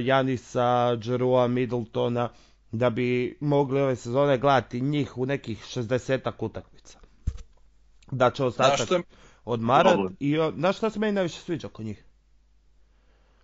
[0.00, 2.28] Janisa, Džerua, Middletona,
[2.72, 6.98] da bi mogli ove sezone gledati njih u nekih 60 utakmica.
[8.10, 9.02] Da će ostatak što je
[9.44, 10.16] odmarat problem?
[10.20, 12.04] i znaš šta se meni najviše sviđa kod njih?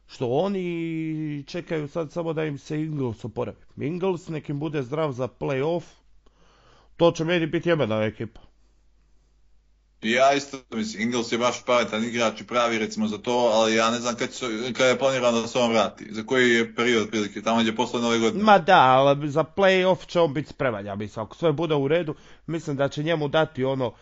[0.06, 3.56] Što oni čekaju sad samo da im se Ingles oporavi.
[3.76, 5.82] Ingles nekim bude zdrav za playoff,
[6.96, 8.40] to će meni biti jebena ekipa.
[10.02, 13.90] Ja isto mislim, Ingles je baš pametan igrač i pravi recimo za to, ali ja
[13.90, 16.06] ne znam kad, će, kad je planirano da se on vrati.
[16.10, 18.44] Za koji je period prilike, tamo gdje posle nove godine.
[18.44, 21.24] Ma da, ali za playoff će on biti spreman, ja mislim.
[21.24, 22.14] Ako sve bude u redu,
[22.46, 23.92] mislim da će njemu dati ono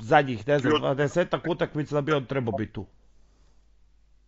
[0.00, 2.86] zadnjih, ne znam, 20 utakmica da bi on trebao biti tu.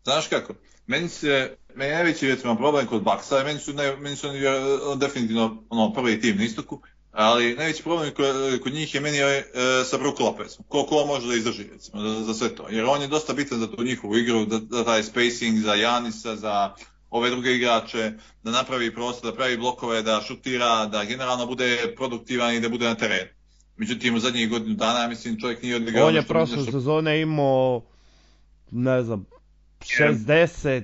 [0.04, 0.54] Znaš kako?
[0.86, 4.38] Meni se, meni je najveći recimo problem kod Baksa, meni su, ne, meni su oni
[4.38, 6.80] vjer- definitivno ono, prvi tim na istoku,
[7.12, 8.26] ali najveći problem kod,
[8.62, 9.44] kod njih je meni ovaj, e,
[9.84, 10.64] sa Brook Lopezom.
[10.68, 12.66] Koliko on može da izdrži recimo za, za sve to.
[12.70, 16.36] Jer on je dosta bitan za tu njihovu igru, da, da taj spacing za Janisa,
[16.36, 16.74] za
[17.10, 18.12] ove druge igrače,
[18.42, 22.84] da napravi prostor, da pravi blokove, da šutira, da generalno bude produktivan i da bude
[22.84, 23.30] na terenu.
[23.76, 27.82] Međutim, u zadnjih godinu dana, mislim, čovjek nije odigrao On je prošle nešto- sezone imao,
[28.70, 29.24] ne znam,
[29.84, 30.82] 60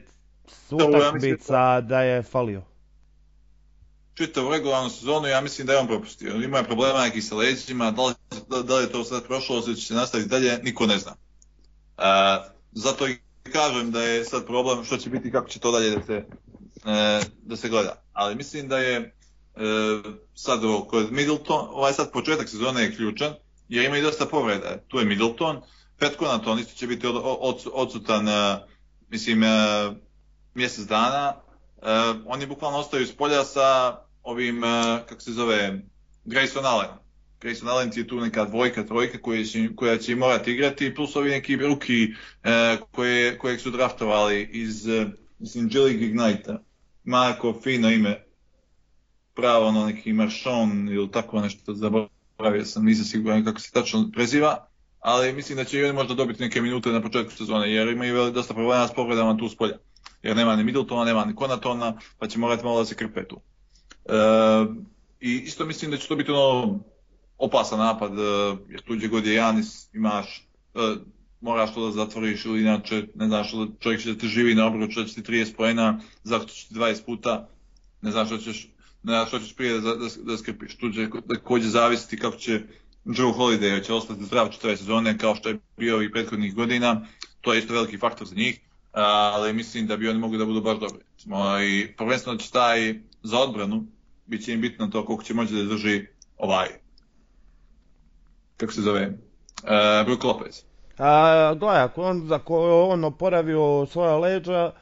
[0.70, 2.62] ja mislim utakmica da je falio.
[4.14, 6.34] čitavu regularnu sezonu, ja mislim da je on propustio.
[6.34, 8.14] Ima je problema nekih sa leđima, da li,
[8.64, 11.14] da, li je to sad prošlo, da će se nastaviti dalje, niko ne zna.
[11.98, 12.02] E,
[12.72, 13.16] zato i
[13.52, 16.24] kažem da je sad problem što će biti kako će to dalje da se,
[16.86, 18.02] e, da se gleda.
[18.12, 19.10] Ali mislim da je e,
[20.34, 23.34] sad ovo, kod Middleton, ovaj sad početak sezone je ključan,
[23.68, 24.76] jer ima i dosta povreda.
[24.88, 25.62] Tu je Middleton,
[25.98, 28.34] Pet Konaton isto će biti od, od, odsutan, uh,
[29.10, 29.96] mislim, uh,
[30.54, 31.34] mjesec dana.
[31.76, 31.86] Uh,
[32.26, 34.62] oni bukvalno ostaju s polja sa ovim,
[35.08, 35.82] kako se zove,
[36.24, 36.90] Grayson Allen.
[37.40, 41.30] Grayson Allen je tu neka dvojka, trojka koja će, koja će morati igrati, plus ovi
[41.30, 42.08] neki ruki
[42.90, 44.86] koje, kojeg su draftovali iz,
[45.38, 46.58] mislim, Jelly Ignite-a.
[47.04, 48.24] Marko, fino ime,
[49.34, 54.69] pravo ono neki Maršon ili tako nešto, zaboravio sam, nisam siguran kako se tačno preziva,
[55.00, 58.30] ali mislim da će i oni možda dobiti neke minute na početku sezone, jer imaju
[58.30, 59.54] dosta problema s povredama tu s.
[60.22, 63.40] Jer nema ni Middletona, nema ni Konatona, pa će morati malo da se krpe tu.
[64.04, 64.12] E,
[65.20, 66.80] I isto mislim da će to biti ono
[67.38, 68.22] opasan napad, e,
[68.68, 70.96] jer tuđe god je Janis, imaš, e,
[71.40, 75.00] moraš to da zatvoriš ili inače, ne znaš, čovjek će da te živi na obruču,
[75.00, 76.28] da će ti 30 pojena, ti
[76.74, 77.48] 20 puta,
[78.02, 78.68] ne znaš što ćeš,
[79.02, 80.76] ne znaš što ćeš prije da, da, da skrpiš.
[80.76, 82.60] Tu će takođe zavisiti kako će
[83.04, 87.06] Joe Holiday će ostati zdrav četiri sezone kao što je bio i prethodnih godina.
[87.40, 88.60] To je isto veliki faktor za njih,
[88.92, 91.04] ali mislim da bi oni mogli da budu baš dobri.
[91.68, 93.86] I prvenstveno će taj za odbranu,
[94.26, 96.06] bit će im bitno to koliko će moći da drži
[96.38, 96.68] ovaj,
[98.56, 100.62] kako se zove, uh, Brook Lopez.
[100.98, 104.72] A, gledaj, ako on, ako on oporavio svoja leđa,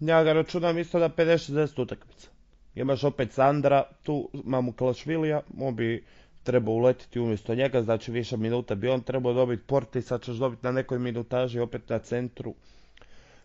[0.00, 2.28] ja ga računam isto da 50-60 utakmica.
[2.74, 6.04] Imaš opet Sandra, tu mamu Klašvilija, on bi
[6.42, 10.66] trebao uletiti umjesto njega, znači više minuta bi on trebao dobiti porti, sad ćeš dobiti
[10.66, 12.54] na nekoj minutaži opet na centru.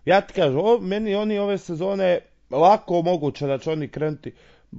[0.05, 2.19] Ja ti kažem, o, meni oni ove sezone
[2.51, 4.33] lako moguće da će oni krenuti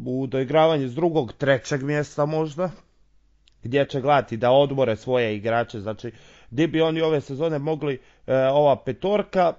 [0.07, 2.71] u doigravanje s drugog, trećeg mjesta možda,
[3.63, 6.13] gdje će gledati da odmore svoje igrače, znači
[6.51, 9.55] gdje bi oni ove sezone mogli, e, ova petorka,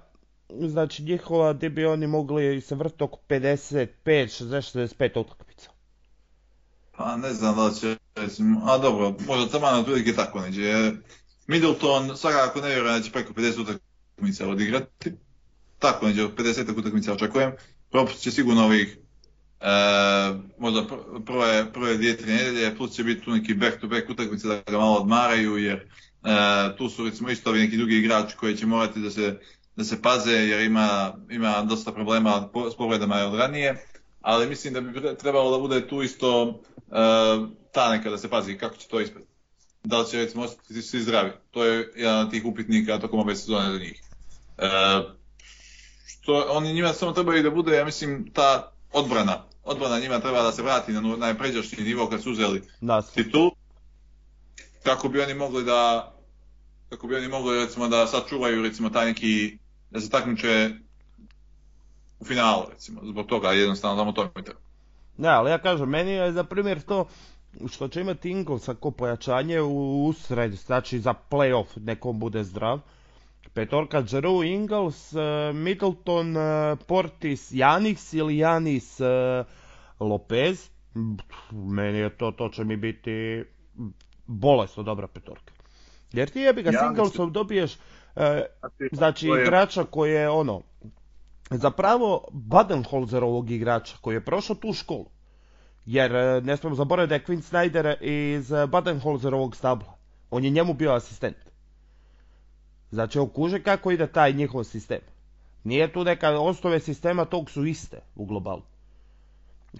[0.48, 5.47] znači njihova, gdje bi oni mogli se vrti oko 55, 60, 65 utakmica.
[6.98, 10.92] Pa ne znam da će, recimo, a dobro, možda tamo otprilike tako neđe.
[11.46, 15.12] Middleton svakako ne vjerujem da će preko 50 utakmica odigrati.
[15.78, 17.52] Tako neđe, 50 utakmica očekujem.
[17.90, 18.98] Propust će sigurno ovih
[19.60, 19.66] e,
[20.58, 20.84] možda
[21.26, 24.96] prve, prve dvije, tri nedelje, plus će biti tu neki back-to-back utakmice da ga malo
[24.96, 29.38] odmaraju, jer e, tu su recimo isto neki drugi igrači koji će morati da se,
[29.76, 33.84] da se paze, jer ima, ima dosta problema s povredama od ranije
[34.20, 36.60] ali mislim da bi trebalo da bude tu isto
[37.72, 39.24] ta neka da se pazi kako će to ispred.
[39.84, 41.30] Da li će recimo ostati svi zdravi.
[41.50, 44.02] To je jedan od tih upitnika tokom ove sezone za njih.
[44.58, 44.64] Uh,
[46.06, 49.44] što oni njima samo trebaju da bude, ja mislim, ta odbrana.
[49.64, 53.12] Odbrana njima treba da se vrati na najpređašnji nivo kad su uzeli das.
[53.12, 53.50] titul.
[54.82, 56.12] Kako bi oni mogli da
[56.88, 59.58] kako bi oni mogli recimo da sačuvaju recimo taj neki
[59.90, 60.70] da se takmiče
[62.20, 64.60] u finalu, recimo, zbog toga jednostavno samo to mi treba.
[65.18, 67.06] Ne, ali ja kažem, meni je za primjer to
[67.68, 72.80] što će imati Ingles ako pojačanje u usred, znači za playoff nekom bude zdrav.
[73.54, 75.20] Petorka Giroux, Ingles, uh,
[75.54, 79.06] Middleton, uh, Portis, Janis ili Janis uh,
[80.00, 80.70] Lopez.
[81.52, 83.44] Meni je to, to će mi biti
[84.26, 85.52] bolesno dobra petorka.
[86.12, 87.76] Jer ti jebi ga ja, Inglesom dobiješ
[88.92, 90.62] znači igrača koji je ono
[91.50, 95.06] zapravo Badenholzerovog igrača koji je prošao tu školu.
[95.86, 99.98] Jer e, ne smemo zaboraviti da je Quinn Snyder iz Badenholzerovog stabla.
[100.30, 101.36] On je njemu bio asistent.
[102.90, 105.00] Znači, okuže kako ide taj njihov sistem.
[105.64, 108.62] Nije tu neka osnove sistema, tog su iste u globalu.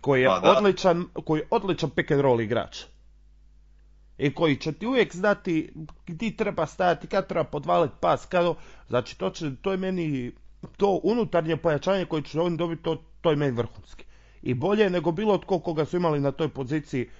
[0.00, 2.84] Koji je, pa, odličan, koji je odličan pick and roll igrač.
[4.18, 5.72] I koji će ti uvijek znati
[6.06, 8.54] gdje treba stajati, kad treba podvaliti pas, kad...
[8.88, 10.32] Znači, to, će, to je meni
[10.76, 14.04] to unutarnje pojačanje koje će oni dobiti, to, to je meni vrhunski.
[14.42, 17.10] I bolje nego bilo tko koga su imali na toj poziciji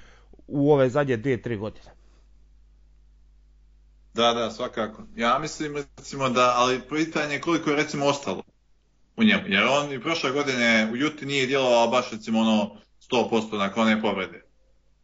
[0.47, 1.91] u ove zadnje dvije, tri godine.
[4.15, 5.03] Da, da, svakako.
[5.17, 8.43] Ja mislim recimo da, ali pitanje je koliko je recimo ostalo
[9.17, 9.43] u njemu.
[9.47, 12.77] Jer on i prošle godine u Juti nije djelovao baš recimo ono
[13.11, 14.43] 100% nakon one povrede.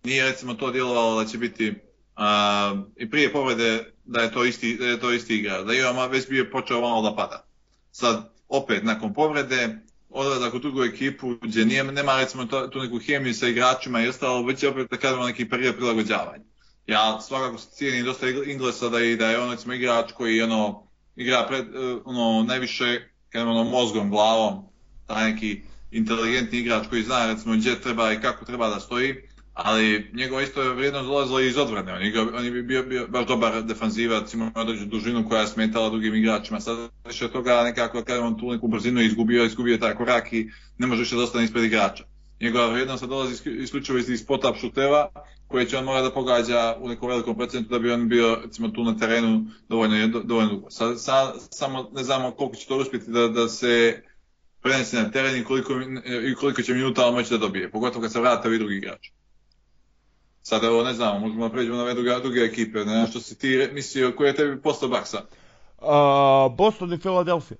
[0.04, 1.74] Nije recimo to djelovalo da će biti
[2.16, 5.62] a, i prije povrede da je to isti, da je to isti igra.
[5.62, 7.53] Da je već bio počeo malo da pada
[7.94, 9.78] sad opet nakon povrede
[10.10, 14.42] odlazak u drugu ekipu gdje nije, nema recimo tu neku hemiju sa igračima i ostalo,
[14.42, 16.44] već je opet da kažemo neki period prilagođavanja.
[16.86, 21.46] Ja svakako cijenim dosta Inglesa da, i, da je on recimo igrač koji ono, igra
[21.48, 24.64] pred, e, ono, najviše kažemo, ono, mozgom, glavom,
[25.06, 29.14] taj neki inteligentni igrač koji zna recimo gdje treba i kako treba da stoji
[29.54, 31.92] ali njegova isto vrijednost dolazila iz odbrane.
[31.92, 35.90] On, igra, on je bio, bio baš dobar defanzivac, imao određenu dužinu koja je smetala
[35.90, 36.60] drugim igračima.
[36.60, 40.86] Sad više toga nekako, kada on tu neku brzinu izgubio, izgubio taj korak i ne
[40.86, 42.04] može više da ostane ispred igrača.
[42.40, 45.08] njegova vrijednost dolazi isključivo iz spot-up šuteva,
[45.48, 48.68] koje će on mora da pogađa u nekom velikom procentu da bi on bio recimo
[48.68, 50.70] tu na terenu dovoljno, dovoljno dugo.
[50.70, 54.02] Sa, sa, samo ne znamo koliko će to uspjeti da, da se
[54.62, 55.72] prenese na teren i koliko,
[56.30, 59.12] i koliko će minuta on moći da dobije, pogotovo kad se vrate ovi drugi igrači.
[60.46, 63.68] Sada evo ne znamo, možemo pređemo na ove druge, druge ekipe, ne što si ti
[63.72, 65.22] mislio, koji je tebi postao Baksa?
[65.78, 67.56] Uh, Boston i Philadelphia.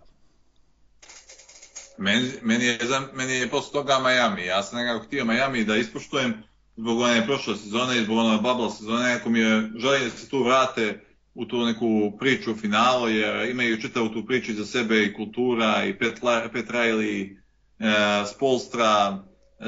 [1.98, 2.78] Meni, meni, je,
[3.14, 4.46] meni je posle toga Miami.
[4.46, 6.42] Ja sam nekako htio Miami da ispoštujem
[6.76, 9.08] zbog one prošle sezone i zbog one bubble sezone.
[9.08, 11.00] Nekako mi je želim da se tu vrate
[11.34, 15.84] u tu neku priču u finalu, jer imaju čitavu tu priču za sebe i kultura
[15.84, 16.20] i Pet,
[16.52, 17.36] Pet Riley,
[17.78, 19.24] e, Spolstra,
[19.60, 19.64] e,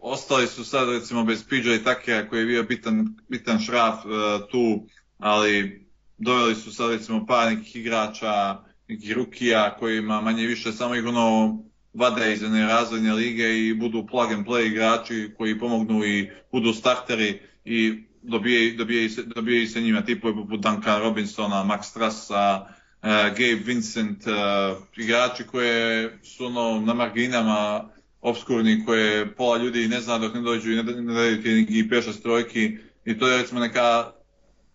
[0.00, 4.08] ostali su sad recimo bez PJ Takera koji je bio bitan, bitan šraf e,
[4.50, 4.86] tu,
[5.18, 5.86] ali
[6.18, 8.58] doveli su sad recimo par nekih igrača,
[8.88, 11.58] nekih rukija kojima manje više samo ih ono
[11.94, 16.72] vade iz jedne razvojne lige i budu plug and play igrači koji pomognu i budu
[16.72, 20.04] starteri i dobije, dobije, dobije se njima.
[20.04, 26.94] Tipovi poput Duncan Robinsona, Max Strassa, uh, Gabe Vincent, uh, igrači koje su ono na
[26.94, 27.88] marginama
[28.24, 31.88] obskurni koje pola ljudi ne zna dok ne dođu i ne, ne daju ti i
[31.88, 34.12] peša strojki i to je recimo neka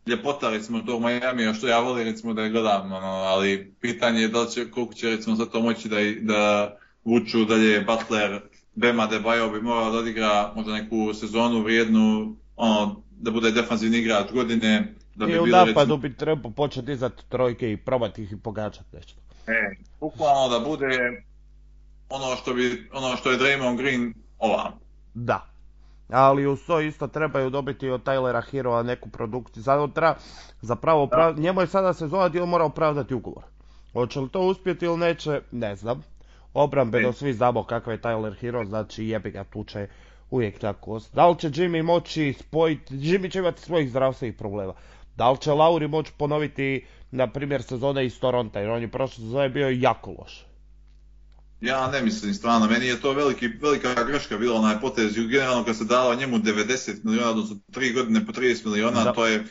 [0.08, 4.28] ljepota recimo tog Miami, što ja volim recimo da je gledam, ono, ali pitanje je
[4.28, 8.40] da li će, koliko će recimo sad to moći da, da vuču dalje Butler,
[8.76, 14.32] Bema Debajo bi morao da odigra možda neku sezonu vrijednu, ono, da bude defanzivni igrač
[14.32, 14.94] godine.
[15.16, 18.96] Da bi I u napadu bi trebao početi dizati trojke i probati ih i pogađati
[18.96, 19.20] nešto.
[19.48, 21.24] E, bukvalno da bude
[22.10, 24.72] ono što, bi, ono što je Draymond Green ovam.
[25.14, 25.46] Da.
[26.10, 29.64] Ali uz to isto trebaju dobiti od Tylera Heroa neku produkciju.
[29.64, 30.16] Zato treba
[30.62, 31.40] zapravo, prav...
[31.40, 33.44] njemu je sada sezona on mora opravdati ugovor.
[33.94, 36.04] Hoće li to uspjeti ili neće, ne znam.
[36.54, 39.88] Obrambeno svi znamo kakav je Tyler Hero, znači jebi ga tuče
[40.30, 41.00] uvijek tako.
[41.14, 44.74] Da li će Jimmy moći spojiti, Jimmy će imati svojih zdravstvenih problema.
[45.16, 49.24] Da li će Lauri moći ponoviti, na primjer, sezone iz Toronta, jer on je prošle
[49.24, 50.49] sezone bio jako loš.
[51.62, 55.78] Ja ne mislim stvarno, meni je to veliki, velika greška bila onaj potez, generalno kad
[55.78, 59.14] se dalo njemu 90 miliona, odnosno 3 godine po 30 miliona, da.
[59.14, 59.46] to je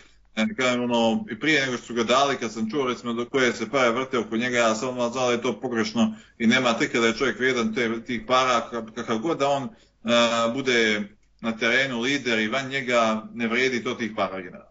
[0.57, 3.53] Kažem, ono, i prije nego što su ga dali, kad sam čuo recimo do koje
[3.53, 6.93] se pare vrte oko njega, ja sam znao da je to pogrešno i nema tek
[6.93, 11.03] da je čovjek vrijedan te, tih para, kakav god da on uh, bude
[11.41, 14.71] na terenu lider i van njega ne vrijedi to tih para generalno.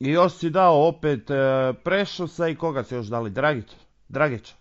[0.00, 1.36] I još si dao opet uh,
[1.84, 3.30] Prešusa i koga si još dali?
[3.30, 3.76] Dragića?
[4.08, 4.54] Dragića?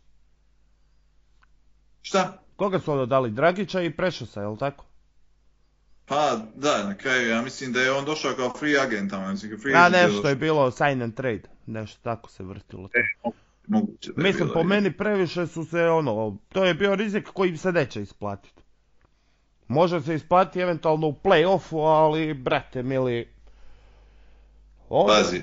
[2.02, 2.38] Šta?
[2.56, 3.32] Koga su onda dali?
[3.32, 4.86] Dragića i Prešusa, je li tako?
[6.06, 9.12] Pa da, na kraju ja mislim da je on došao kao free agent.
[9.32, 12.90] Mislim, free A nešto je bilo sign and trade, nešto tako se vrtilo.
[12.94, 13.30] E,
[13.68, 17.30] moguće da je Mislim, bilo, po meni previše su se ono, to je bio rizik
[17.34, 18.62] koji se neće isplatiti.
[19.68, 23.28] Može se isplatiti eventualno u play-offu, ali brate mili...
[24.90, 25.08] Ovo...
[25.08, 25.42] Pazi,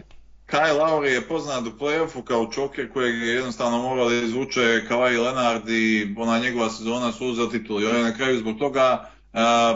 [0.50, 5.12] Kyle Lowry je poznat u play-offu kao čoker kojeg je jednostavno morao da izvuče kao
[5.12, 8.58] i Leonard i ona njegova sezona su uzeli titul i on je na kraju zbog
[8.58, 9.10] toga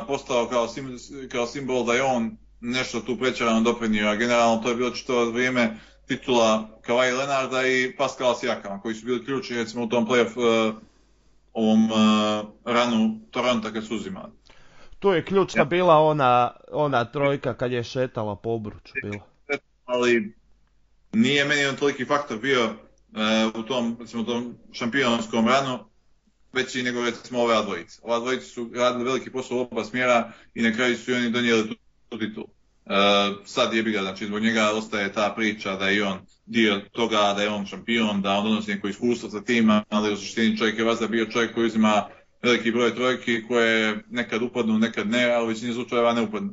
[0.06, 0.98] postao kao, sim,
[1.32, 5.30] kao simbol da je on nešto tu prečarano doprinio, a generalno to je bilo čito
[5.30, 5.76] vrijeme
[6.06, 10.74] titula Kawhi Leonarda i Pascala Siakama, koji su bili ključni recimo u tom playoff uh,
[11.52, 11.98] ovom uh,
[12.64, 14.32] ranu Toronto kad su uzimali.
[14.98, 15.64] Tu je ključna ja.
[15.64, 19.24] bila ona, ona trojka kad je šetala po obruču bila.
[19.84, 20.41] Ali
[21.12, 25.78] nije meni on toliki faktor bio uh, u tom, recimo, tom šampionskom ranu,
[26.52, 28.00] veći nego recimo ove dvojice.
[28.02, 31.30] Ova dvojica su radili veliki posao u oba smjera i na kraju su i oni
[31.30, 31.74] donijeli tu,
[32.08, 32.44] tu titul.
[32.44, 32.92] Uh,
[33.44, 37.42] sad je ga, znači zbog njega ostaje ta priča da je on dio toga, da
[37.42, 40.84] je on šampion, da on donosi neko iskustvo sa tima, ali u suštini čovjek je
[40.84, 42.08] vazda bio čovjek koji uzima
[42.42, 46.52] veliki broj trojki koje nekad upadnu, nekad ne, ali u većini slučajeva ne upadnu.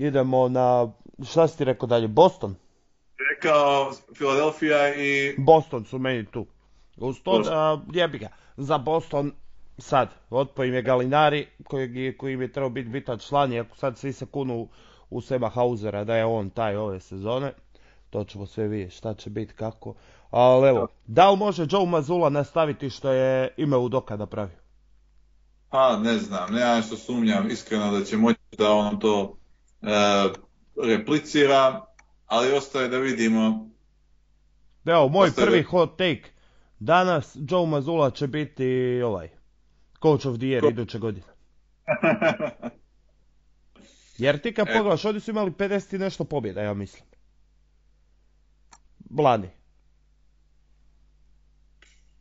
[0.00, 0.92] Idemo na,
[1.24, 2.54] šta si ti rekao dalje, Boston?
[3.34, 5.34] Rekao Philadelphia i...
[5.38, 6.46] Boston su meni tu.
[6.96, 7.42] Uz to
[7.92, 9.32] jebi ga, za Boston
[9.78, 13.98] sad, otpo im je Galinari koji, koji im je trebao biti bitan član, iako sad
[13.98, 14.68] svi se kunu
[15.10, 17.52] u Seba Hausera da je on taj ove sezone.
[18.10, 19.94] To ćemo sve vidjeti šta će biti kako.
[20.30, 24.56] Ali evo, da li može Joe Mazula nastaviti što je ime u doka napravio?
[25.68, 29.39] Pa ne znam, ne ja što sumnjam iskreno da će moći da on to
[30.82, 31.86] replicira,
[32.26, 33.70] ali ostaje da vidimo.
[34.84, 35.68] Evo, moj ostaje prvi da...
[35.68, 36.30] hot take
[36.80, 39.28] Danas Joe Mazula će biti ovaj
[40.02, 41.26] coach of the year iduće godine.
[44.18, 44.72] Jer ti kad e.
[44.76, 47.04] pogledaš, ovdje su imali 50 i nešto pobjeda, ja mislim.
[49.18, 49.48] Lani.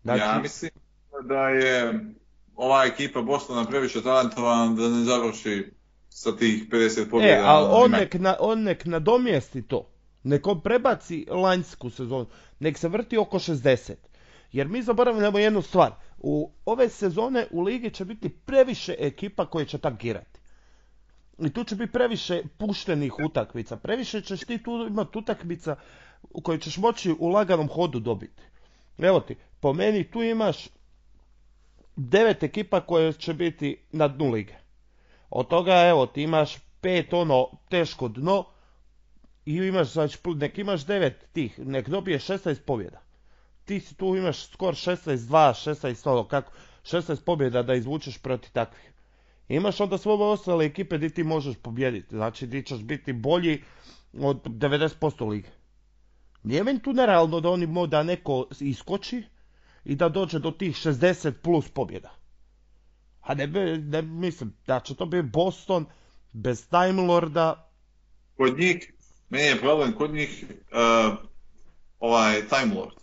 [0.03, 0.19] Znači...
[0.19, 0.72] Ja mislim
[1.23, 2.06] da je
[2.56, 5.72] ova ekipa Bostona previše talentovana da ne završi
[6.19, 7.33] sa tih 50 pobjeda.
[7.33, 9.85] E, ali on nek, na, on nek nadomjesti to.
[10.23, 12.25] Nek on prebaci lanjsku sezonu.
[12.59, 13.93] Nek se vrti oko 60.
[14.51, 15.91] Jer mi zaboravljamo jednu stvar.
[16.17, 20.39] U ove sezone u ligi će biti previše ekipa koje će tankirati.
[21.39, 23.77] I tu će biti previše puštenih utakmica.
[23.77, 25.75] Previše ćeš ti tu imati utakmica
[26.29, 28.43] u kojoj ćeš moći u laganom hodu dobiti.
[28.97, 30.67] Evo ti, po meni tu imaš
[31.95, 34.68] devet ekipa koje će biti na dnu lige.
[35.30, 38.45] Od toga, evo, ti imaš pet ono teško dno
[39.45, 43.01] i imaš, znači, nek imaš devet tih, nek dobije 16 pobjeda.
[43.65, 46.51] Ti si tu imaš skor 16-2, 16 ono, kako,
[46.84, 48.91] 16 pobjeda da izvučeš protiv takvih.
[49.47, 53.64] Imaš onda sve ove ostale ekipe gdje ti možeš pobjediti, znači gdje ćeš biti bolji
[54.19, 55.49] od 90% lige.
[56.43, 59.23] Nije meni tu nerealno da oni da neko iskoči
[59.85, 62.18] i da dođe do tih 60 plus pobjeda.
[63.30, 63.47] A ne,
[63.77, 65.85] ne mislim da će to biti Boston
[66.34, 67.69] bez Time Lorda.
[68.38, 68.93] Kod njih,
[69.30, 71.18] meni je problem kod njih uh,
[71.99, 72.95] ovaj Time Lord.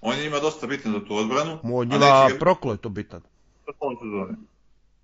[0.00, 1.58] On je ima dosta bitan za tu odbranu.
[1.62, 2.38] On njima ga...
[2.38, 3.22] prokleto bitan.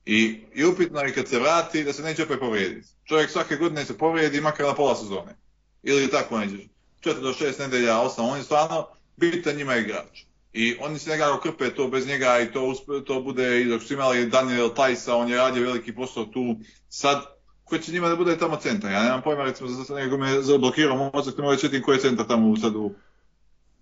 [0.06, 2.88] I, I upitno je kad se vrati da se neće opet povrijediti.
[3.04, 5.36] Čovjek svake godine se povrijedi makar na pola sezone.
[5.82, 6.60] Ili tako nećeš.
[7.00, 8.86] 4 do 6 nedelja, 8, on je stvarno
[9.16, 10.29] bitan njima igrač.
[10.52, 12.74] I oni se nekako krpe to bez njega i to,
[13.06, 16.56] to bude, i dok su imali Daniel Tajsa, on je radio veliki posao tu.
[16.88, 17.26] Sad,
[17.64, 18.92] ko će njima da bude tamo centar?
[18.92, 22.26] Ja nemam pojma, recimo, za nego me zablokirao mozak, ne mogu četim koji je centar
[22.26, 22.92] tamo sad u,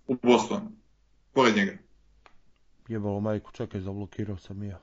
[0.07, 0.71] u Bostonu,
[1.33, 1.73] pored njega.
[2.89, 4.79] Jebalo majku, čekaj, zablokirao sam ja.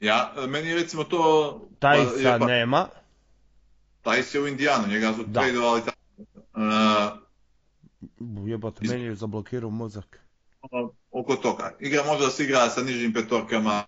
[0.00, 1.60] Ja, meni je recimo to...
[1.78, 2.88] Tajsa pa, nema.
[4.02, 6.26] Tajs je u Indijanu, njega su tradovali tamo.
[6.54, 7.27] Uh,
[8.46, 10.28] Jebate, meni je zablokirao mozak.
[11.10, 11.76] Oko toga.
[11.80, 13.84] Igra može da se igra sa nižim petorkama,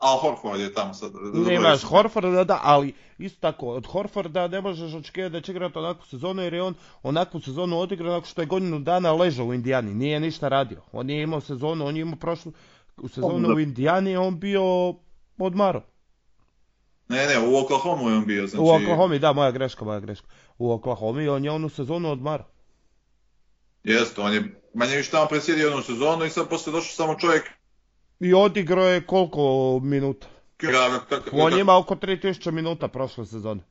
[0.00, 1.12] a Horford je tamo sad.
[1.34, 6.06] Nemaš Horforda, da, ali isto tako, od Horforda ne možeš očekivati da će igrati onakvu
[6.06, 9.94] sezonu, jer je on onakvu sezonu odigrao nakon što je godinu dana ležao u Indijani,
[9.94, 10.82] nije ništa radio.
[10.92, 12.52] On nije imao sezonu, on je imao prošlu
[12.96, 14.94] u sezonu u Indijani, on bio
[15.38, 15.82] odmaro.
[17.08, 18.46] Ne, ne, u Oklahoma je on bio.
[18.46, 18.62] Znači...
[18.62, 20.26] U Oklahoma, da, moja greška, moja greška.
[20.58, 22.44] U Oklahoma on je onu sezonu odmaro.
[23.84, 27.44] Jeste, on je manje više tamo presjedio jednu sezonu i sad poslije došao samo čovjek.
[28.20, 30.26] I odigrao je koliko minuta?
[31.32, 33.62] on ima oko 3000 minuta prošle sezone.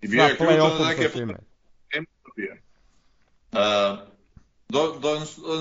[0.00, 1.08] I bio je ključan za neke
[3.52, 3.98] uh,
[4.68, 4.98] do,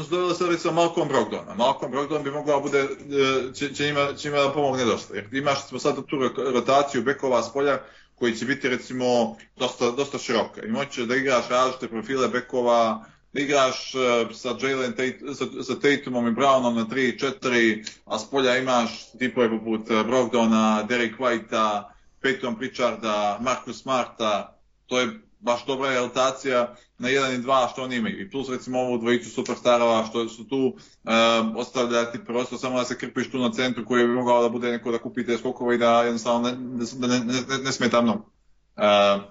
[0.09, 1.55] do, se recimo Malcolm Brogdona.
[1.55, 5.15] Malcolm Brogdon bi mogao bude, e, će, će, ima, će ima da pomogne dosta.
[5.15, 6.17] Jer imaš smo sad tu
[6.53, 7.79] rotaciju bekova s polja
[8.19, 10.65] koji će biti recimo dosta, dosta široka.
[10.65, 15.79] I moći da igraš različite profile bekova, da igraš uh, sa Jalen Tate, sa, sa
[15.79, 21.83] Tatumom i Brownom na 3-4, a s polja imaš tipove poput e, Brogdona, Derek Whitea,
[22.21, 25.07] Peyton Pritcharda, Marcus Smarta, to je
[25.39, 28.21] baš dobra rotacija na 1 i 2 što oni imaju.
[28.21, 32.97] I plus recimo ovu dvojicu superstarova što su tu um, ostavljati prostor samo da se
[32.97, 35.77] krpiš tu na centru koji bi mogao da bude neko da kupi te skokove i
[35.77, 36.57] da jednostavno ne,
[36.97, 38.29] da ne, ne, ne smeta mnogo.
[38.75, 39.21] Um,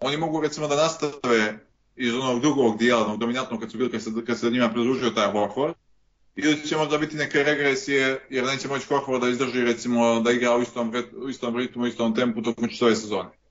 [0.00, 1.58] oni mogu recimo da nastave
[1.96, 5.10] iz onog drugog dijela, onog dominantnog kad su bili, kad se, kad se njima pridružio
[5.10, 5.74] taj Horford,
[6.36, 10.56] ili će možda biti neke regresije, jer neće moći Horford da izdrži recimo da igra
[10.56, 10.92] u istom,
[11.24, 13.41] u istom ritmu, u istom tempu tokom čitave sezone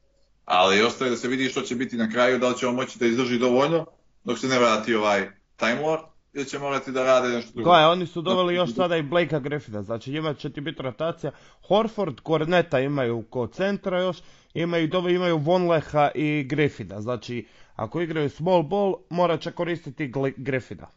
[0.54, 3.00] ali ostaje da se vidi što će biti na kraju, da li će on moći
[3.00, 3.86] da izdrži dovoljno
[4.24, 6.02] dok se ne vrati ovaj Time Lord
[6.34, 7.70] ili će morati da rade nešto drugo.
[7.70, 11.32] Gledaj, oni su doveli još sada i Blakea Griffina, znači imat će ti biti rotacija.
[11.68, 14.18] Horford, Korneta imaju ko centra još,
[14.54, 20.88] imaju, dove, imaju Vonleha i Griffina, znači ako igraju small ball morat će koristiti Griffina.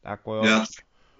[0.00, 0.64] Tako je ja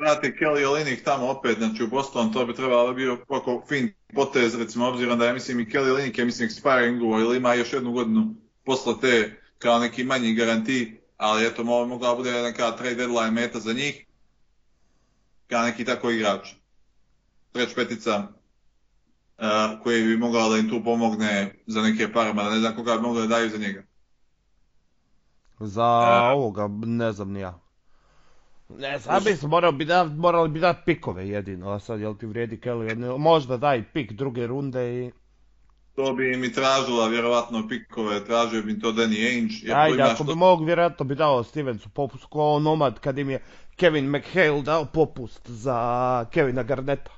[0.00, 4.54] vrati Kelly Olinik tamo opet, znači u Boston, to bi trebalo bio oko fin potez,
[4.54, 7.92] recimo obzirom da je, mislim, i Kelly Olinik je, mislim, expiring ili ima još jednu
[7.92, 13.60] godinu posla te kao neki manji garanti, ali eto, mogla bude neka trade deadline meta
[13.60, 14.06] za njih,
[15.46, 16.48] kao neki tako igrač.
[17.52, 18.18] Treć petica
[19.38, 22.96] uh, koji bi mogao da im tu pomogne za neke pare, da ne znam koga
[22.96, 23.82] bi mogli da daju za njega.
[25.60, 27.69] Za uh, ovoga, ne znam ni ja.
[28.78, 32.26] Ne, sad bi morao bi da, morali bi dati pikove jedino, a sad jel ti
[32.26, 35.10] vrijedi Kelly jedno, možda daj pik druge runde i...
[35.94, 39.54] To bi mi tražila vjerovatno pikove, tražio bi to Danny Ainge.
[39.62, 43.42] Jer Ajde, ako bi mogu, vjerojatno bi dao Stevensu popust ko nomad kad im je
[43.76, 47.10] Kevin McHale dao popust za Kevina Garneta.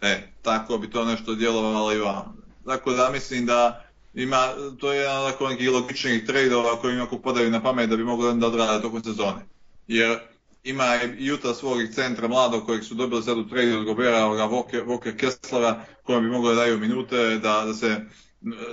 [0.00, 2.36] E, tako bi to nešto djelovalo i vam.
[2.66, 3.84] Tako da mislim da
[4.14, 4.48] ima,
[4.80, 8.04] to je jedan od nekih logičnih tradeova koji im ako podaju na pamet da bi
[8.04, 9.46] mogli da odrade tokom sezone.
[9.88, 10.18] Jer
[10.64, 10.84] ima
[11.18, 15.16] i Juta svog centra mladog kojeg su dobili sad u trade od Gobera, ovoga Walker,
[15.16, 18.00] Kesslera, kojem bi mogli da daju minute, da, da, se,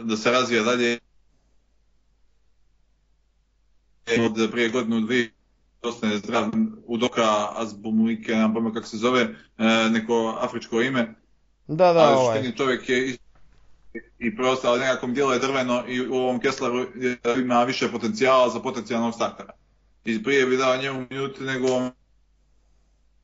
[0.01, 0.99] da se razvija dalje.
[4.19, 5.31] Od prije godinu dvije
[5.81, 6.49] dosta zdrav
[6.85, 11.15] Udoka Azbumuike, ne znam kako se zove, e, neko afričko ime.
[11.67, 12.51] Da, da, ali ovaj.
[12.57, 13.17] čovjek je
[14.19, 16.85] i prosto, ali nekako djeluje drveno i u ovom Kessleru
[17.37, 19.53] ima više potencijala za potencijalnog startera.
[20.05, 21.91] I prije bi dao njemu minuti nego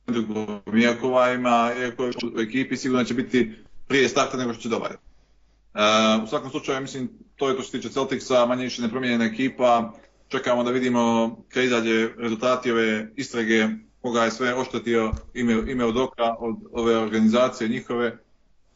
[0.06, 0.60] drugom.
[0.82, 1.96] Iako ima, je
[2.36, 3.52] u ekipi, sigurno će biti
[3.88, 4.90] prije starta nego što će dobar.
[4.92, 9.24] Uh, u svakom slučaju, mislim, to je to što se tiče Celticsa, manje više nepromijenjena
[9.24, 9.92] ekipa.
[10.28, 13.68] Čekamo da vidimo kad izađe rezultati ove istrage,
[14.02, 18.18] koga je sve oštetio ime, ime od oka od ove organizacije njihove.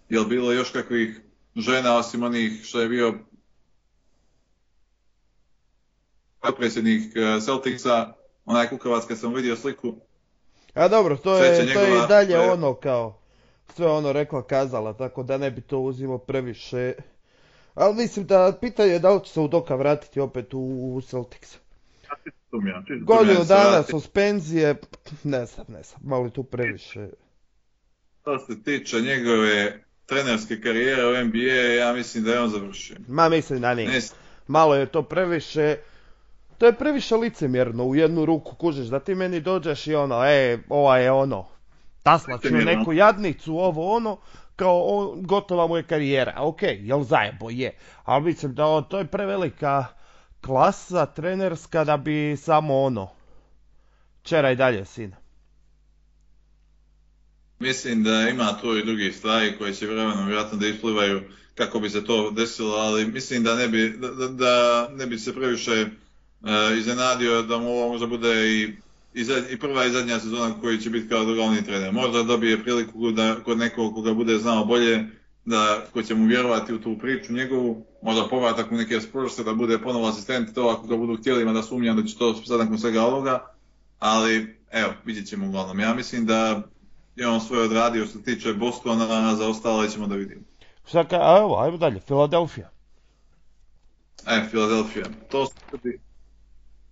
[0.09, 1.20] Jel bilo još kakvih
[1.57, 3.15] žena osim onih što je bio
[6.56, 8.12] predsjednik e, Celticsa,
[8.44, 9.94] onaj kukavac kad sam vidio sliku.
[10.74, 13.23] A dobro, to je, to je i dalje ono kao
[13.77, 16.93] sve ono rekla kazala, tako da ne bi to uzimo previše.
[17.74, 20.59] Ali mislim da pitanje je da li će se Udoka vratiti opet u,
[20.97, 21.56] u Celtics.
[23.01, 24.74] Godinu dana suspenzije,
[25.24, 27.09] ne znam, ne znam, malo tu previše.
[28.20, 32.97] Što se tiče njegove trenerske karijere u NBA, ja mislim da je on završio.
[33.09, 34.01] Ma mislim da nije.
[34.47, 35.77] Malo je to previše,
[36.63, 40.59] to je previše licemjerno u jednu ruku kužeš da ti meni dođeš i ono, e,
[40.69, 41.49] ova je ono,
[42.03, 44.17] taslaću neku jadnicu, ovo ono,
[44.57, 49.07] kao on, gotova mu je karijera, ok, jel zajebo je, ali mislim da to je
[49.07, 49.85] prevelika
[50.41, 53.11] klasa trenerska da bi samo ono,
[54.23, 55.17] čera i dalje sina.
[57.59, 61.23] Mislim da ima tu i drugi stvari koje će vremenom vjerojatno da isplivaju
[61.55, 65.35] kako bi se to desilo, ali mislim da ne bi, da, da ne bi se
[65.35, 65.87] previše
[66.43, 68.62] uh, iznenadio da mu ovo možda bude i,
[69.14, 71.93] i, i, prva i zadnja sezona koji će biti kao glavni trener.
[71.93, 75.06] Možda dobije priliku da kod nekog koga bude znao bolje,
[75.44, 79.55] da ko će mu vjerovati u tu priču njegovu, možda povratak u neke Spurse da
[79.55, 82.60] bude ponovo asistent, to ako ga budu htjeli, ima da sumnjam da će to sad
[82.60, 83.47] nakon svega ovoga,
[83.98, 85.81] ali evo, vidjet ćemo uglavnom.
[85.81, 86.62] Ja mislim da
[87.16, 90.43] je on svoje odradio što se tiče Bostona, a za ostale ćemo da vidimo.
[90.89, 92.70] Šta ka, a evo, ajmo dalje, Filadelfija.
[94.27, 95.05] E, Filadelfija.
[95.31, 95.52] To su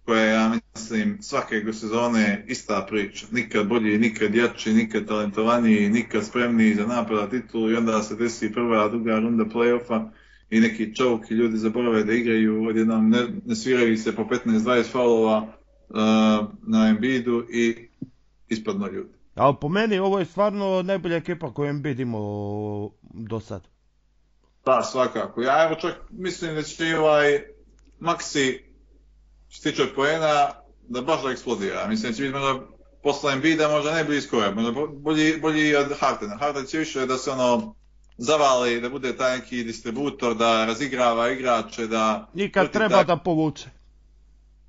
[0.05, 3.27] koje ja mislim svake sezone ista priča.
[3.31, 8.53] Nikad bolji, nikad jači, nikad talentovaniji, nikad spremniji za napada titulu i onda se desi
[8.53, 10.11] prva, druga runda playoffa
[10.51, 14.85] i neki čovk i ljudi zaborave da igraju, odjednom ne, ne sviraju se po 15-20
[14.93, 15.97] faulova uh,
[16.67, 17.89] na Embiidu i
[18.49, 19.15] ispadno ljudi.
[19.35, 23.69] Ali po meni ovo je stvarno najbolja ekipa koju Embiid imao do sad.
[24.65, 25.43] Da, svakako.
[25.43, 27.41] Ja evo čak mislim da će ovaj
[28.01, 28.70] Maxi
[29.51, 30.51] što se tiče poena,
[30.89, 31.87] da baš da eksplodira.
[31.89, 32.61] Mislim će biti možda
[33.03, 36.37] posle Embiida možda ne bi iskoja, možda bolji, bolji od Hartena.
[36.37, 37.75] Harden će više da se ono
[38.19, 42.29] zavali, da bude taj neki distributor, da razigrava igrače, da...
[42.35, 43.71] I kad treba da povuče.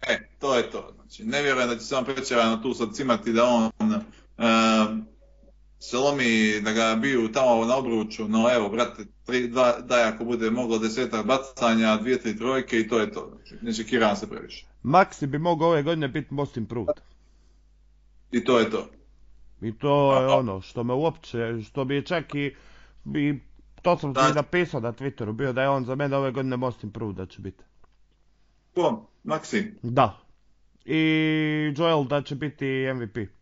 [0.02, 0.94] E, to je to.
[0.96, 3.72] Znači, ne vjerujem da će se on prećerano tu sad cimati da on
[5.82, 10.26] se lomi, da ga biju tamo na obruču, no evo, brate, tri, dva, daj ako
[10.26, 13.32] bude moglo desetak bacanja, dvije, tri trojke i to je to.
[13.36, 14.66] Znači, ne čekiram se previše.
[14.84, 16.96] Maxi bi mogao ove godine biti most improved.
[18.32, 18.90] I to je to.
[19.62, 22.56] I to je ono što me uopće, što bi čak i,
[23.16, 23.40] i
[23.82, 26.84] to sam ti napisao na Twitteru, bio da je on za mene ove godine most
[26.84, 27.64] improved da će biti.
[28.76, 29.08] Ko?
[29.26, 29.72] Maxi?
[29.82, 30.18] Da.
[30.86, 31.00] I
[31.78, 33.41] Joel da će biti MVP.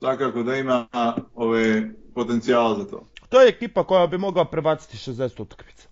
[0.00, 0.86] Svakako da ima
[1.34, 3.06] ove potencijala za to.
[3.28, 5.88] To je ekipa koja bi mogla prebaciti 60 utakmica.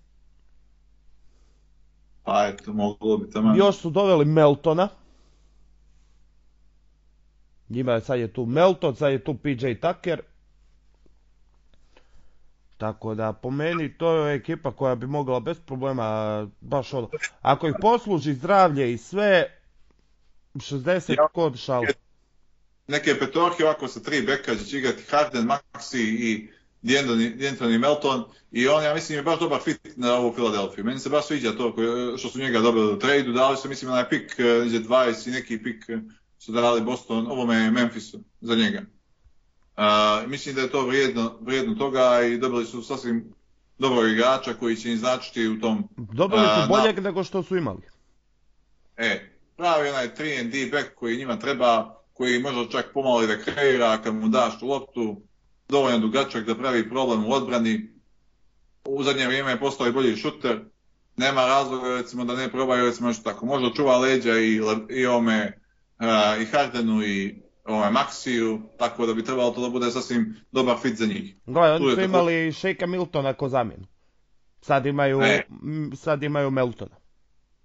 [2.23, 3.55] Pa eto, moglo bi tamo.
[3.55, 4.87] Još su doveli Meltona.
[7.69, 10.21] Njima je sad je tu Melton, sad je tu PJ Tucker.
[12.77, 17.09] Tako da po meni to je ekipa koja bi mogla bez problema baš ono.
[17.41, 19.59] Ako ih posluži zdravlje i sve
[20.55, 21.83] 60 ja, kod šal.
[22.89, 26.49] Neke petorke ovako sa tri beka će igrati Harden, Maxi i
[26.83, 30.85] D'Antoni Melton i on, ja mislim, je baš dobar fit na ovu Filadelfiju.
[30.85, 31.75] Meni se baš sviđa to
[32.17, 35.85] što su njega dobili u tradu, dali su, mislim, onaj pik, 20 i neki pik
[36.39, 38.81] su dali Boston, ovome Memphisu za njega.
[39.77, 43.33] Uh, mislim da je to vrijedno, vrijedno toga i dobili su sasvim
[43.77, 45.89] dobrog igrača koji će im značiti u tom...
[45.97, 47.01] Dobili su boljeg na...
[47.01, 47.81] nego što su imali.
[48.97, 54.15] E, pravi onaj 3 back koji njima treba, koji može čak pomalo da kreira kad
[54.15, 55.21] mu daš loptu,
[55.69, 57.89] dovoljno dugačak da pravi problem u odbrani.
[58.85, 60.59] U zadnje vrijeme je postao i bolji šuter.
[61.17, 63.45] Nema razloga recimo da ne probaju recimo što tako.
[63.45, 64.59] Možda čuva leđa i,
[64.89, 65.59] i ome
[65.99, 67.35] uh, i Hardenu i
[67.65, 71.35] ovaj, Maxiju, tako da bi trebalo to da bude sasvim dobar fit za njih.
[71.45, 73.85] Tu oni su tako- imali Šejka Miltona ko zamjenu.
[74.61, 75.41] Sad imaju, E.
[75.95, 76.95] sad imaju Meltona.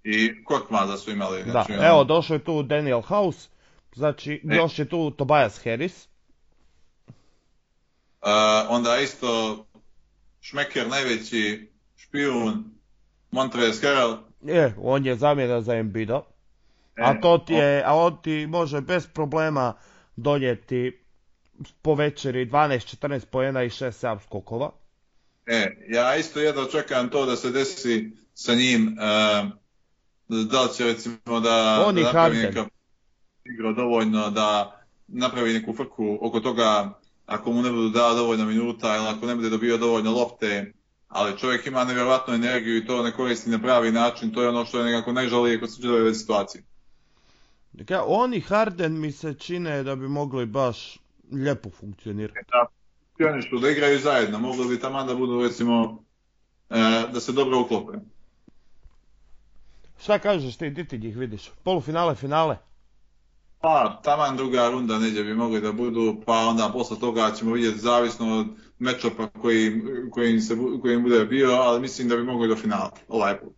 [0.03, 1.43] I Korkmaza su imali.
[1.43, 3.49] Da, Znači, evo ono, došao je tu Daniel House,
[3.95, 4.55] znači E.
[4.55, 6.07] još je tu Tobias Harris.
[8.21, 8.29] Uh,
[8.69, 9.65] onda isto
[10.41, 12.63] Šmeker najveći špijun
[13.31, 14.17] Montrez Harrell.
[14.41, 16.21] Je, on je zamjena za Embida.
[16.95, 19.73] E, A to ti je, a on ti može bez problema
[20.15, 21.01] donijeti
[21.81, 24.71] po večeri 12-14 pojena i 6-7 skokova.
[25.45, 29.51] E, ja isto jedno čekam to da se desi sa njim, uh,
[30.27, 32.41] da li će recimo da, On da Harden.
[32.41, 32.65] neka
[33.45, 38.95] igra dovoljno da napravi neku frku oko toga ako mu ne budu dao dovoljno minuta
[38.95, 40.73] ili ako ne bude dobio dovoljno lopte,
[41.07, 44.65] ali čovjek ima nevjerojatnu energiju i to ne koristi na pravi način, to je ono
[44.65, 46.63] što je nekako najžalije kod čitave situacije.
[47.73, 50.97] Dakle, on i Harden mi se čine da bi mogli baš
[51.31, 52.39] lijepo funkcionirati.
[52.51, 52.65] Da,
[53.17, 56.03] pionišu, da igraju zajedno, mogli bi tamo da budu recimo
[56.69, 56.75] e,
[57.13, 57.97] da se dobro uklope.
[60.01, 61.51] Šta kažeš ti, di ti njih vidiš?
[61.63, 62.57] Polufinale, finale?
[63.65, 67.79] Pa, taman druga runda neđe bi mogli da budu, pa onda posle toga ćemo vidjeti
[67.79, 68.47] zavisno od
[68.79, 69.81] mečopa koji,
[70.11, 70.55] koji, se,
[71.01, 73.53] bude bio, ali mislim da bi mogli do finala, ovaj put.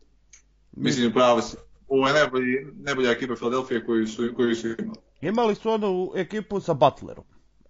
[0.72, 1.58] Mislim, pravo si.
[1.88, 5.00] Ovo je najbolji, najbolja ekipa Filadelfije koju su, koju su imali.
[5.22, 7.26] Imali su onu ekipu sa Butlerom.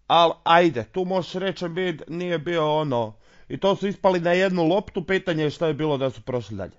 [0.08, 3.14] Al ajde, tu možeš reći Embiid nije bio ono.
[3.50, 6.58] I to su ispali na jednu loptu, pitanje je šta je bilo da su prošli
[6.58, 6.78] dalje.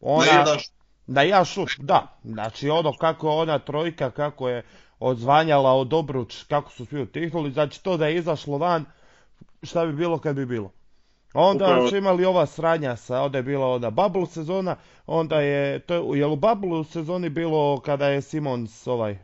[0.00, 0.72] Ona, Na jedan š-
[1.06, 2.18] Na ja šut, da.
[2.24, 4.62] Znači ono kako je ona trojka, kako je
[5.00, 8.84] odzvanjala od obruč, kako su svi utihnuli, znači to da je izašlo van,
[9.62, 10.72] šta bi bilo kad bi bilo.
[11.34, 14.76] Onda Upravo- su imali ova sranja sa, onda je bila ona bubble sezona,
[15.06, 19.18] onda je, to je, je u bubble sezoni bilo kada je Simons ovaj,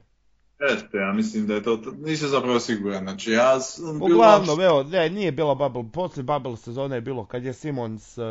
[0.60, 5.10] Jeste, ja mislim da je to, nisam zapravo siguran, znači ja sam Uglavnom, evo, ne,
[5.10, 8.22] nije bila bubble, poslije bubble sezone je bilo kad je Simons e,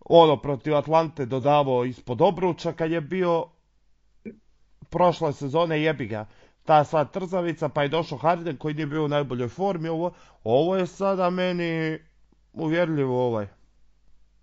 [0.00, 3.46] ono protiv Atlante dodavao ispod obruča, kad je bio
[4.92, 6.26] prošle sezone jebi ga.
[6.64, 10.12] Ta sva trzavica, pa je došao Harden koji nije bio u najboljoj formi, ovo,
[10.44, 11.98] ovo je sada meni
[12.52, 13.46] uvjerljivo ovaj,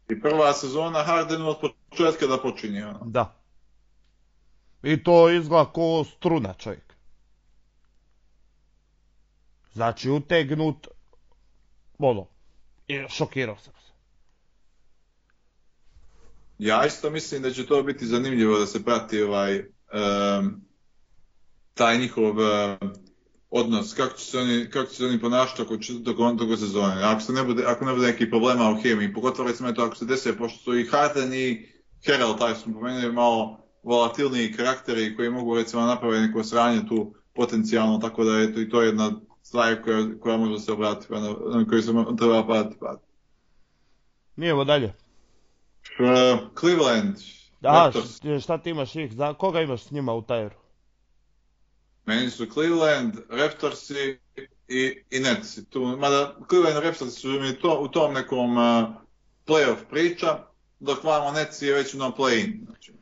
[0.09, 1.57] i prva sezona Hardenu od
[1.89, 2.85] početka da počinje.
[2.85, 2.99] Ono.
[3.05, 3.35] da.
[4.83, 6.93] I to izgleda ko struna čovjek.
[9.73, 10.87] Znači utegnut,
[11.97, 12.27] ono,
[13.09, 13.91] šokirao sam se.
[16.59, 19.63] Ja isto mislim da će to biti zanimljivo da se prati ovaj
[21.73, 22.35] taj njihov
[23.49, 27.03] odnos, kako će se oni, kako će se oni ponašati oko, č- tokom, tokom sezone.
[27.03, 29.95] Ako, se ne bude, ako ne bude nekih problema u hemiji, pogotovo recimo eto ako
[29.95, 31.67] se desi, pošto su i Harden i
[32.05, 37.97] Harrell, taj smo pomenuli, malo volatilniji karakteri koji mogu recimo napraviti neko sranje tu potencijalno,
[37.97, 39.11] tako da je to, i to jedna
[39.43, 41.19] stvar koja, koja može se obratiti, na,
[41.55, 42.79] na koju se treba pratiti.
[42.79, 43.09] pratiti.
[44.35, 44.93] Nije ovo dalje.
[45.99, 47.15] Uh, Cleveland,
[47.61, 47.91] Da,
[48.41, 50.55] šta ti imaš ih, za koga imaš s njima u tajeru?
[52.05, 54.19] Meni su Cleveland, Raptorsi
[54.67, 55.69] i, i Netsi.
[55.69, 58.89] Tu, mada Cleveland i Raptorsi su mi to, u tom nekom uh,
[59.47, 60.39] playoff priča,
[60.79, 62.65] dok vamo Netsi je već na play-in.
[62.65, 62.93] Znači,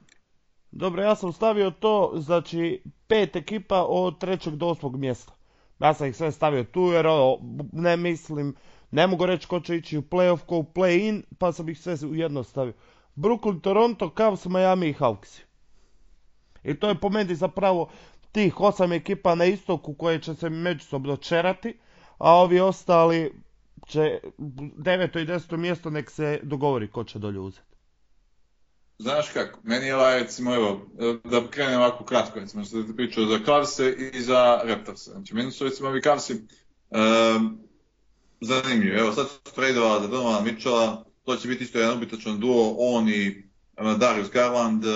[0.71, 5.33] Dobro, ja sam stavio to, znači, pet ekipa od trećeg do osmog mjesta.
[5.79, 7.37] Ja sam ih sve stavio tu jer ono,
[7.71, 8.55] ne mislim,
[8.91, 11.95] ne mogu reći ko će ići u playoff, ko u play-in, pa sam ih sve
[12.07, 12.73] u jedno stavio.
[13.17, 15.39] Brooklyn, Toronto, Cavs, Miami i Hawks.
[16.63, 17.89] I to je po meni zapravo
[18.31, 21.77] tih osam ekipa na istoku koje će se međusobno čerati,
[22.17, 23.33] a ovi ostali
[23.87, 24.19] će
[24.77, 27.67] deveto i deseto mjesto nek se dogovori ko će dolje uzeti.
[28.99, 30.81] Znaš kako, meni je ovaj, recimo, evo,
[31.23, 35.11] da krenem ovako kratko, recimo, što ti pričao za Cavse i za Raptorse.
[35.11, 37.59] Znači, meni su, recimo, ovi Cavsi um,
[38.41, 38.99] zanimljivi.
[38.99, 43.09] Evo, sad su tradeovali za Donovana Mitchella, to će biti isto jedan ubitačan duo, on
[43.09, 43.43] i
[43.77, 44.85] uh, Darius Garland.
[44.85, 44.93] Uh,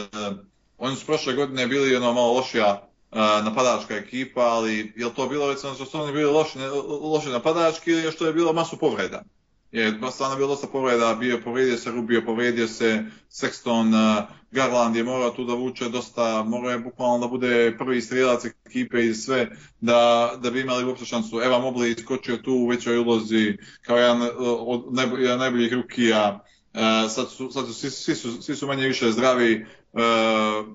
[0.78, 5.52] oni su prošle godine bili ono malo lošija uh, napadačka ekipa, ali je to bilo,
[5.52, 6.60] recimo, što su oni bili loši,
[7.02, 9.24] loši napadački ili što je bilo masu povreda?
[9.72, 14.96] Je stvarno bilo dosta povreda, bio je povrijedio se Rubio, povrijedio se Sexton, uh, Garland
[14.96, 19.14] je morao tu da vuče dosta, morao je bukvalno da bude prvi strijelac ekipe i
[19.14, 19.50] sve,
[19.82, 21.42] da, da bi imali uopšte šansu.
[21.42, 24.84] Eva Mobley iskočio tu u većoj ulozi kao jedan uh, od
[25.20, 26.40] jedan najboljih rukija,
[26.74, 30.02] uh, sad su, sad su, svi, svi su, svi su manje više zdravi, uh,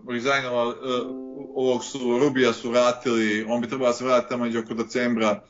[0.09, 0.75] Rizajnova, uh,
[1.55, 5.43] ovog su, Rubija su vratili, on bi trebao se vratiti tamo oko decembra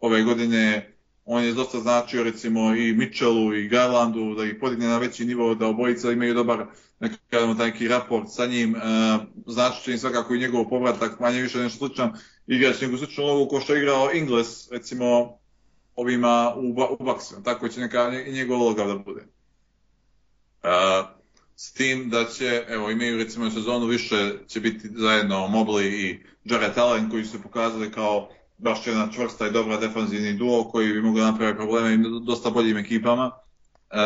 [0.00, 0.93] ove godine,
[1.24, 5.54] on je dosta značio recimo i Mitchellu i Garlandu da ih podigne na veći nivo,
[5.54, 6.66] da obojica imaju dobar
[7.00, 8.80] nekako, taj neki raport sa njim, e,
[9.46, 12.12] znači će im svakako i njegov povratak manje više nešto sličan,
[12.46, 15.38] igrač neku sličnu ulogu ko što je igrao Ingles recimo
[15.96, 19.20] ovima u, u tako će neka i njegov uloga da bude.
[20.62, 20.70] Uh,
[21.56, 26.78] s tim da će, evo imaju recimo sezonu više će biti zajedno Mobley i Jared
[26.78, 28.28] Allen koji su se pokazali kao
[28.64, 32.76] baš jedna čvrsta i dobra defanzivni duo koji bi mogli napraviti probleme i dosta boljim
[32.76, 33.30] ekipama.
[33.90, 33.96] E,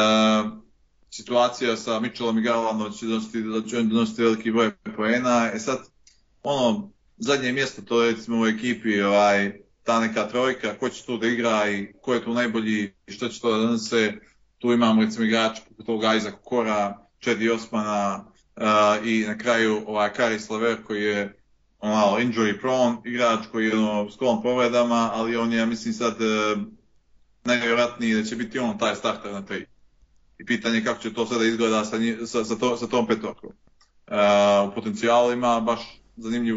[1.10, 5.50] situacija sa Mitchellom i Garlandom će donositi, da će donositi veliki broj poena.
[5.54, 5.78] E sad,
[6.42, 9.52] ono, zadnje mjesto to je recimo u ekipi ovaj,
[9.84, 13.28] ta neka trojka, ko će tu da igra i ko je tu najbolji i što
[13.28, 14.12] će to da donese.
[14.58, 18.24] Tu imamo recimo igrača poput toga Isaac Kora, Čedi Osmana
[18.56, 21.37] uh, i na kraju ovaj Karis Lever koji je
[21.82, 26.16] malo injury prone igrač koji je ono, sklon povredama, ali on je, ja mislim sad,
[26.20, 26.62] uh,
[27.44, 29.66] najvjerojatniji da će biti on taj starter na tri.
[30.38, 31.96] I pitanje kako će to sada izgleda sa,
[32.26, 33.50] sa, sa, to, sa tom petorkom.
[33.50, 36.00] Uh, u potencijalu ima baš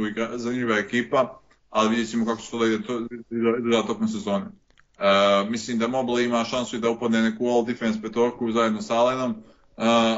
[0.09, 1.39] igra, zanimljiva ekipa,
[1.69, 4.45] ali vidjet ćemo kako će to da ide to, izgleda tokom sezone.
[4.45, 8.95] Uh, mislim da Mobley ima šansu i da upadne neku all defense petorku zajedno sa
[8.95, 9.35] Allenom,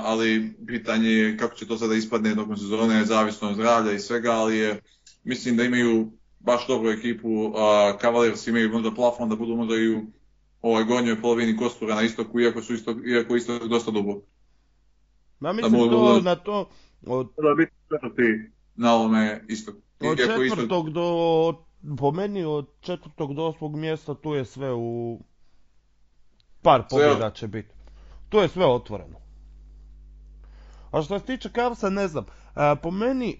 [0.03, 4.31] ali pitanje je kako će to sada ispadne tokom sezone, zavisno od zdravlja i svega,
[4.31, 4.81] ali je,
[5.23, 7.53] mislim da imaju baš dobru ekipu,
[8.01, 10.05] Cavaliers imaju možda plafon da budu možda i u
[10.61, 14.25] ovoj gonjoj polovini kostura na istoku, iako su isto, iako isto dosta duboko.
[15.39, 16.69] Ma mislim da to, na to...
[17.05, 17.27] Od...
[17.41, 19.77] Da biti četvrti na ovome istoku.
[19.99, 20.89] Od četvrtog isto...
[20.89, 25.19] do, po meni od četvrtog do osmog mjesta tu je sve u
[26.61, 27.69] par pobjeda će biti.
[28.29, 29.22] Tu je sve otvoreno.
[30.93, 32.25] A što se tiče Cavsa, ne znam.
[32.81, 33.37] Po meni,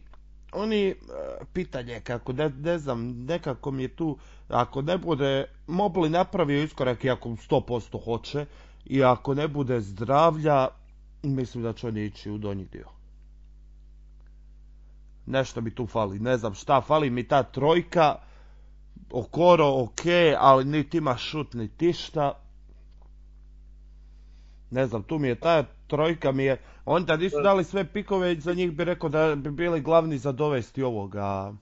[0.53, 4.17] oni, a, pitanje kako, ne, ne znam, nekako mi je tu,
[4.47, 8.45] ako ne bude Mobli napravio iskorak i ako 100% hoće,
[8.85, 10.67] i ako ne bude zdravlja,
[11.23, 12.87] mislim da će oni ići u donji dio.
[15.25, 18.15] Nešto mi tu fali, ne znam šta, fali mi ta trojka,
[19.11, 20.01] Okoro ok,
[20.39, 22.33] ali niti ima šut, niti šta.
[24.73, 28.35] Ne znam, tu mi je ta trojka mi je, oni da nisu dali sve pikove,
[28.35, 31.53] za njih bi rekao da bi bili glavni za dovesti ovoga,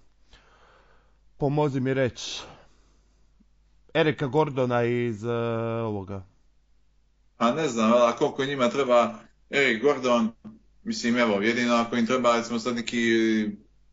[1.38, 2.41] pomozi mi reći,
[3.93, 5.31] Erika Gordona iz uh,
[5.85, 6.23] ovoga.
[7.38, 9.13] A ne znam, a koliko njima treba
[9.49, 10.31] Erik Gordon,
[10.83, 13.01] mislim evo, jedino ako im treba recimo sad neki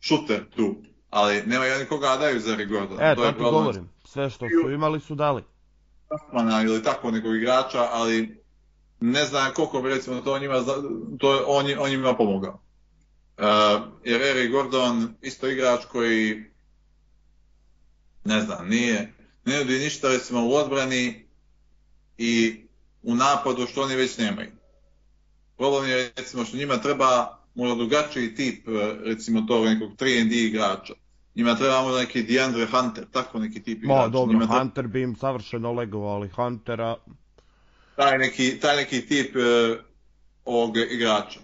[0.00, 0.76] šuter tu,
[1.10, 3.00] ali nema ja nikoga daju za Erik Gordon.
[3.00, 5.42] E, to, ti govorim, sve što su imali su dali.
[6.64, 8.37] Ili tako nekog igrača, ali
[9.00, 10.64] ne znam koliko bi recimo to njima,
[11.18, 12.60] to on, on njima pomogao.
[13.38, 13.44] Uh,
[14.04, 16.44] jer Eric Gordon isto igrač koji
[18.24, 19.12] ne znam, nije,
[19.44, 21.26] ne nudi ništa recimo u odbrani
[22.18, 22.60] i
[23.02, 24.50] u napadu što oni već nemaju.
[25.56, 28.68] Problem je recimo što njima treba možda drugačiji tip
[29.04, 30.94] recimo tog nekog 3 D igrača.
[31.34, 34.02] Njima treba možda neki DeAndre Hunter, tako neki tip igrača.
[34.02, 34.88] Ma dobro, njima Hunter treba...
[34.88, 36.96] bi im savršeno legovao, ali Huntera
[37.98, 39.78] taj neki, taj neki tip uh,
[40.44, 41.40] ovog igrača.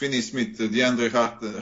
[0.00, 1.10] Finney Smith, DeAndre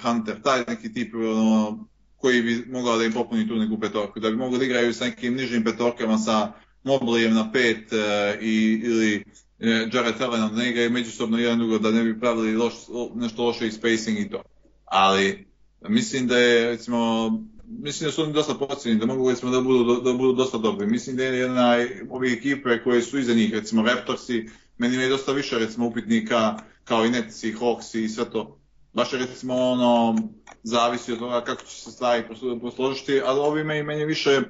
[0.02, 4.30] Hunter, taj neki tip ono, koji bi mogao da im popuni tu neku petorku, da
[4.30, 6.52] bi mogli da igraju sa nekim nižim petorkama sa
[6.84, 11.78] Moblijem na pet uh, i, ili uh, Jared Allenom, da ne igraju međusobno jedan drugo,
[11.78, 12.74] da ne bi pravili loš,
[13.14, 14.42] nešto loše i spacing i to.
[14.84, 15.46] Ali
[15.88, 17.30] mislim da je recimo
[17.68, 20.86] mislim da su oni dosta pocijeni, da mogu recimo da budu, da budu dosta dobri.
[20.86, 21.76] Mislim da je jedna
[22.10, 24.48] ove ekipe koje su iza njih, recimo Raptorsi,
[24.78, 28.58] meni je dosta više recimo upitnika kao i Nets i Hawks i sve to.
[28.92, 30.18] Baš recimo ono,
[30.62, 32.24] zavisi od toga kako će se stvari
[32.60, 34.40] posložiti, ali ovime i meni više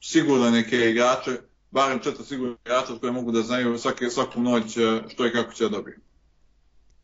[0.00, 1.30] sigurno neke igrače,
[1.70, 5.52] barem četiri sigurno igrača koje mogu da znaju svake, svaku noć e, što i kako
[5.52, 5.96] će da dobiju.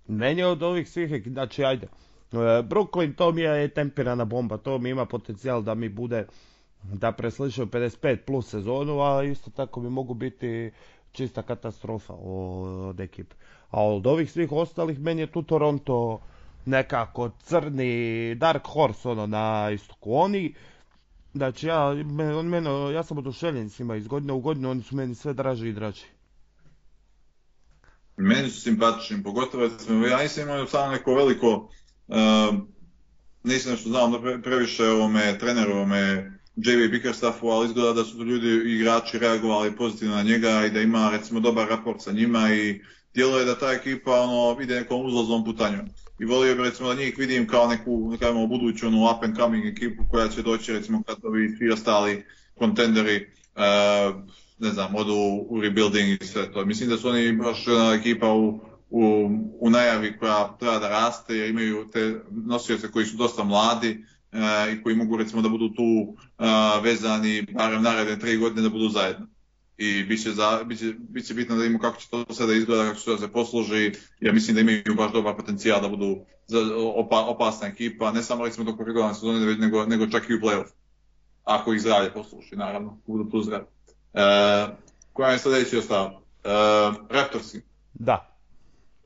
[0.07, 1.89] Meni od ovih svih, znači ajde,
[2.63, 6.27] Brooklyn to mi je tempirana bomba, to mi ima potencijal da mi bude
[6.83, 10.71] da presliše 55 plus sezonu, a isto tako bi mogu biti
[11.13, 13.37] čista katastrofa od ekipe.
[13.71, 16.21] A od ovih svih ostalih meni je tu Toronto
[16.65, 20.15] nekako crni Dark Horse ono na istoku.
[20.15, 20.55] Oni
[21.35, 21.85] Znači ja,
[22.39, 25.33] on mene, ja sam oduševljen s njima iz godine u godinu, oni su meni sve
[25.33, 26.05] draži i draži.
[28.17, 29.65] Meni su simpatični, pogotovo
[30.11, 31.69] ja nisam imao samo neko veliko
[33.45, 38.75] nisam nešto znao da previše ovome treneru, ovome JV Bickerstaffu, ali izgleda da su ljudi
[38.75, 42.81] igrači reagovali pozitivno na njega i da ima recimo dobar raport sa njima i
[43.15, 45.89] djeluje da ta ekipa ono, ide nekom uzlaznom putanjom.
[46.21, 49.37] I volio bih recimo da njih vidim kao neku, da kažemo, buduću onu up and
[49.37, 52.25] coming ekipu koja će doći recimo kad ovi svi ostali
[52.55, 53.27] kontenderi
[54.59, 55.15] ne znam, odu
[55.49, 56.65] u rebuilding i sve to.
[56.65, 58.61] Mislim da su oni baš jedna ekipa u,
[58.91, 64.05] u, u najavi koja treba da raste jer imaju te nosioce koji su dosta mladi
[64.33, 66.45] e, i koji mogu recimo da budu tu e,
[66.83, 69.27] vezani barem naredne tri godine da budu zajedno.
[69.77, 72.55] I bit će, za, bit će, bit će bitno da imamo kako će to sada
[72.55, 73.93] izgleda, kako će se posluži.
[74.21, 76.17] Ja mislim da imaju baš dobar potencijal da budu
[76.95, 80.69] opa, opasna ekipa, ne samo recimo dok regularne sezone, nego, nego čak i u playoff.
[81.45, 83.65] Ako ih zdravlje posluši, naravno, budu tu zdravi.
[84.15, 84.21] E,
[85.13, 86.07] koja je sljedeći ostav?
[86.07, 86.51] E,
[87.11, 87.63] Raptorsi.
[87.95, 88.28] Da.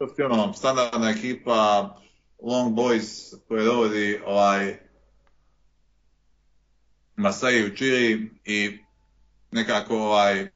[0.03, 1.95] To ono, standardna ekipa,
[2.43, 4.79] Long Boys koje dovodi ovaj
[7.16, 8.79] Masai Učiri i
[9.51, 10.49] nekako ovaj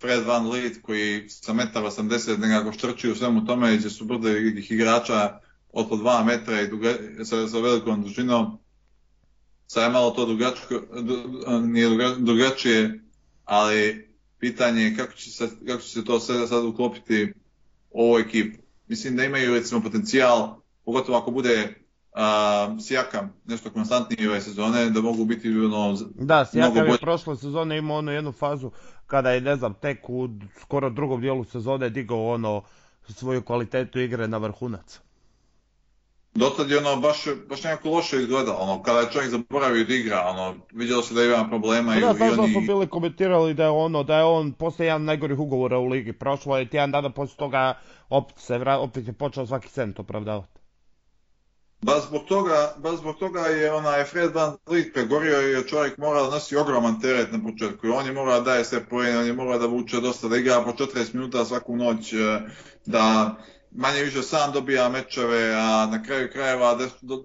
[0.00, 4.28] Fred Van Leet koji sa metar 80 nekako štrči u svemu tome gdje su brdo
[4.70, 5.40] igrača
[5.72, 6.94] od po 2 metra i duga,
[7.24, 8.58] sa, sa velikom dužinom.
[9.66, 11.88] Sad je malo to dugačko, du, nije
[12.18, 13.00] drugačije,
[13.44, 14.08] ali
[14.38, 17.41] pitanje je kako će se, kako će se to sve sad uklopiti u
[17.94, 18.62] ovu ekipu.
[18.88, 21.74] Mislim da imaju recimo potencijal, pogotovo ako bude
[22.12, 27.78] a, Sijakam nešto konstantnije ove sezone, da mogu biti ono, Da, Sijakam je prošle sezone
[27.78, 28.70] imao ono jednu fazu
[29.06, 30.28] kada je, ne znam, tek u
[30.60, 32.62] skoro drugom dijelu sezone digao ono
[33.08, 35.00] svoju kvalitetu igre na vrhunac.
[36.34, 40.20] Dotad je ono baš, baš nekako loše izgledalo, ono, kada je čovjek zaboravio da igra,
[40.28, 41.92] ono, vidjelo se da ima problema.
[41.92, 42.52] Pa da, i, i da oni...
[42.52, 46.12] smo bili komentirali da je ono, da je on posle jedan najgorih ugovora u ligi.
[46.12, 47.78] Prošlo je tjedan dana posle toga
[48.08, 50.62] opet se vra, opet je počeo svaki cent opravdavati.
[51.82, 56.22] Baš zbog toga, baš zbog toga je onaj Fred Van Vliet pregorio jer čovjek mora
[56.22, 57.86] da nosi ogroman teret na početku.
[57.94, 60.62] On je mora da daje sve poene, on je mora da vuče dosta, da igra
[60.64, 62.14] po 40 minuta svaku noć,
[62.86, 63.34] da
[63.74, 66.78] manje više sam dobija mečeve, a na kraju krajeva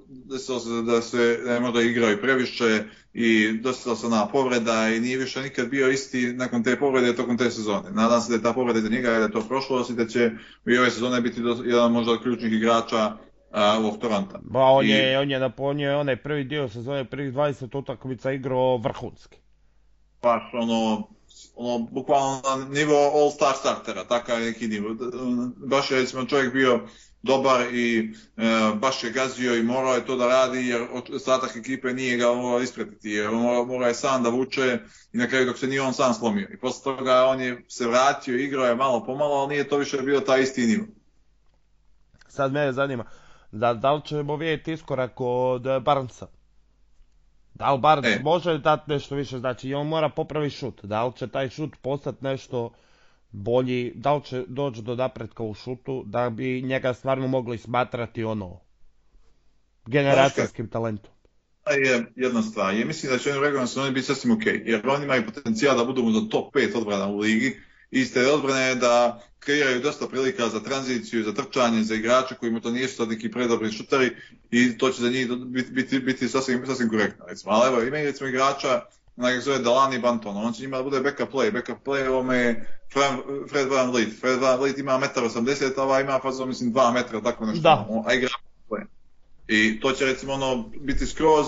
[0.08, 2.84] desilo se da se ne možda igrao i previše
[3.14, 7.38] i desilo se na povreda i nije više nikad bio isti nakon te povrede tokom
[7.38, 7.92] te sezone.
[7.92, 10.32] Nadam se da je ta povreda za njega da je to prošlo i da će
[10.66, 13.18] u ove sezone biti jedan možda od ključnih igrača
[13.52, 14.40] a, ovog Toronta.
[14.42, 14.90] Ba, on, I...
[14.90, 19.38] je, on je napunio onaj prvi dio sezone, prvih 20 utakmica igrao vrhunski.
[20.22, 21.08] Baš ono,
[21.56, 24.96] ono, bukvalno na nivo all-star startera, takav neki nivo.
[25.56, 26.88] Baš je recimo čovjek bio
[27.22, 28.42] dobar i e,
[28.76, 32.62] baš je gazio i morao je to da radi jer ostatak ekipe nije ga morao
[32.62, 34.80] ispratiti jer morao, morao je sam da vuče
[35.14, 36.48] i na kraju dok se nije on sam slomio.
[36.54, 39.98] I posle toga on je se vratio, igrao je malo pomalo, ali nije to više
[39.98, 40.86] bio taj isti nivo.
[42.28, 43.06] Sad mene zanima,
[43.52, 46.28] da, da li ćemo vidjeti iskorak od Barnesa?
[47.58, 48.20] Da li Barnes e.
[48.24, 51.76] može dati nešto više, znači i on mora popraviti šut, da li će taj šut
[51.82, 52.72] postati nešto
[53.32, 58.24] bolji, da li će doći do napretka u šutu, da bi njega stvarno mogli smatrati
[58.24, 58.60] ono
[59.86, 61.12] generacijskim talentom.
[61.86, 62.74] je jedna stvar.
[62.76, 66.12] Ja mislim da će oni sezoni biti sasvim ok, jer oni imaju potencijal da budu
[66.12, 67.56] za top 5 odbrana u ligi,
[67.92, 72.96] iste odbrane da kreiraju dosta prilika za tranziciju, za trčanje, za igrače kojima to nisu
[72.96, 74.16] sad neki predobri šutari
[74.52, 77.26] i to će za njih biti, biti, biti sasvim, sasvim korektno.
[77.28, 77.54] Recimo.
[77.54, 78.82] Ali evo, imaju recimo igrača
[79.16, 82.38] na kojeg zove Delani Banton, on će njima da bude backup play, backup play ovome
[82.38, 82.68] je
[83.50, 84.20] Fred Van Vliet.
[84.20, 87.62] Fred Van Vliet ima 1,80 m, ova ima fazo mislim 2 metra, tako nešto.
[87.62, 87.88] Da.
[88.06, 88.30] A igra
[88.70, 88.84] play.
[89.48, 91.48] I to će recimo ono biti skroz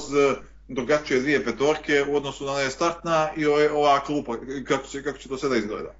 [0.67, 4.37] drugačije dvije petorke u odnosu na ne startna i ova klupa,
[4.67, 5.98] kako će, kako će to sada izgleda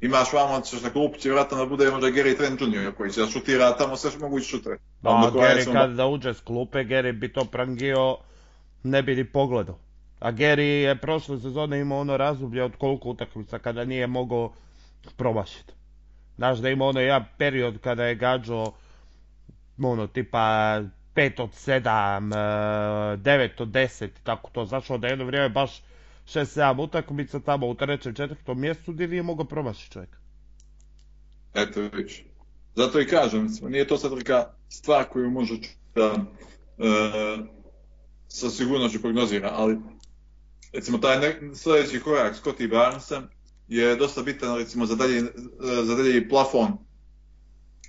[0.00, 2.92] imaš vamo, ćeš na klupu, će vjerojatno da bude možda Gary Trent Jr.
[2.96, 4.76] koji će da šutira tamo sve moguće šutere.
[5.02, 8.16] Pa, a Gary kad da uđe s klupe, Gary bi to prangio,
[8.82, 9.78] ne bi ni pogledao.
[10.20, 14.52] A Gary je prošle sezone imao ono razdoblje od koliko utakmica kada nije mogao
[15.16, 15.72] promašiti.
[16.36, 18.72] Znaš da ima ono jedan period kada je gađao
[19.82, 20.38] ono tipa
[21.14, 22.30] 5 od 7,
[23.16, 24.64] 9 od 10 tako to.
[24.64, 25.82] Znaš da jedno vrijeme baš
[26.34, 30.16] 6-7 utakmica tamo u trećem, četvrtom mjestu gdje nije mogao promašiti čovjek.
[31.54, 32.24] Eto vidiš.
[32.76, 35.54] Zato i kažem, nije to sad neka stvar koju može
[35.94, 36.22] da e,
[38.28, 39.78] sa sigurnošću prognozira, ali
[40.72, 43.22] recimo taj ne, sljedeći korak Scotty Barnesa
[43.68, 45.22] je dosta bitan recimo za dalje,
[45.82, 46.78] za dalje plafon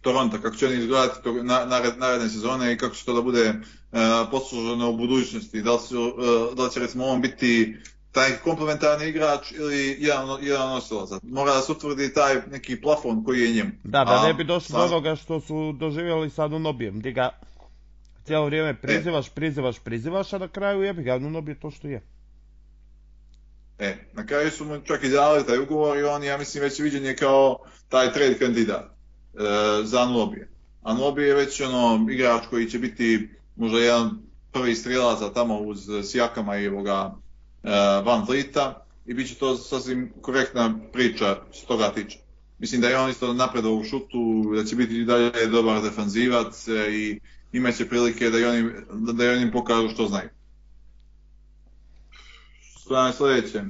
[0.01, 1.65] Toronto, kako će oni izgledati to, na,
[1.97, 3.99] naredne sezone i kako će to da bude uh,
[4.31, 5.61] posluženo u budućnosti.
[5.61, 7.77] Da li, su, uh, da li će recimo on biti
[8.11, 11.09] taj komplementarni igrač ili jedan, jedan nosilac.
[11.23, 13.71] Mora da se utvrdi taj neki plafon koji je njemu.
[13.83, 17.29] Da, da ne bi došlo do onoga što su doživjeli sad u Nobijem, gdje ga
[18.25, 19.31] cijelo vrijeme prizivaš, e.
[19.35, 22.01] prizivaš, prizivaš, a na kraju jebi ga, Nobije to što je.
[23.79, 26.79] E, na kraju su mu čak i dali taj ugovor i on, ja mislim, već
[26.79, 27.57] viđen je kao
[27.89, 28.89] taj trade kandidat e,
[29.83, 30.49] za Nobije.
[30.81, 34.11] A Nobije je već ono igrač koji će biti možda jedan
[34.51, 37.15] prvi strijelac tamo uz Sijakama i ovoga
[38.05, 42.19] Van Vlita i bit će to sasvim korektna priča što toga tiče.
[42.59, 46.91] Mislim da je on isto napredao u šutu, da će biti dalje dobar defanzivac e,
[46.91, 47.19] i
[47.51, 48.71] imat će prilike da i oni,
[49.13, 50.29] da i oni pokažu što znaju.
[52.61, 53.63] Što je sljedeće?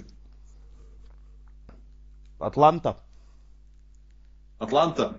[2.39, 3.03] Atlanta.
[4.59, 5.13] Atlanta.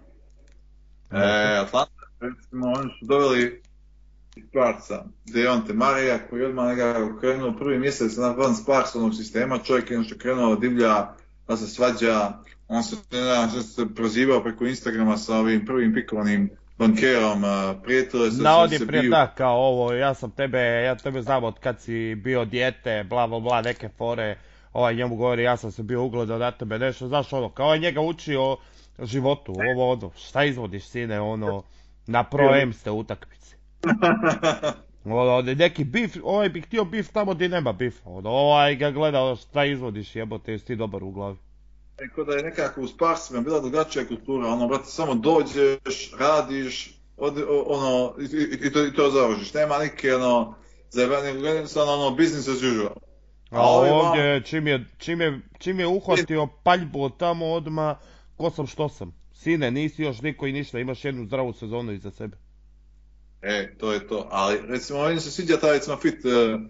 [1.10, 3.62] E, Atlanta, recimo, oni su doveli
[4.40, 9.98] Sparsa, Deonte Marija, koji odmah nekako krenuo prvi mjesec na van Sparsonog sistema, čovjek je
[9.98, 11.06] nešto krenuo divlja,
[11.46, 12.32] pa se svađa,
[12.68, 17.42] on se, ne se prozivao preko Instagrama sa ovim prvim pikovanim bankerom,
[17.82, 21.58] prijatelje se Na ovdje prije da, kao ovo, ja sam tebe, ja tebe znam od
[21.58, 24.38] kad si bio dijete, bla bla bla, neke fore,
[24.72, 27.80] ovaj njemu govori ja sam se bio ugledao na tebe, nešto, znaš ono, kao je
[27.80, 28.56] njega učio
[29.02, 31.62] životu, ovo ono, šta izvodiš sine, ono,
[32.06, 33.56] na pro ste utakmici.
[35.04, 39.36] ono, neki bif, ovaj bi htio bif tamo gdje nema bifa, ono, ovaj ga gleda
[39.36, 41.36] šta izvodiš jebote, jesi ti dobar u glavi.
[41.98, 47.44] Eko da je nekako u Sparsima bila drugačija kultura, ono, brate, samo dođeš, radiš, od,
[47.66, 50.54] ono, i, i, to, i to završiš, nema neke, ono,
[50.90, 51.30] zajebanje,
[51.76, 52.94] ono, business as usual.
[53.50, 57.98] A ovdje, čim je, čim je, čim je uhvatio paljbu od tamo odma
[58.36, 59.14] ko sam što sam.
[59.32, 62.36] Sine, nisi još niko i ništa, imaš jednu zdravu sezonu iza sebe.
[63.42, 64.28] E, to je to.
[64.30, 66.60] Ali, recimo, meni se sviđa ta, recimo, fit uh,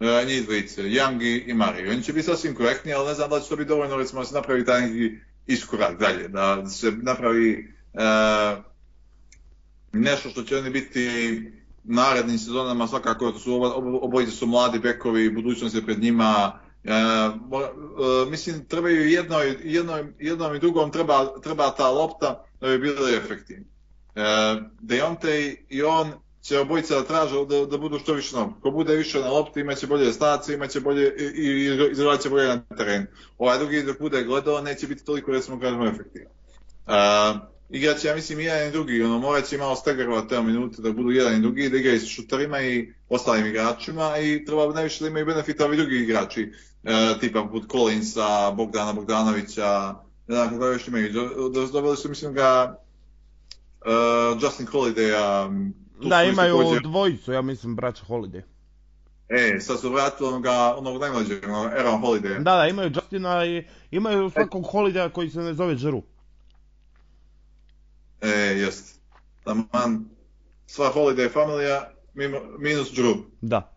[0.00, 1.90] uh, njih dvojice, Young i Mari.
[1.90, 4.26] Oni će biti sasvim korektni, ali ne znam da će to biti dovoljno, recimo, da
[4.26, 5.16] se napravi taj neki
[5.46, 8.64] iskorak dalje, da se napravi uh,
[9.92, 11.42] nešto što će oni biti
[11.84, 13.60] narednim sezonama svakako su
[14.02, 16.60] obojice su mladi bekovi, budućnost je pred njima.
[16.84, 22.78] E, e, mislim trebaju jedno, jedno, jednom i drugom treba, treba ta lopta da bi
[22.78, 23.75] bili efektivni.
[24.16, 24.20] E,
[24.80, 26.12] Deontay i on
[26.42, 29.60] će obojica da traže da, da budu što više na Ko bude više na lopti
[29.60, 33.06] imaće bolje stacije, imaće bolje i, i izgledat će bolje na terenu.
[33.38, 36.28] Ovaj drugi dok bude gledao neće biti toliko recimo kažemo efektivan.
[36.86, 37.38] E,
[37.70, 40.92] igrat će, ja mislim, jedan i drugi, ono, morat će malo stegarovat te minute da
[40.92, 45.10] budu jedan i drugi, da igraju sa šuterima i ostalim igračima i treba najviše da
[45.10, 46.52] imaju benefita ovi drugi igrači,
[46.84, 49.94] e, tipa poput Collinsa, Bogdana Bogdanovića,
[50.26, 51.12] ne znam koga još imaju,
[51.72, 52.78] dobili su, mislim, ga
[53.86, 55.48] uh, Justin Holidaya.
[56.08, 56.82] Da, imaju također...
[56.82, 58.42] dvojicu, ja mislim, braća Holiday.
[59.28, 62.42] E, sad su vratili onoga, onog najmlađeg, Aaron Holiday.
[62.42, 66.02] Da, da, imaju Justina i imaju svakog Holidaya koji se ne zove Žeru.
[68.20, 69.00] E, jest.
[69.44, 70.04] Taman,
[70.66, 71.90] sva Holiday familija
[72.58, 73.16] minus Drew.
[73.40, 73.72] Da.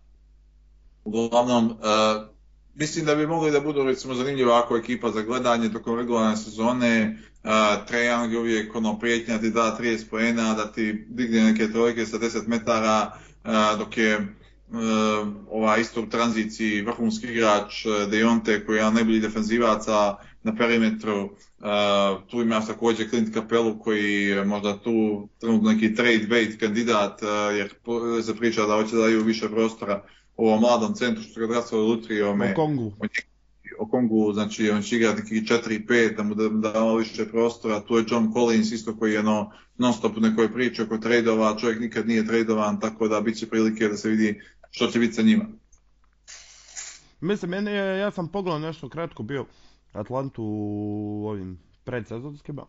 [1.03, 2.27] Uglavnom, uh,
[2.75, 7.17] mislim da bi mogli da budu recimo zanimljiva ako ekipa za gledanje tokom regularne sezone.
[7.43, 12.17] Uh, je uvijek ono prijetnja ti da 30 poena, da ti digne neke trojke sa
[12.17, 13.11] 10 metara,
[13.43, 18.93] uh, dok je uh, ova isto u tranziciji vrhunski igrač uh, Dejonte koji je jedan
[18.93, 21.23] najbolji defenzivaca na perimetru.
[21.23, 27.21] Uh, tu ima također Clint Capelu koji je možda tu trenutno neki trade bait kandidat
[27.21, 27.73] uh, jer
[28.23, 30.03] se priča da hoće da daju više prostora
[30.39, 32.51] ovom mladom centru što ga drastava Lutrijome.
[32.51, 32.93] O Kongu.
[32.99, 33.07] O
[33.91, 37.79] Kongu, znači on će igrati neki 4-5 da mu da, malo više prostora.
[37.79, 41.57] Tu je John Collins isto koji je no, non stop u nekoj priči oko tradeova,
[41.59, 44.41] čovjek nikad nije tradovan, tako da bit će prilike da se vidi
[44.71, 45.45] što će biti sa njima.
[47.21, 49.45] Mislim, meni ja sam pogledao nešto kratko bio
[49.93, 52.65] Atlantu u ovim predsezonskima.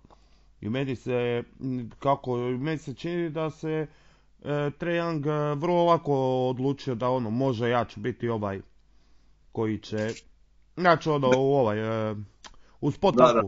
[0.61, 1.43] I meni se,
[1.99, 3.87] kako, meni se čini da se
[4.43, 6.15] e, Trae Young e, vrlo lako
[6.49, 8.61] odlučio da ono, može ja biti ovaj
[9.53, 10.09] koji će,
[10.77, 12.15] znači ono u ovaj, e,
[12.81, 13.43] u spot da.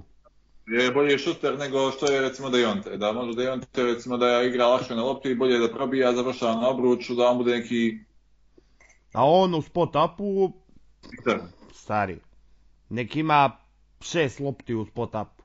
[0.66, 2.96] Je bolje šuter nego što je recimo Dejonte.
[2.96, 7.14] Da može Dejonte recimo da igra lakše na lopti, bolje da probija, završava na obruču,
[7.14, 7.98] da on bude neki...
[9.12, 10.52] A on u spot upu,
[11.72, 12.20] stari,
[12.88, 13.50] nek ima
[14.00, 15.42] šest lopti u spot upu.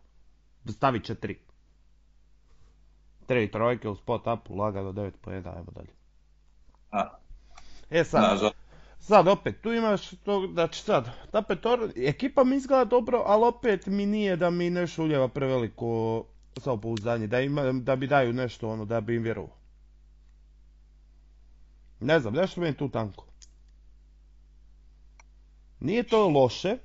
[0.72, 1.40] Stavi četiri.
[3.26, 5.90] Tri trojke u spot upu, lagano devet po jedan, ajmo dalje.
[6.92, 7.18] A.
[7.90, 8.52] E sad,
[9.00, 13.86] sad opet, tu imaš to, znači sad, ta petor, ekipa mi izgleda dobro, ali opet
[13.86, 16.24] mi nije da mi nešto uljeva preveliko
[16.58, 19.56] samopouzdanje, da, ima, da bi daju nešto ono, da bi im vjerovao.
[22.00, 23.26] Ne znam, nešto mi je tu tanko.
[25.80, 26.78] Nije to loše,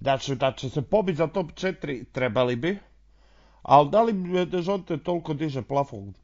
[0.00, 2.78] da će, da će se pobiti za top 4, trebali bi,
[3.62, 6.14] ali da li Dežonte toliko diže plafon?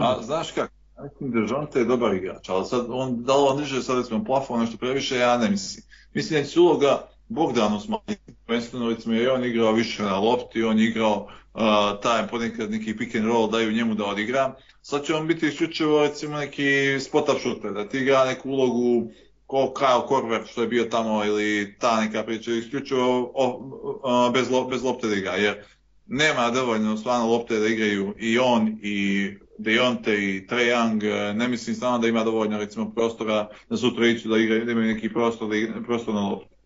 [0.00, 0.72] A, znaš kako,
[1.02, 5.16] mislim Dežonte je dobar igrač, ali sad on, da diže sad recimo plafon nešto previše,
[5.16, 5.84] ja ne mislim.
[6.14, 10.80] Mislim da će uloga Bogdanu smanjiti, prvenstveno recimo je on igrao više na lopti, on
[10.80, 14.54] igrao uh, taj ponekad neki pick and roll daju njemu da odigra.
[14.82, 19.10] Sad će on biti isključivo recimo neki spot up shooter, da ti igra neku ulogu
[19.46, 24.82] ko Kyle Korver što je bio tamo ili ta neka priča isključivo o, bez, bez
[24.82, 25.64] lopte da igra jer
[26.06, 31.48] nema dovoljno stvarno lopte da igraju i on i Dejonte i Trae Young, e, ne
[31.48, 35.12] mislim stvarno da ima dovoljno recimo prostora da sutra ići da igraju, da imaju neki
[35.12, 36.56] prostor, da prostor na loptu.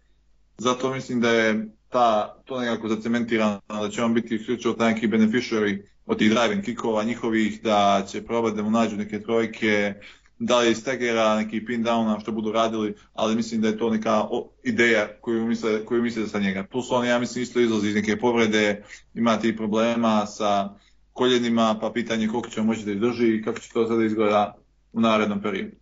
[0.58, 5.08] Zato mislim da je ta, to nekako zacementirano, da će on biti isključivo taj neki
[5.08, 9.94] beneficiary od tih driving kickova njihovih, da će probati da mu nađu neke trojke,
[10.38, 14.24] da li stegera, neki pin downa što budu radili, ali mislim da je to neka
[14.64, 16.64] ideja koju misle, koju misle sa njega.
[16.70, 18.84] Plus on, ja mislim, isto izlazi iz neke povrede,
[19.14, 20.74] ima ti problema sa
[21.20, 24.56] koljenima, pa pitanje koliko će moći da izdrži i kako će to sada izgleda
[24.92, 25.76] u narednom periodu.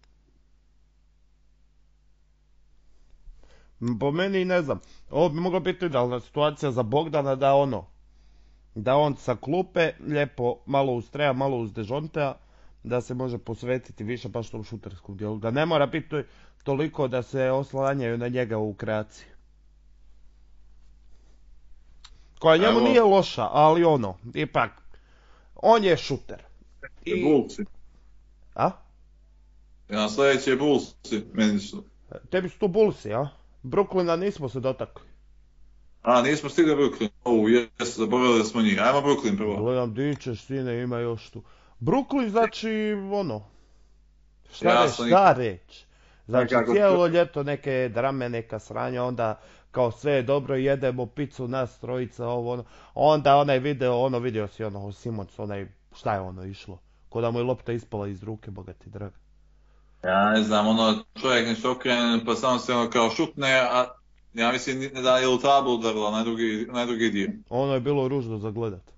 [4.01, 4.81] Po meni ne znam.
[5.11, 7.85] Ovo bi mogla biti idealna situacija za Bogdana da ono,
[8.75, 12.35] da on sa klupe lijepo malo uz Treja, malo uz Dežontea,
[12.83, 15.39] da se može posvetiti više baš tom šuterskom dijelu.
[15.39, 16.23] Da ne mora biti
[16.63, 19.27] toliko da se oslanjaju na njega u kreaciji.
[22.39, 24.88] Koja njemu nije loša, ali ono, ipak,
[25.63, 26.43] on je šuter.
[27.05, 27.23] I...
[27.25, 27.65] Bullsi.
[28.55, 28.71] A?
[29.89, 31.85] Ja, sljedeći je Bullsi, meni su.
[32.31, 33.29] Tebi su to Bullsi, a?
[33.63, 35.09] Brooklyna nismo se dotakli.
[36.03, 37.09] A, nismo stigli Brooklyn.
[37.25, 38.81] O, jesu, zaboravili smo njih.
[38.83, 39.57] Ajmo Brooklyn prvo.
[39.57, 41.43] Gledam, di ćeš, sine, ima još tu.
[41.81, 43.45] Brooklyn znači, ono,
[44.53, 45.87] šta ja reći, šta reći.
[46.27, 49.41] Znači, cijelo ljeto neke drame, neka sranja, onda
[49.79, 52.65] kao sve je dobro, jedemo picu nas trojica, ovo ono.
[52.95, 56.79] Onda onaj video, ono vidio si ono, Simons, onaj, šta je ono išlo?
[57.09, 59.13] Ko da mu je lopta ispala iz ruke, bogati drag.
[60.05, 63.85] Ja ne znam, ono, čovjek nešto okrene, pa samo se ono kao šutne, a
[64.35, 67.29] ja mislim da je u tablu udarila na drugi, na drugi dio.
[67.51, 68.93] Ono je bilo ružno za gledat.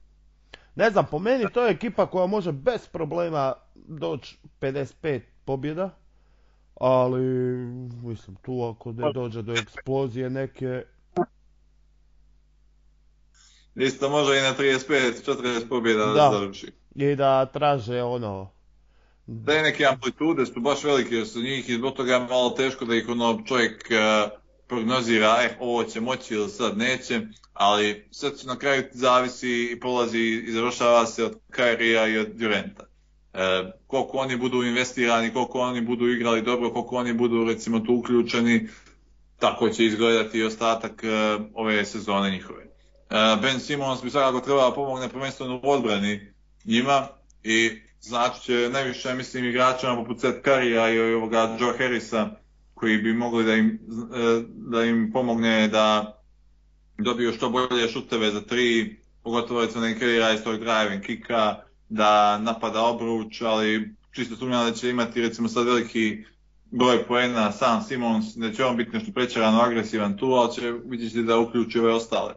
[0.75, 5.91] Ne znam, po meni to je ekipa koja može bez problema doći 55 pobjeda,
[6.81, 7.23] ali
[8.03, 10.83] mislim tu ako ne dođe do eksplozije neke...
[13.75, 16.73] Isto može i na 35-40 pobjeda da, završi.
[16.95, 18.51] I da traže ono...
[19.27, 22.85] Da neke amplitude su baš velike jer su njih i zbog toga je malo teško
[22.85, 24.31] da ih ono čovjek uh,
[24.67, 27.21] prognozira, eh, ovo će moći ili sad neće,
[27.53, 32.90] ali sve na kraju zavisi i polazi i završava se od Kairija i od Durenta.
[33.35, 37.95] E, koliko oni budu investirani, koliko oni budu igrali dobro, koliko oni budu recimo tu
[37.95, 38.69] uključeni,
[39.39, 42.65] tako će izgledati i ostatak e, ove sezone njihove.
[42.65, 42.69] E,
[43.43, 46.33] ben Simons bi svakako trebao pomogne prvenstveno u odbrani
[46.65, 47.09] njima
[47.43, 47.71] i
[48.01, 52.31] znači će najviše mislim igračima poput Seth Currya i ovoga Joe Harrisa
[52.75, 53.79] koji bi mogli da im,
[54.55, 56.17] da im pomogne da
[56.99, 61.57] dobiju što bolje šuteve za tri, pogotovo recimo da kreira iz tog driving kika,
[61.91, 66.25] da napada obruč, ali čisto sumnjam da će imati recimo sad veliki
[66.71, 71.23] broj poena sam Simons, da će on biti nešto prečarano agresivan tu, ali će vidjeti
[71.23, 72.35] da uključi ove ostale.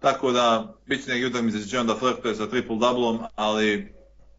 [0.00, 3.94] Tako da, bit će neki utakmice će onda flirtuje sa triple doublom, ali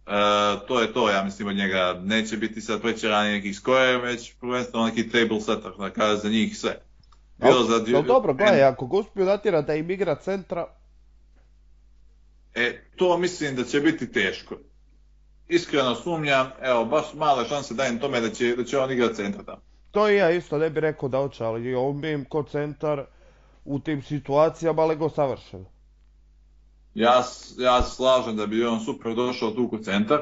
[0.07, 1.99] E, to je to, ja mislim od njega.
[2.03, 6.57] Neće biti sad prećerani neki score, već prvenstveno neki table setter, da kaže za njih
[6.57, 6.81] sve.
[7.37, 8.01] Bilo za dio...
[8.01, 9.25] dobro, gledaj, ako ga uspiju
[9.67, 10.67] da im igra centra...
[12.55, 14.55] E, to mislim da će biti teško.
[15.47, 19.43] Iskreno sumnjam, evo, baš male šanse dajem tome da će, da će on igrati centra
[19.43, 19.61] tamo.
[19.91, 23.05] To i ja isto ne bih rekao da hoće, ali on bi im kod centar
[23.65, 25.65] u tim situacijama lego savršeno.
[26.93, 27.23] Ja,
[27.57, 30.19] ja slažem da bi on super došao tu kod centar,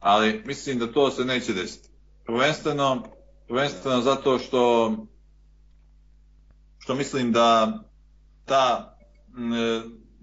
[0.00, 1.88] ali mislim da to se neće desiti.
[2.24, 3.02] Prvenstveno,
[3.48, 4.92] prvenstveno zato što
[6.78, 7.78] što mislim da
[8.44, 8.96] ta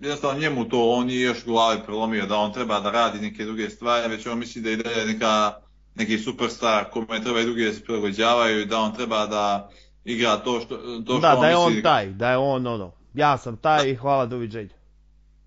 [0.02, 3.70] jednostavno njemu to on je još glavi prelomio da on treba da radi neke druge
[3.70, 5.54] stvari, već on misli da ide neka
[5.96, 9.70] neki superstar kome treba i drugi da se prilagođavaju i da on treba da
[10.04, 12.92] igra to što, to što da, on da je on taj, da je on ono,
[13.14, 14.80] ja sam taj i hvala doviđenja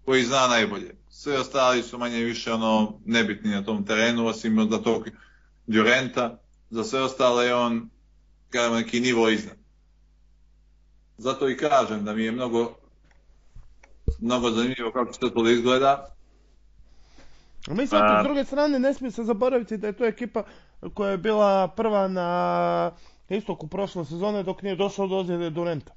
[0.04, 0.96] koji zna najbolje.
[1.08, 5.08] Sve ostali su manje više ono nebitni na tom terenu, osim za tog
[5.66, 6.38] Durenta.
[6.70, 7.90] Za sve ostale je on
[8.50, 9.56] kažemo, neki nivo iznad.
[11.18, 12.74] Zato i kažem da mi je mnogo
[14.20, 16.06] mnogo zanimljivo kako se to izgleda.
[17.68, 20.42] Mislim, s druge strane ne smije se zaboraviti da je to ekipa
[20.94, 22.90] koja je bila prva na
[23.28, 25.92] istoku prošle sezone dok nije došao do ozljede Durenta.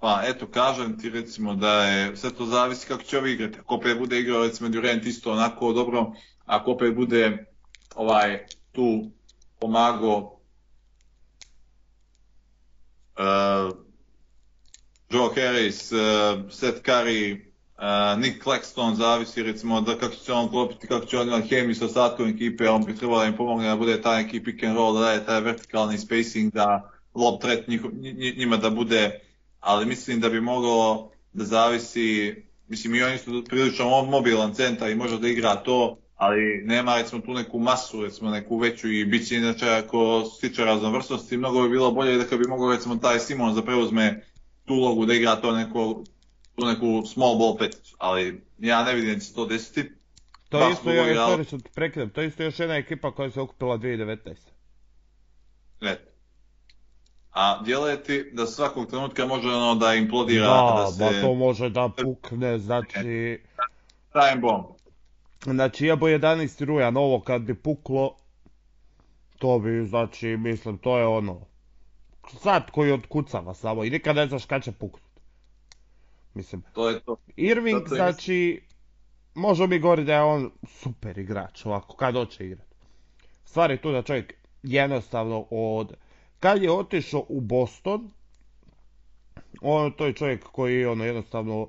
[0.00, 3.58] Pa eto, kažem ti recimo da je, sve to zavisi kako će ovi igrati.
[3.58, 6.12] Ako opet bude igrao recimo Durant isto onako dobro,
[6.46, 7.46] ako opet bude
[7.94, 9.10] ovaj tu
[9.58, 10.16] pomago
[13.18, 13.76] uh,
[15.10, 17.50] Joe Harris, uh, Seth Curry,
[17.80, 21.74] Uh, Nick Claxton zavisi recimo da kako će on klopiti, kako će on imati hemiju
[21.74, 24.76] sa ostatkom ekipe, on bi trebalo da im pomogne da bude taj neki pick and
[24.76, 27.68] roll, da daje taj vertikalni spacing, da lob threat
[28.36, 29.20] njima da bude,
[29.60, 32.34] ali mislim da bi moglo da zavisi,
[32.68, 37.20] mislim i oni su prilično mobilan centar i može da igra to, ali nema recimo
[37.20, 41.68] tu neku masu, recimo neku veću i bit će inače ako stiče raznovrsnosti, mnogo bi
[41.68, 44.24] bilo bolje da kad bi mogao recimo taj Simon da preuzme
[44.64, 46.04] tu ulogu da igra to neko,
[46.54, 49.92] tu neku small ball peticu, ali ja ne vidim da će se to desiti.
[50.48, 53.78] To je isto, ja, što prekidam, to je isto još jedna ekipa koja se okupila
[53.78, 54.34] 2019.
[55.80, 55.96] Ne.
[57.30, 61.04] A djeluje ti da svakog trenutka može ono da implodira, da, da se...
[61.04, 63.40] Da, to može da pukne, znači...
[64.12, 64.64] Time bomb.
[65.44, 66.64] Znači, jebo 11.
[66.64, 68.16] rujan, ovo kad bi puklo,
[69.38, 71.40] to bi, znači, mislim, to je ono,
[72.38, 75.10] sad koji otkucava samo i nikad ne znaš kad će puknut.
[76.34, 77.16] Mislim, to je to.
[77.36, 78.62] Irving, to znači,
[79.34, 82.74] može mi govoriti da je on super igrač, ovako, kad hoće igrati.
[83.44, 85.94] Stvar je tu da čovjek jednostavno od,
[86.40, 88.10] kad je otišao u Boston,
[89.60, 91.68] on to je čovjek koji ono jednostavno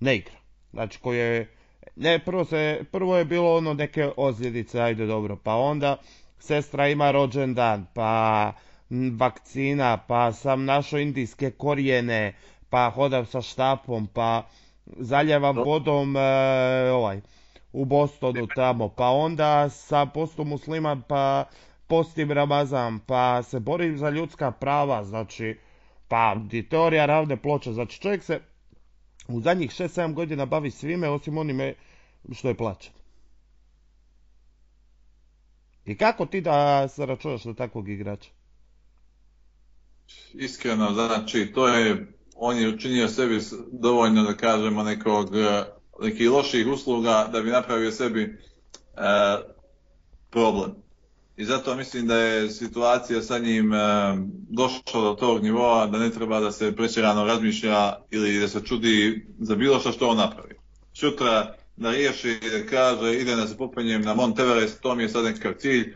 [0.00, 0.36] ne igra.
[0.72, 1.54] Znači koji je
[1.96, 5.96] ne, prvo, se, prvo je bilo ono neke ozljedice, ajde dobro, pa onda
[6.38, 8.52] sestra ima rođendan, pa
[9.18, 12.34] vakcina, pa sam našao indijske korijene,
[12.70, 14.46] pa hodam sa štapom, pa
[14.86, 16.20] zaljevam vodom e,
[16.90, 17.20] ovaj,
[17.72, 21.44] u Bostonu tamo, pa onda sa postom musliman, pa
[21.86, 25.58] postim Ramazan, pa se borim za ljudska prava, znači,
[26.08, 26.36] pa
[26.70, 28.40] teorija ravne ploče, znači čovjek se
[29.28, 31.74] u zadnjih 6-7 godina bavi svime osim onime
[32.32, 32.92] što je plaćen.
[35.86, 38.30] I kako ti da se računaš na takvog igrača?
[40.34, 43.40] Iskreno, znači, to je, on je učinio sebi
[43.72, 45.30] dovoljno da kažemo nekog,
[46.02, 48.36] nekih loših usluga da bi napravio sebi e,
[50.30, 50.74] problem.
[51.36, 53.78] I zato mislim da je situacija sa njim e,
[54.50, 59.26] došla do tog nivoa da ne treba da se prećerano razmišlja ili da se čudi
[59.38, 60.54] za bilo što što on napravi.
[60.92, 65.08] Sutra da riješi da kaže ide da se popenjem na Mont Everest, to mi je
[65.08, 65.94] sad nekakav cilj,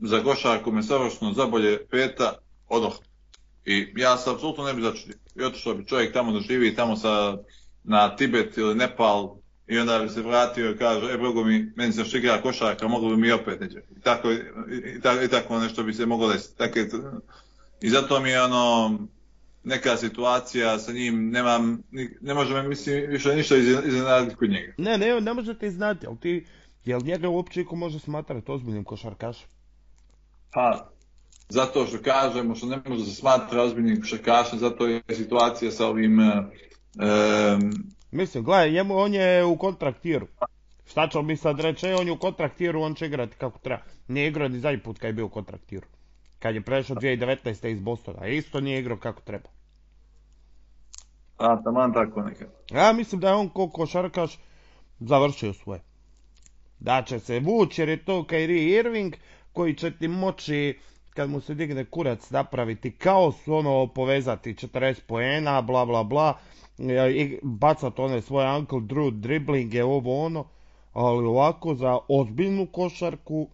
[0.00, 2.38] za košarku me savršeno zabolje peta,
[2.68, 2.98] odoh.
[3.64, 5.16] I ja se apsolutno ne bi začudio.
[5.36, 7.36] I otišao bi čovjek tamo da živi, tamo sa,
[7.84, 9.36] na Tibet ili Nepal,
[9.70, 12.88] i onda bi se vratio i kaže, e bogo mi, meni se što igra košarka,
[12.88, 13.78] moglo bi mi opet neđe.
[13.96, 14.36] I tako, i,
[14.96, 16.58] i, tako, i tako nešto bi se moglo desiti.
[16.58, 16.78] Tako,
[17.80, 18.98] I zato mi je ono,
[19.64, 21.82] neka situacija sa njim, nemam,
[22.20, 24.72] ne može mislim, više ništa iznenaditi kod njega.
[24.78, 26.46] Ne, ne, ne možete znati, ali ti,
[26.84, 29.48] jel njega uopće ko može smatrati ozbiljnim košarkašem?
[30.52, 30.90] Pa,
[31.50, 36.18] zato što kažemo što ne može se smatrati ozbiljnim košarkašem, zato je situacija sa ovim...
[36.18, 37.72] Um,
[38.10, 40.26] Mislim, gledaj, njemu, on je u kontraktiru.
[40.86, 43.82] Šta ćemo mi sad reći, e, on je u kontraktiru, on će igrati kako treba.
[44.08, 45.86] Nije igrao ni zadnji put kad je bio u kontraktiru.
[46.38, 47.68] Kad je prešao 2019.
[47.68, 49.48] iz Bostona, isto nije igrao kako treba.
[51.38, 52.48] A, taman tako nekad.
[52.70, 54.38] Ja mislim da je on ko košarkaš
[55.00, 55.80] završio svoje.
[56.78, 59.14] Da će se vući jer je to Kyrie Irving
[59.52, 60.78] koji će ti moći
[61.20, 66.38] kad mu se digne kurac napraviti kaos, ono povezati 40 poena, bla bla bla,
[67.10, 70.44] i bacat one svoje Uncle Drew driblinge, ovo ono,
[70.92, 73.48] ali ovako za ozbiljnu košarku,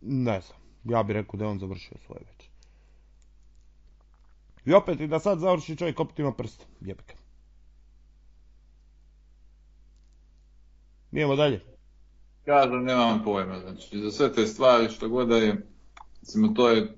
[0.00, 2.48] ne znam, ja bih rekao da je on završio svoje već.
[4.66, 7.14] I opet i da sad završi čovjek opet ima prst, jebika.
[11.10, 11.60] Mi dalje.
[12.44, 15.77] Kažem, nemam pojma, znači za sve te stvari što god da je
[16.28, 16.94] Recimo, to je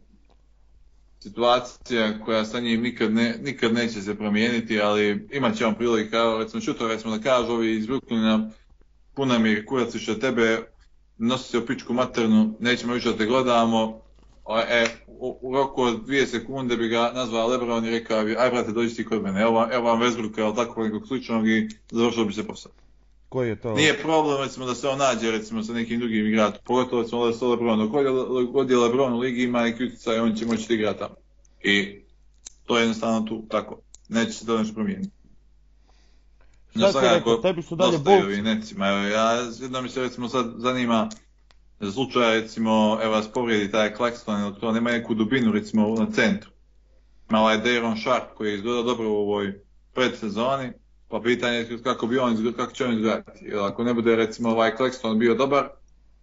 [1.21, 6.11] situacija koja sa njim nikad, ne, nikad neće se promijeniti, ali imat će on prilike,
[6.11, 8.51] kao recimo čuto recimo da kažu ovi iz Brooklyna,
[9.15, 10.63] puna mi kurac više tebe,
[11.19, 14.01] nosi se u pičku maternu, nećemo više da te gledamo,
[14.69, 18.51] e, u, u, roku od dvije sekunde bi ga nazvao Lebron i rekao bi, aj
[18.51, 22.25] brate dođi ti kod mene, evo, evo vam Westbrooka ili tako nekog sličnog i završilo
[22.25, 22.73] bi se posao.
[23.31, 23.75] Koji je to?
[23.75, 27.33] Nije problem recimo da se on nađe recimo sa nekim drugim igračom, pogotovo recimo da
[27.33, 27.91] se Lebron, dok
[28.53, 31.15] god je Lebron u ligi ima neki utjecaj, on će moći igrati tamo.
[31.63, 32.01] I
[32.67, 35.11] to je jednostavno tu tako, neće se to nešto promijeniti.
[36.77, 38.43] Šta ti rekao, tebi su dalje Bulls?
[38.43, 41.09] Necima, evo, ja jedno mi se recimo sad zanima
[41.81, 46.07] za slučaj recimo, evo vas povrijedi taj Claxton, ili to nema neku dubinu recimo na
[46.13, 46.51] centru.
[47.31, 49.61] Ima ovaj Dayron Sharp koji je izgledao dobro u ovoj
[49.95, 50.73] predsezoni,
[51.11, 53.45] pa pitanje je kako, bi on, kako će on izgledati.
[53.45, 55.69] Jer ako ne bude recimo ovaj Claxton bio dobar,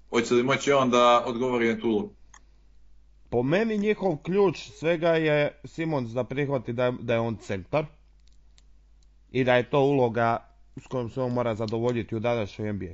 [0.09, 2.09] hoće li moći on da odgovori na tu?
[3.29, 7.85] Po meni njihov ključ svega je Simons da prihvati da, da je on centar
[9.31, 10.37] i da je to uloga
[10.75, 12.93] s kojom se on mora zadovoljiti u današnjoj NBA.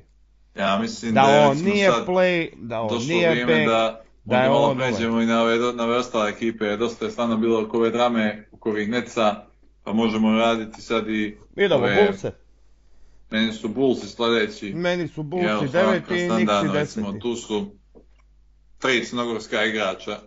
[0.56, 4.50] Ja mislim Da da, on nije sad play, da on nije back, da, da je
[4.50, 4.92] on ovaj.
[4.92, 6.78] pređemo i na ove, na ove ostale ekipe.
[6.78, 9.46] Dosta je stvarno bilo oko ove drame, oko ovih neca,
[9.84, 12.32] pa možemo raditi sad i Idemo, ove- Bullse.
[13.32, 14.74] Meni su Bullsi sljedeći.
[14.74, 17.22] Meni su Bullsi svaka deveti i standardno, Nixi recimo, deseti.
[17.22, 17.76] Tu su
[18.80, 20.20] tri crnogorska igrača.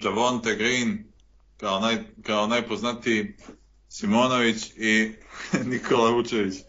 [0.00, 1.04] Javonte Green,
[1.56, 3.36] kao, naj, kao najpoznatiji
[3.88, 5.12] Simonović i
[5.70, 6.54] Nikola Vučević.
[6.54, 6.62] E,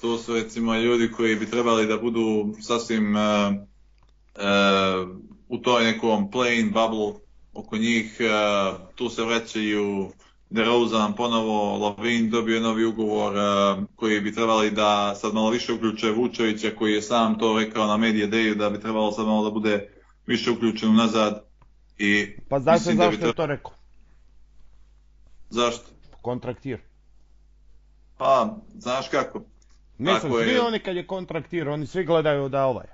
[0.00, 3.52] tu su recimo ljudi koji bi trebali da budu sasvim e, e,
[5.48, 7.20] u toj nekom playing bubble
[7.52, 8.16] oko njih.
[8.20, 8.28] e,
[8.94, 10.12] tu se vraćaju
[10.50, 13.40] DeRozan ponovo, Lavin dobio novi ugovor e,
[13.96, 17.96] koji bi trebali da sad malo više uključe Vučevića koji je sam to rekao na
[17.96, 19.88] Media Dayu da bi trebalo sad malo da bude
[20.26, 21.44] više uključen unazad.
[21.98, 23.72] I Pa znaš mislim da bi zašto je to rekao?
[25.50, 25.84] Zašto?
[26.22, 26.80] Kontraktir.
[28.18, 29.42] Pa, znaš kako?
[29.98, 30.44] Mislim, je.
[30.44, 32.86] svi oni kad je kontraktir, oni svi gledaju da ovaj.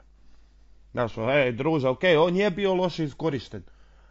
[0.92, 3.62] Znaš, ej, druže, okej, on je bio loše iskorišten.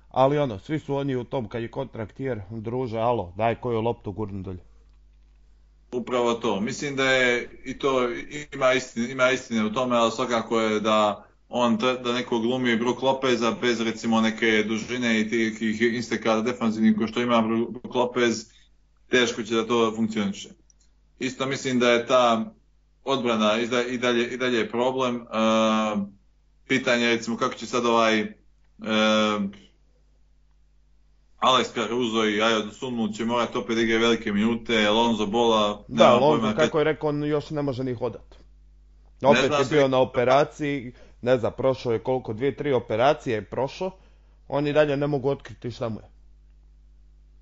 [0.10, 4.12] Ali ono, svi su oni u tom kad je kontraktir, druže, alo, daj koju loptu
[4.12, 4.60] gurnu dolje.
[5.92, 6.62] Upravo to.
[6.62, 8.10] Mislim da je i to
[8.54, 13.02] ima istine, ima istine u tome, ali svakako je da on da neko glumi Brook
[13.02, 18.46] Lopeza bez recimo neke dužine i tih instekada defanzivnih ko što ima Brook Lopez,
[19.10, 20.50] teško će da to funkcioniše.
[21.20, 22.54] Isto mislim da je ta
[23.04, 25.16] odbrana i da- i dalje, i dalje je problem.
[25.16, 25.26] E,
[26.68, 28.28] pitanje je recimo kako će sad ovaj e,
[31.40, 36.42] Alex Caruso i Ayo Sunu će morati opet igraju velike minute, Alonzo Bola, Da, Lonzo,
[36.42, 38.36] pojma kako je rekao, on još ne može ni hodat.
[39.22, 43.92] Opet je bio na operaciji, ne znam, prošao je koliko, dvije, tri operacije je prošao.
[44.48, 46.10] Oni dalje ne mogu otkriti šta mu je.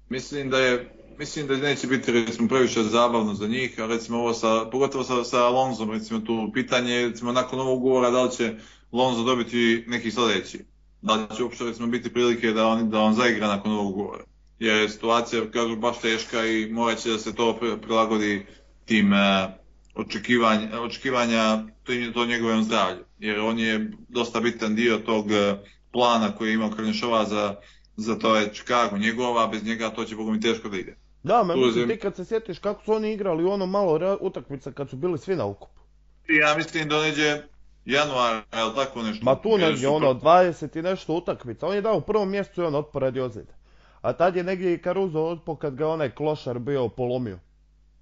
[0.09, 4.33] Mislim da je Mislim da neće biti recimo previše zabavno za njih, a recimo ovo
[4.33, 8.31] sa, pogotovo sa, sa Alonzom, recimo tu pitanje je recimo nakon ovog ugovora da li
[8.31, 8.53] će
[8.91, 10.59] Lonzo dobiti neki sljedeći.
[11.05, 14.23] Da li će uopšte recimo biti prilike da on, da on zaigra nakon ovog ugovora.
[14.59, 18.45] Jer je situacija, kažu, baš teška i morat će da se to pri- prilagodi
[18.85, 19.47] tim e,
[19.95, 23.03] očekivanja, očekivanja to, to njegovom zdravlju.
[23.19, 25.57] Jer on je dosta bitan dio tog e,
[25.91, 27.55] plana koji je imao Krnješova za,
[27.95, 30.97] za to je Chicago njegova, bez njega to će Bogu mi teško da ide.
[31.23, 34.71] Da, me mislim, ti kad se sjetiš kako su oni igrali u ono malo utakmica
[34.71, 35.81] kad su bili svi na ukupu.
[36.29, 37.41] I ja mislim da neđe
[37.85, 39.25] januar, ili tako nešto.
[39.25, 41.67] Ma tu negdje ono 20 i nešto utakmica.
[41.67, 43.53] On je dao u prvom mjesecu i on otpo radi ozljede.
[44.01, 47.39] A tad je negdje i Caruso otpo kad ga onaj klošar bio polomio.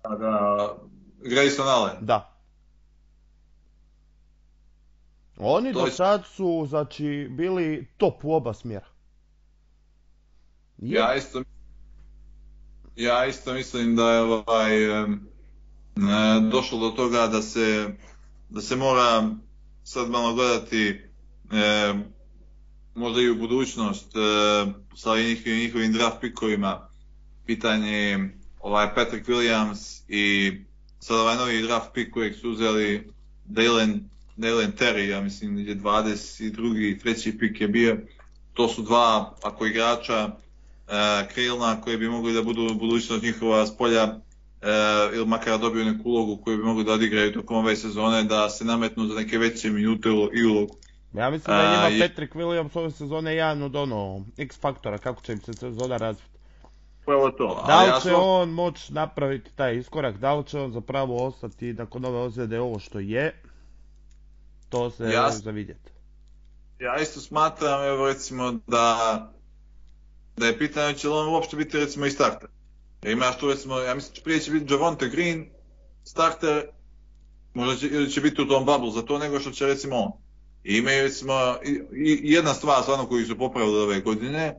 [0.03, 0.76] Da,
[1.22, 1.95] Grayson Allen.
[2.01, 2.30] Da.
[5.38, 8.85] Oni To do je- sad su, znači, bili top u oba smjera.
[10.77, 11.43] Je- Ja isto,
[12.95, 15.05] ja isto mislim da je ovaj, e,
[16.51, 17.89] došlo do toga da se,
[18.49, 19.30] da se mora
[19.84, 20.88] sad malo gledati
[21.51, 21.93] e,
[22.95, 24.19] možda i u budućnost e,
[24.95, 26.88] sa njihovim, njihovim draft pikovima.
[27.45, 30.51] Pitanje je ovaj Patrick Williams i
[30.99, 33.11] sad ovaj novi draft pick kojeg su uzeli
[33.45, 37.01] Dalen, Dalen Terry, ja mislim je 22.
[37.01, 37.97] treći pik je bio.
[38.53, 40.30] To su dva, ako igrača,
[40.88, 44.19] e, krilna koji bi mogli da budu budućnost njihova s polja e,
[45.14, 48.65] ili makar dobiju neku ulogu koju bi mogli da odigraju tokom ove sezone da se
[48.65, 50.76] nametnu za neke veće minute i ulogu.
[51.14, 54.60] Ja mislim da je A, njima je- Patrick Williams ove sezone jedan od ono, X
[54.60, 56.30] faktora, kako će im se sezona razviti.
[57.06, 57.64] Prvo to.
[57.68, 61.26] Da li ja će sam- on moći napraviti taj iskorak, da li će on zapravo
[61.26, 63.41] ostati nakon ove ozljede ovo što je,
[64.69, 65.91] to se Ja- za vidjeti.
[66.80, 69.31] Ja isto smatram, evo recimo, da,
[70.38, 72.49] da je pitanje će li on uopšte biti recimo i starter.
[73.04, 75.46] Jer imaš tu recimo, ja mislim prije će biti Javonte Green,
[76.04, 76.64] starter,
[77.54, 80.12] možda će, ili će biti u tom bubble za to nego što će recimo on.
[80.64, 81.34] I imaju recimo,
[81.66, 84.56] i, i jedna stvar stvarno koju su popravili ove godine,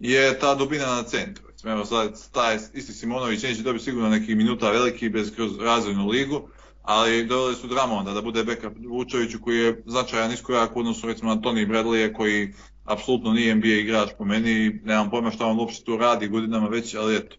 [0.00, 1.48] je ta dubina na centru.
[1.48, 6.08] Recimo, evo sad, taj isti Simonović neće dobiti sigurno neki minuta veliki bez kroz razvojnu
[6.08, 6.48] ligu,
[6.82, 11.34] ali doveli su Dramonda da bude backup Vučeviću koji je značajan iskorak u odnosu recimo
[11.34, 12.54] na Tony Bradley koji
[12.84, 16.94] apsolutno nije NBA igrač po meni nemam pojma šta on uopšte tu radi godinama već,
[16.94, 17.36] ali eto.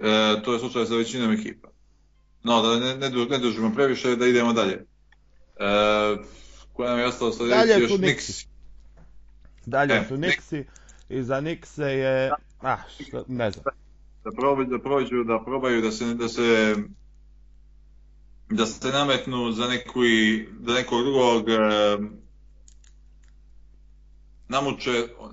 [0.00, 1.68] E, to je slučaj sa većinom ekipa.
[2.42, 4.72] No, da ne, ne, ne dužimo previše, da idemo dalje.
[4.72, 4.84] E,
[6.72, 7.96] koja nam je ostalo sljedeći Dalje još.
[7.96, 8.46] Knicksi.
[9.66, 10.64] Dalje E, su Nixi,
[11.08, 12.30] i za Nixe je,
[12.60, 13.64] ah, šta, ne znam.
[14.24, 16.74] da probaju da prođu, da probaju da se da se
[18.50, 20.00] da se nametnu za neku
[20.60, 21.54] da nekog drugog e,
[24.48, 24.90] namuče,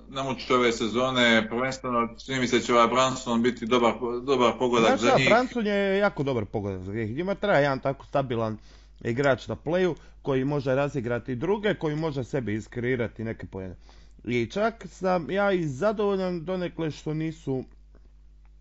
[0.08, 3.94] namuče ove sezone, prvenstveno čini mi se će ovaj Branson biti dobar,
[4.24, 5.28] dobar pogodak za njih.
[5.30, 7.16] Branson je jako dobar pogodak za njih.
[7.16, 8.58] Njima treba jedan tako stabilan
[9.04, 13.76] igrač na playu koji može razigrati druge, koji može sebi iskreirati neke pojene.
[14.24, 17.64] I čak sam ja i zadovoljan donekle što nisu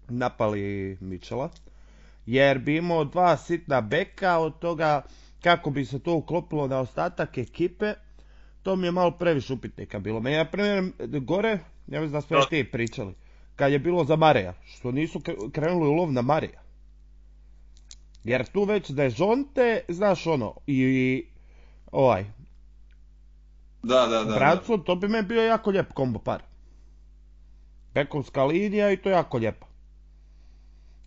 [0.09, 1.51] napali Mičela,
[2.27, 5.03] jer bi imao dva sitna beka, od toga
[5.43, 7.95] kako bi se to uklopilo na ostatak ekipe,
[8.65, 10.21] to mi je malo previše upitnika bilo.
[10.21, 13.15] Meni, na primjer, gore, ja mislim da smo još ti pričali,
[13.57, 15.21] kad je bilo za Mareja, što nisu
[15.53, 16.61] krenuli u lov na Mareja.
[18.25, 21.27] Jer tu već da je Žonte, znaš ono, i,
[21.93, 22.25] ovaj,
[23.83, 26.43] da, da, da, Branson, to bi me bio jako lijep kombo par.
[27.95, 29.67] Bekovska linija i to jako lijepo.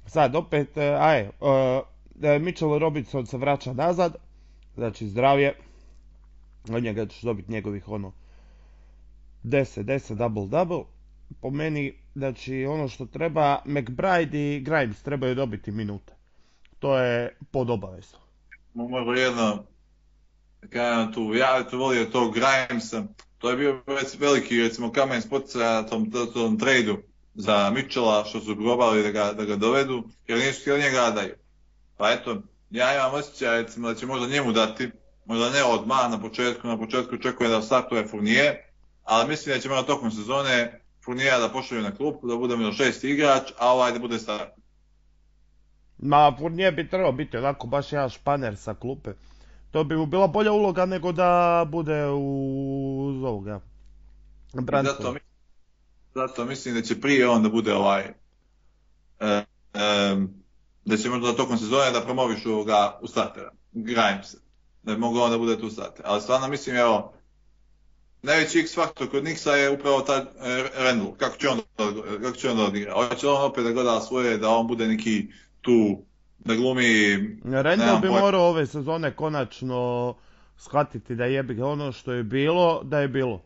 [0.05, 4.15] Sad opet, e, aj, uh, Mitchell Robinson se vraća nazad,
[4.75, 5.53] znači zdravje,
[6.75, 8.11] od njega ćeš dobiti njegovih ono
[9.43, 10.83] 10, 10, double, double.
[11.41, 16.13] Po meni, znači ono što treba, McBride i Grimes trebaju dobiti minute.
[16.79, 18.19] To je pod obavezno.
[18.73, 19.63] Možda jedno,
[20.69, 23.03] kažem tu, ja tu volio to Grimesa,
[23.37, 23.83] to je bio
[24.19, 26.97] veliki recimo kamen spotica na tom, tom tradu
[27.35, 31.35] za Mitchella što su probali da ga, da ga dovedu, jer nisu htjeli njega daju.
[31.97, 34.89] Pa eto, ja imam osjećaj recimo da će možda njemu dati,
[35.27, 38.55] možda ne odmah na početku, na početku očekuje da startuje Fournier,
[39.03, 42.83] ali mislim da će možda tokom sezone Fournier da pošalju na klub, da bude možda
[42.83, 44.49] šesti igrač, a ovaj da bude start.
[45.97, 49.11] Ma, Fournier bi trebao biti onako baš jedan španer sa klupe.
[49.71, 53.59] To bi mu bila bolja uloga nego da bude u ovoga.
[54.83, 55.15] Zato,
[56.15, 58.13] zato mislim da će prije on da bude ovaj e,
[59.27, 59.43] e,
[60.85, 64.46] da će možda tokom sezone da promoviš ovoga u startera, Grimesa.
[64.87, 66.05] Da bi mogao on da bude tu starter.
[66.05, 67.13] Ali stvarno mislim, evo,
[68.21, 70.23] najveći X faktor kod Nixa je upravo taj e,
[70.77, 71.15] Randall.
[71.17, 71.59] Kako će on,
[72.21, 72.93] kako će on da odigra?
[72.93, 75.27] Hoće on opet da gleda svoje, da on bude neki
[75.61, 76.01] tu,
[76.39, 77.17] da glumi...
[77.45, 80.15] Randall bi morao ove sezone konačno
[80.57, 83.43] shvatiti da jebi ono što je bilo, da je bilo.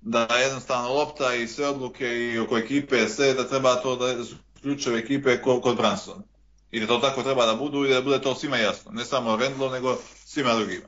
[0.00, 4.36] Da jednostavno lopta i sve odluke i oko ekipe, sve da treba to da su
[4.60, 6.22] ključeve ekipe kod Branson.
[6.70, 8.92] I da to tako treba da budu i da bude to svima jasno.
[8.92, 10.86] Ne samo Randallom, nego svima drugima.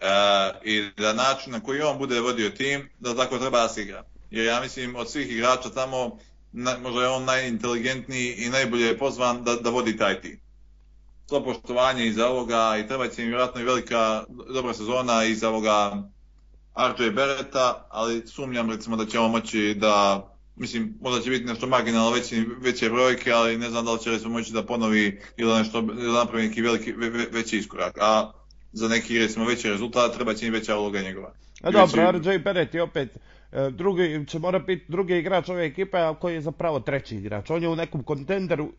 [0.00, 0.10] E,
[0.64, 4.04] I da način na koji on bude vodio tim, da tako treba da se igra.
[4.30, 6.18] Jer ja mislim od svih igrača tamo,
[6.52, 10.40] na, možda je on najinteligentniji i najbolje pozvan da, da vodi taj tim.
[11.28, 16.02] Svo poštovanje iza ovoga i treba će im vjerojatno i velika dobra sezona iza ovoga
[16.76, 20.26] RJ Bereta, ali sumnjam recimo da će on moći da
[20.60, 24.10] mislim, možda će biti nešto marginalno veće, veće brojke, ali ne znam da li će
[24.10, 27.98] recimo moći da ponovi ili nešto, ili napravi neki veliki, ve, veći iskorak.
[28.00, 28.32] A
[28.72, 31.32] za neki recimo veći rezultat treba će im veća uloga njegova.
[31.62, 33.16] A dobro, RJ Beret je opet
[33.52, 37.50] e, drugi, će mora biti drugi igrač ove ekipe, a koji je zapravo treći igrač.
[37.50, 38.72] On je u nekom kontenderu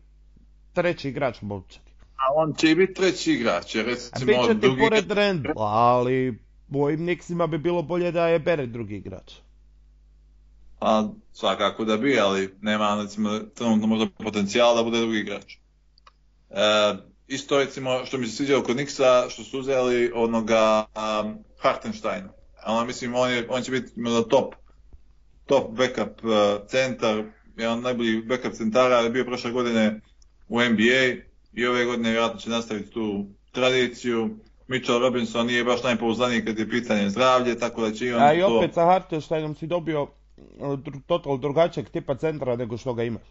[0.72, 1.92] treći igrač momčadi.
[2.16, 4.22] A on će i biti treći igrač, jer recimo...
[4.22, 4.80] A bit će ti drugi...
[4.80, 6.38] pored Randall, ali
[6.68, 9.32] mojim Nixima bi bilo bolje da je Beret drugi igrač.
[10.82, 15.54] Pa svakako da bi, ali nema recimo trenutno možda potencijala da bude drugi igrač.
[16.50, 16.94] E,
[17.26, 20.84] isto recimo što mi se sviđalo kod Nixa što su uzeli onoga
[21.24, 22.28] um, Hartensteina.
[22.66, 24.54] Ono, mislim on, je, on će biti možda top
[25.46, 26.32] top backup uh,
[26.66, 27.24] centar,
[27.56, 30.00] jedan od najboljih backup centara, je bio prošle godine
[30.48, 34.38] u NBA i ove godine vjerojatno će nastaviti tu tradiciju.
[34.68, 38.34] Mitchell Robinson nije baš najpouzdaniji kad je pitanje zdravlje, tako da će i on A
[38.34, 38.74] i opet to...
[38.74, 40.06] sa Hartensteinom si dobio
[41.06, 43.22] total drugačijeg tipa centra nego što ga imaš.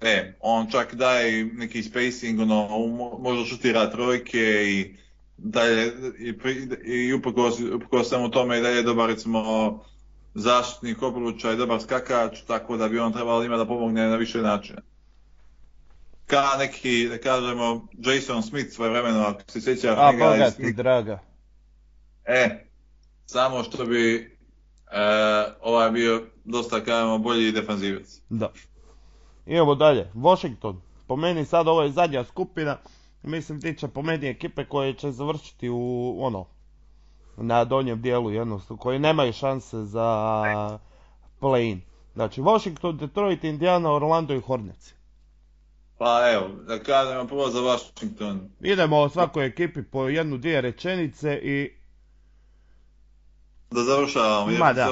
[0.00, 2.86] E, on čak daje neki spacing, ono,
[3.18, 4.96] može šutira trojke i
[5.36, 6.34] dalje, i,
[6.84, 9.80] i uprkos, uprkos samo tome i dalje dobar, recimo,
[10.34, 14.38] zaštitnik obruča i dobar skakač, tako da bi on trebalo ima da pomogne na više
[14.38, 14.80] načina.
[16.26, 21.18] Ka neki, da kažemo, Jason Smith svoje vremeno, ako se sjeća A, Boga ti, draga.
[22.24, 22.64] E,
[23.26, 24.33] samo što bi
[24.94, 28.20] e, ovaj bio dosta kažemo bolji defanzivac.
[28.28, 28.52] Da.
[29.46, 30.10] Idemo dalje.
[30.14, 30.80] Washington.
[31.06, 32.76] Po meni sad ovo je zadnja skupina.
[33.22, 36.46] Mislim tiče po meni ekipe koje će završiti u ono
[37.36, 40.42] na donjem dijelu jednostavno koji nemaju šanse za
[41.40, 41.80] play-in.
[42.14, 44.94] Znači Washington, Detroit, Indiana, Orlando i Hornets.
[45.98, 48.40] Pa evo, da kažemo prvo za Washington.
[48.60, 51.70] Idemo o svakoj ekipi po jednu, dvije rečenice i
[53.74, 54.58] da završavamo.
[54.58, 54.88] Ma da.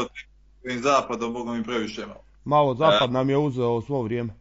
[0.83, 2.25] Zapadom, Bogom mi previše malo.
[2.45, 3.13] Malo zapad e.
[3.13, 4.35] nam je uzeo svo vrijeme.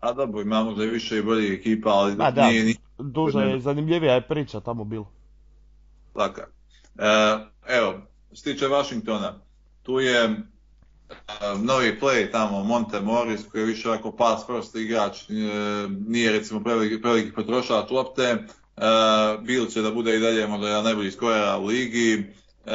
[0.00, 2.76] A dobro, imamo da više i bolje ekipa, ali Ma da, nije ni...
[2.98, 5.10] duže je zanimljivija je priča tamo bilo.
[6.14, 6.46] Laka.
[6.98, 7.38] E,
[7.68, 7.94] evo,
[8.32, 9.34] što tiče Washingtona,
[9.82, 15.22] Tu je uh, novi play tamo, Monte Morris, koji je više ovako pass first igrač,
[15.22, 15.36] uh,
[16.08, 18.46] nije recimo preveliki, preveliki potrošač lopte,
[18.76, 22.24] uh, Bill će da bude i dalje možda jedan najbolji skorera u ligi,
[22.64, 22.72] uh,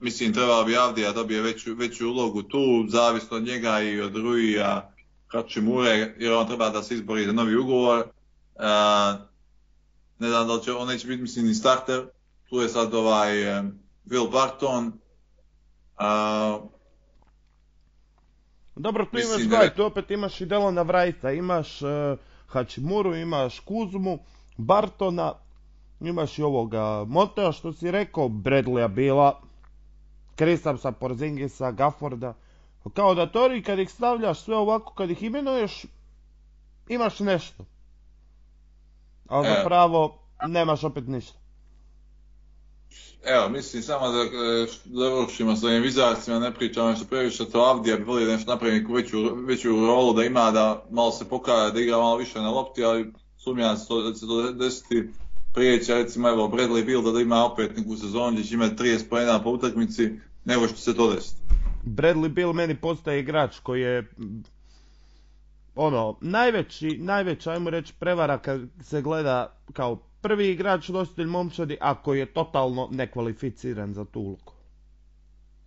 [0.00, 4.92] mislim trebao bi Avdija dobije veću, veću ulogu tu, zavisno od njega i od Ruija
[5.26, 7.98] Hačimure, jer on treba da se izbori za novi ugovor.
[7.98, 9.20] Uh,
[10.18, 12.06] ne znam da li će, on neće biti mislim ni starter,
[12.48, 13.72] tu je sad ovaj um,
[14.06, 14.86] Will Barton.
[14.86, 16.70] Uh,
[18.76, 21.88] Dobro, tu imaš da gledaj, tu opet imaš i Delona Wrighta, imaš uh,
[22.46, 24.18] Hačimuru, imaš Kuzmu,
[24.56, 25.34] Bartona,
[26.00, 29.40] imaš i ovoga Montea što si rekao, Bradleya Bila,
[30.40, 32.34] Kristamsa, Porzingisa, Gafforda.
[32.94, 35.84] Kao da teoriji kad ih stavljaš sve ovako, kad ih imenuješ,
[36.88, 37.64] imaš nešto.
[39.28, 41.38] Ali zapravo nemaš opet ništa.
[43.24, 47.96] Evo, mislim samo da e, završimo s ovim vizarcima, ne pričamo nešto previše, to Avdija
[47.96, 51.80] bi volio nešto napraviti neku veću, veću rolu da ima, da malo se pokaja, da
[51.80, 55.08] igra malo više na lopti, ali sumnjam se to, da će to desiti.
[55.54, 59.08] Prije će recimo evo Bradley Bill da ima opet neku sezonu gdje će imati 30
[59.08, 60.10] poena po utakmici,
[60.44, 61.40] nego što se to desiti.
[61.84, 64.10] Bradley Bill meni postaje igrač koji je
[65.74, 72.02] ono, najveći, najveća, ajmo reći, prevara kad se gleda kao prvi igrač nositelj momčadi, a
[72.02, 74.52] koji je totalno nekvalificiran za tu ulogu.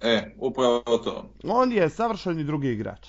[0.01, 1.29] E, upravo to.
[1.43, 3.07] On je savršeni drugi igrač.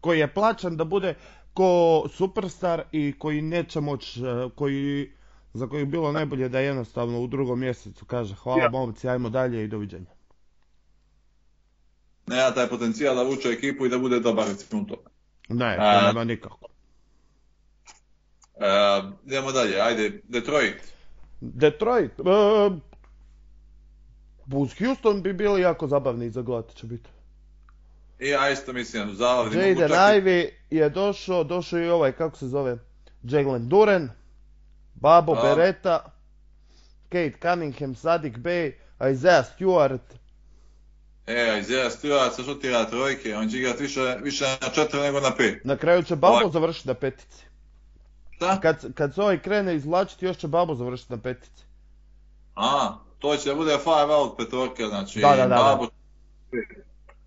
[0.00, 1.14] Koji je plaćan da bude
[1.54, 5.12] ko superstar i koji neće moći, e, koji,
[5.54, 8.70] za koji bi bilo najbolje da jednostavno u drugom mjesecu kaže hvala Ja.
[8.70, 10.10] momci, ajmo dalje i doviđenja.
[12.26, 15.02] Nema taj potencijal da vuče ekipu i da bude dobar recimo tome.
[15.48, 16.68] Ne, to nema nikako.
[18.56, 18.66] E,
[19.26, 20.76] idemo dalje, ajde, Detroit.
[21.40, 22.22] Detroit, e,
[24.52, 27.10] uz Houston bi bili jako zabavni za gledati će biti.
[28.18, 32.78] I ja isto mislim, mogu Jaden Ivey je došao, došao i ovaj, kako se zove,
[33.22, 34.10] Jalen Duren,
[34.94, 35.34] Babo.
[35.34, 36.04] Beretta,
[37.08, 38.72] Kate Cunningham, Sadik Bey,
[39.12, 40.00] Isaiah Stewart,
[41.26, 45.30] E, Isaiah Stewart sa šutira trojke, on će igrati više, više na četiri nego na
[45.36, 45.64] pet.
[45.64, 47.44] na kraju će Babo završiti na petici.
[48.30, 48.60] Šta?
[48.60, 51.64] Kad, kad se ovaj krene izvlačiti, još će Babo završiti na petici.
[52.54, 55.54] A, to će da bude five out petorka, znači Da, da, da, da.
[55.54, 55.86] Babo.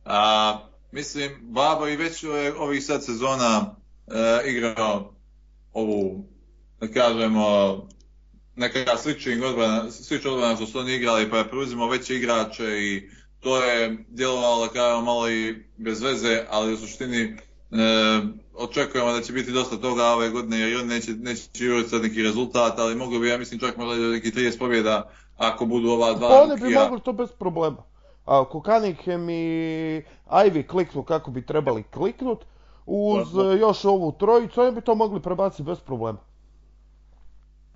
[0.06, 0.60] A,
[0.92, 2.24] mislim, Babo i već
[2.60, 3.76] ovih sad sezona
[4.08, 5.14] e, igrao
[5.74, 6.26] ovu,
[6.80, 7.78] da kažemo,
[8.56, 13.10] neka sličnih odbrana, sličnih odbrana što su oni igrali, pa je preuzimao veće igrače i
[13.40, 17.36] to je djelovalo, da kažemo, malo i bez veze, ali u suštini e,
[18.54, 22.24] očekujemo da će biti dosta toga ove godine, jer oni neće, neće juriti sad neki
[22.24, 26.14] rezultat, ali mogu bi, ja mislim, čak možda do neki 30 pobjeda ako budu ova
[26.14, 27.84] dva Pa oni bi mogli to bez problema.
[28.26, 32.46] A ako Cunningham i Ivy kliknu kako bi trebali kliknut,
[32.86, 33.28] uz
[33.60, 36.18] još ovu trojicu, oni bi to mogli prebaciti bez problema.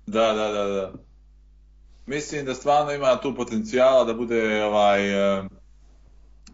[0.06, 0.92] Da, da, da, da.
[2.06, 5.42] Mislim da stvarno ima tu potencijala da bude ovaj e,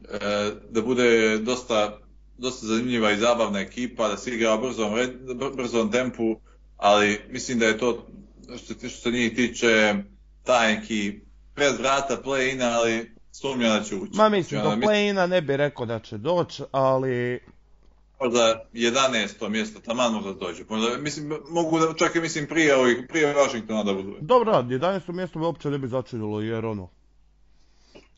[0.04, 1.98] e, da bude dosta
[2.38, 4.94] dosta zanimljiva i zabavna ekipa, da se igra u brzom,
[5.56, 6.40] brzom tempu,
[6.76, 8.06] ali mislim da je to
[8.56, 9.94] što, se- što se njih tiče
[10.44, 11.20] taj neki
[11.54, 14.10] pred vrata play-ina, ali sumnjam da će ući.
[14.14, 17.40] Ma mislim, do Znači, ono, play-ina ne bi rekao da će doći, ali
[18.20, 19.48] možda 11.
[19.48, 20.64] mjesto, taman možda dođe.
[20.68, 24.16] Možda, mislim, mogu da, čak i mislim prije, ovih, prije Washingtona da budu.
[24.20, 25.12] dobro, 11.
[25.12, 26.88] mjesto me uopće ne bi začudilo, jer ono,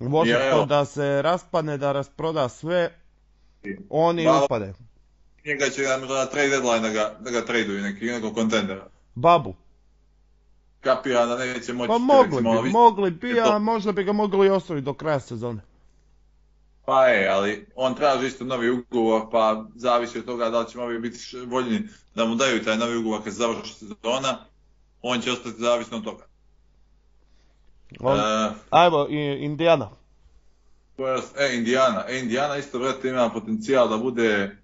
[0.01, 2.99] Washington da se raspane, da rasproda sve,
[3.91, 4.73] oni Malo- upade.
[5.47, 8.87] Njega će ga možda na trade deadline da ga, da ga traduju neki, nekog kontendera.
[9.15, 9.55] Babu.
[10.81, 14.51] Kapira da neće moći Pa mogli recimo, bi, mogli bi, a možda bi ga mogli
[14.51, 15.61] ostaviti do kraja sezone.
[16.85, 20.81] Pa je, ali on traži isto novi ugovor, pa zavisi od toga da li će
[20.81, 21.83] ovi biti voljni
[22.15, 24.39] da mu daju taj novi ugovor kad završi sezona,
[25.03, 26.25] on će ostati zavisno od toga.
[28.01, 29.07] On, E, ajmo,
[29.41, 29.91] Indiana.
[31.39, 34.57] E, Indiana, e, Indiana isto brate ima potencijal da bude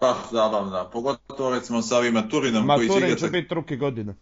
[0.00, 4.14] baš zabavna, pogotovo recimo sa ovima Turinom koji će će biti ruki godine.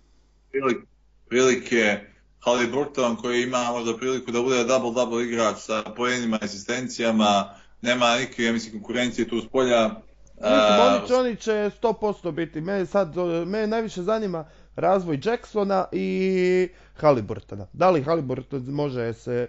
[0.50, 0.86] prilike,
[1.28, 2.11] prilike
[2.44, 8.52] Halliburton koji ima možda priliku da bude double-double igrač sa poenima, asistencijama, nema nikakve, ja
[8.52, 9.90] mislim, konkurencije tu s polja.
[10.34, 12.60] Mislim, oni će, oni će 100% biti.
[12.60, 14.44] Mene sad, mene najviše zanima
[14.76, 17.66] razvoj Jacksona i Halliburtona.
[17.72, 19.48] Da li Halliburton može se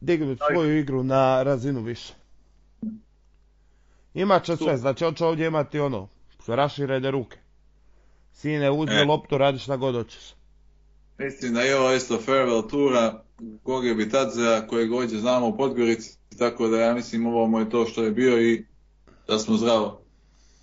[0.00, 2.14] dignuti svoju igru na razinu više?
[4.14, 6.08] Imat će sve, znači on će ovdje imati ono,
[6.46, 7.38] raširene ruke.
[8.32, 9.04] Sine, uzmi E.
[9.04, 10.35] loptu, radi šta god hoćeš.
[11.18, 13.22] Mislim da je ovo isto farewell tura
[13.64, 17.86] Goge Bitadzea kojeg ovdje znamo u Podgorici, tako da ja mislim ovo mu je to
[17.86, 18.64] što je bio i
[19.28, 20.00] da smo zdravo.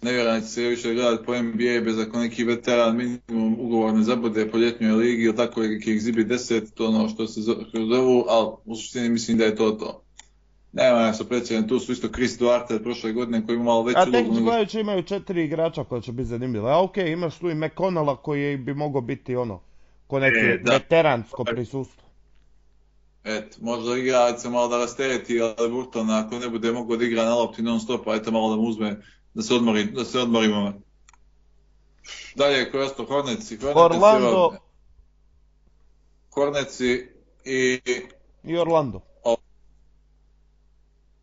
[0.02, 3.94] Ne vjerujem da će se više gledati po NBA bez ako neki veteran minimum ugovor
[3.94, 7.42] ne zabude po ljetnjoj ligi ili tako neki egzibit 10, to ono što se
[7.90, 10.04] zovu, ali u suštini mislim da je to to.
[10.72, 14.00] Nema ja sa predsjedem, tu su isto Chris Duarte prošle godine koji ima malo veću
[14.00, 16.72] A tehnički gledajući imaju četiri igrača koja će biti zanimljiva.
[16.72, 19.62] A okej, imaš tu i McConnella koji bi mogao biti ono,
[20.08, 22.04] ko neki E, veteransko prisustvo.
[23.24, 27.26] Eto, možda igra se malo da rastereti ali Burton ako ne bude mogao da igra
[27.26, 29.02] na lopti non stop, ajte malo da mu uzme
[29.34, 30.74] da se odmori, da se odmorimo.
[32.36, 34.58] Dalje, koji je ostao Horneci, Horneci, Orlando
[36.30, 37.08] Horneci
[37.46, 37.82] i
[38.44, 39.02] i Orlando.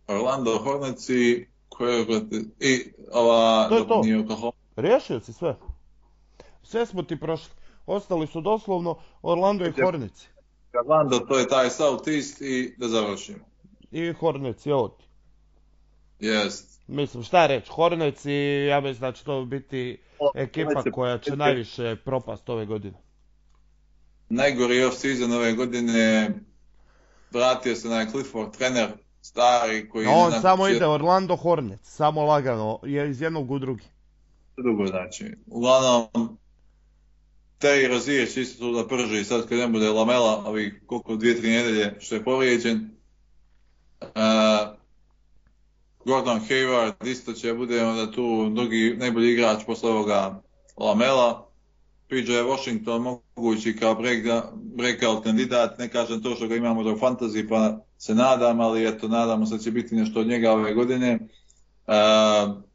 [0.07, 2.07] Orlando Horneci, koje
[2.61, 4.53] i ova, To je to.
[4.77, 5.57] Riješio si sve.
[6.63, 7.60] Sve smo ti prošli.
[7.91, 10.29] Ostali su doslovno Orlando i Hornici.
[10.81, 13.45] Orlando, to je taj Southeast i da završimo.
[13.91, 15.05] I Hornici, evo ti.
[16.21, 16.81] Jest.
[16.87, 18.33] Mislim, šta reći, Hornici,
[18.69, 20.01] ja mislim da će to biti
[20.35, 22.99] ekipa koja će najviše propast ove godine.
[24.29, 26.31] Najgori off-season ove godine,
[27.31, 28.89] vratio se na Clifford, trener,
[29.21, 30.07] stari, koji...
[30.07, 33.85] A on samo ide Orlando Hornets, samo lagano, je iz jednog u drugi.
[34.57, 35.35] Drugo znači.
[35.47, 36.39] Uglavnom,
[37.61, 41.41] Terry Rozier će isto tu da prži sad kad ne bude Lamela, ovih koliko dvije,
[41.41, 42.91] tri nedelje što je povrijeđen.
[44.01, 44.77] Uh,
[46.05, 50.43] Gordon Hayward isto će bude onda tu drugi najbolji igrač posle ovoga
[50.77, 51.51] Lamela.
[52.09, 54.25] PJ Washington mogući kao break,
[54.55, 59.09] breakout kandidat, ne kažem to što ga imamo do fantasy pa se nadam, ali eto
[59.09, 61.19] nadamo se će biti nešto od njega ove godine.
[61.87, 62.70] Uh,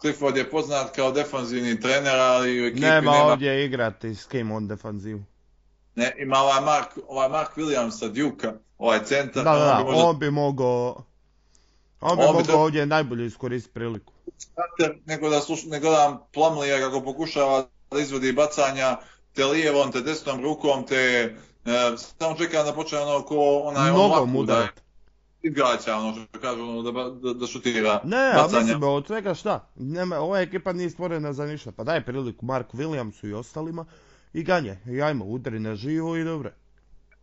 [0.00, 4.52] Clifford je poznat kao defanzivni trener, ali u ekipi Nema, nema, ovdje igrati s kim
[4.52, 5.22] on defanzivu.
[5.94, 9.44] ne, ima ovaj Mark, ovaj Mark Williams sa Duke-a, ovaj centar.
[9.44, 11.04] Da, da, on bi možda on bi mogao...
[12.00, 14.12] On bi On mogao ovdje najbolje iskoristiti priliku.
[15.06, 18.96] nego da, sluš, nego da Plumlija kako pokušava da izvodi bacanja
[19.34, 20.96] te lijevom, te desnom rukom, te
[21.66, 24.68] e, samo čeka da počne ono ko onaj on Nogom ovako da.
[25.42, 28.62] Igrača, ono što kažu, ono, da, da, da šutira Ne, a bacanja.
[28.62, 29.68] mislim, od svega šta?
[29.76, 31.72] Nema, ova ekipa nije stvorena za ništa.
[31.72, 33.84] Pa daj priliku Marku Williamsu i ostalima
[34.32, 34.78] i ganje.
[34.86, 36.50] I ajmo, udri na živo i dobro.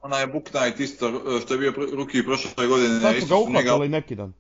[0.01, 2.99] Onaj Book Knight isto, što je bio ruki prošle godine.
[2.99, 4.33] Sad su ga uhvatili neki dan.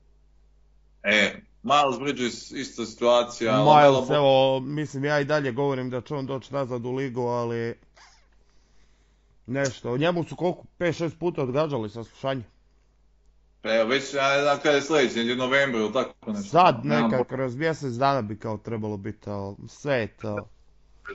[1.03, 3.51] E, Miles Bridges, ista situacija.
[3.51, 7.21] Miles, Lamelo- evo, mislim, ja i dalje govorim da će on doći nazad u ligu,
[7.21, 7.75] ali...
[9.45, 12.43] Nešto, njemu su koliko, 5-6 puta odgađali saslušanje.
[13.63, 16.49] Pa evo, već, znam kada je sljedeći, u novembru ili tako nešto.
[16.49, 20.47] Sad nekak, kroz mjesec dana bi kao trebalo biti, ali sve je to.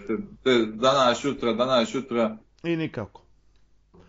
[0.07, 3.23] Te, te, danas, jutra, danas, jutra, I nikako.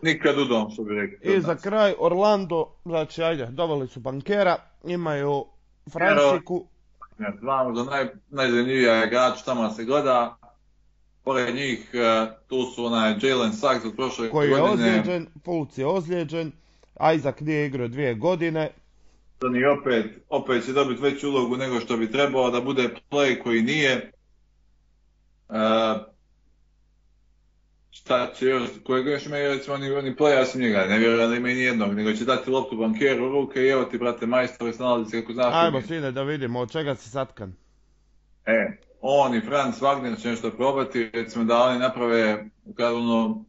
[0.01, 1.35] nikad udom, što bi rekli.
[1.35, 5.45] I za kraj Orlando, znači ajde, doveli su bankera, imaju
[5.91, 6.65] Franciku,
[7.19, 10.37] Ja, Dva možda naj, najzanimljivija igrač, tamo se gleda.
[11.23, 14.73] Pored njih, e, tu su onaj Jalen Suggs od prošle koji je godine.
[14.73, 16.51] ozlijeđen, Fulc je ozlijeđen,
[17.15, 18.69] Isaac nije igrao dvije godine,
[19.43, 23.61] Oni opet, opet će dobiti veću ulogu nego što bi trebao da bude play koji
[23.61, 23.91] nije.
[23.91, 24.11] E,
[27.91, 31.29] šta će još, kojega još imaju recimo oni, oni play, ja sam njega, ne vjerujem
[31.29, 34.25] da ima i nijednog, nego će dati loptu bankeru u ruke i evo ti brate
[34.25, 35.53] majstore snalazi se kako znaš.
[35.55, 37.53] ajmo sine da vidimo od čega si satkan.
[38.45, 42.45] E, on i Franz Wagner će nešto probati, recimo da oni naprave,
[42.77, 43.45] ono,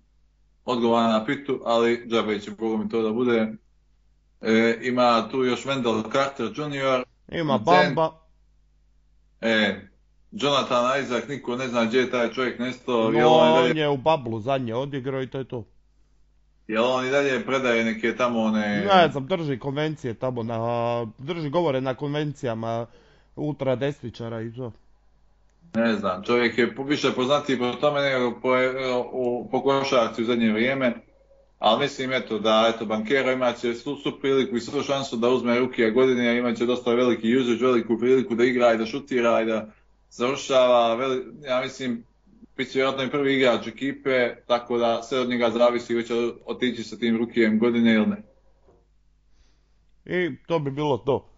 [0.65, 3.53] odgovara na pitu, ali džabe će Bogu mi to da bude.
[4.41, 7.03] E, ima tu još Wendell Carter Jr.,
[7.41, 8.21] Ima Bamba,
[9.41, 9.81] E,
[10.33, 13.69] Jonathan Isaac, niko ne zna gdje je taj čovjek nestao, no, jel on, i on
[13.69, 15.65] dalje, je u bablu zadnje odigrao i to je to.
[16.69, 18.85] jel on i dalje predaje neke tamo one...
[18.95, 20.59] Ne znam, drži konvencije tamo na,
[21.19, 22.87] drži govore na konvencijama
[23.37, 24.73] ultra desničara i to.
[25.75, 28.71] Ne znam, čovjek je više poznatiji po tome nego po, e,
[29.13, 30.95] u, po košarci u zadnje vrijeme.
[31.59, 35.29] Ali mislim eto da eto bankera imat će svu, svu priliku i svu šansu da
[35.29, 38.87] uzme rukija godine, a imat će dosta veliki usage, veliku priliku da igra i da
[38.87, 39.73] šutira i da
[40.11, 40.95] završava.
[40.95, 42.05] Veli, ja mislim,
[42.57, 46.15] bit će vjerojatno i prvi igrač ekipe, tako da sve od njega zavisi hoće
[46.47, 48.23] otići sa tim rukijem godine ili ne.
[50.05, 51.30] I to bi bilo to.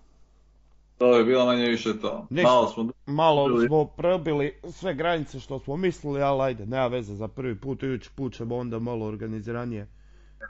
[1.03, 2.27] To je bilo manje više to.
[2.31, 2.49] Ništa.
[2.49, 7.29] Malo smo Malo smo probili sve granice što smo mislili, ali ajde, nema veze za
[7.29, 9.89] prvi put, idući put ćemo onda malo organiziranije.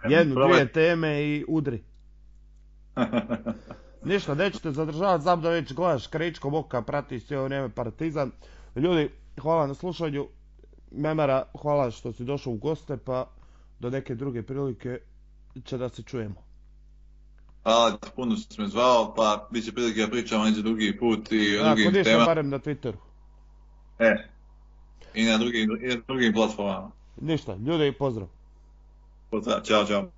[0.09, 1.83] Jednu, Probaj- dvije teme i udri.
[4.05, 8.31] Ništa, nećete zadržavati, znam da već gledaš kričkom oka, pratiš cijelo vrijeme Partizan.
[8.77, 10.27] Ljudi, hvala na slušanju.
[10.91, 13.27] Memara, hvala što si došao u goste, pa
[13.81, 14.99] do neke druge prilike
[15.65, 16.52] će da se čujemo.
[17.63, 21.33] Hvala ti, puno si me zvao, pa bit će prilike da pričamo neđe drugi put
[21.33, 22.25] i o Ako drugim temama.
[22.25, 22.97] barem na Twitteru.
[23.99, 24.29] E.
[25.15, 26.91] I na drugim, i na drugim platformama.
[27.21, 28.29] Ništa, ljude i pozdrav.
[29.31, 30.09] Pozdrav, čao, čao.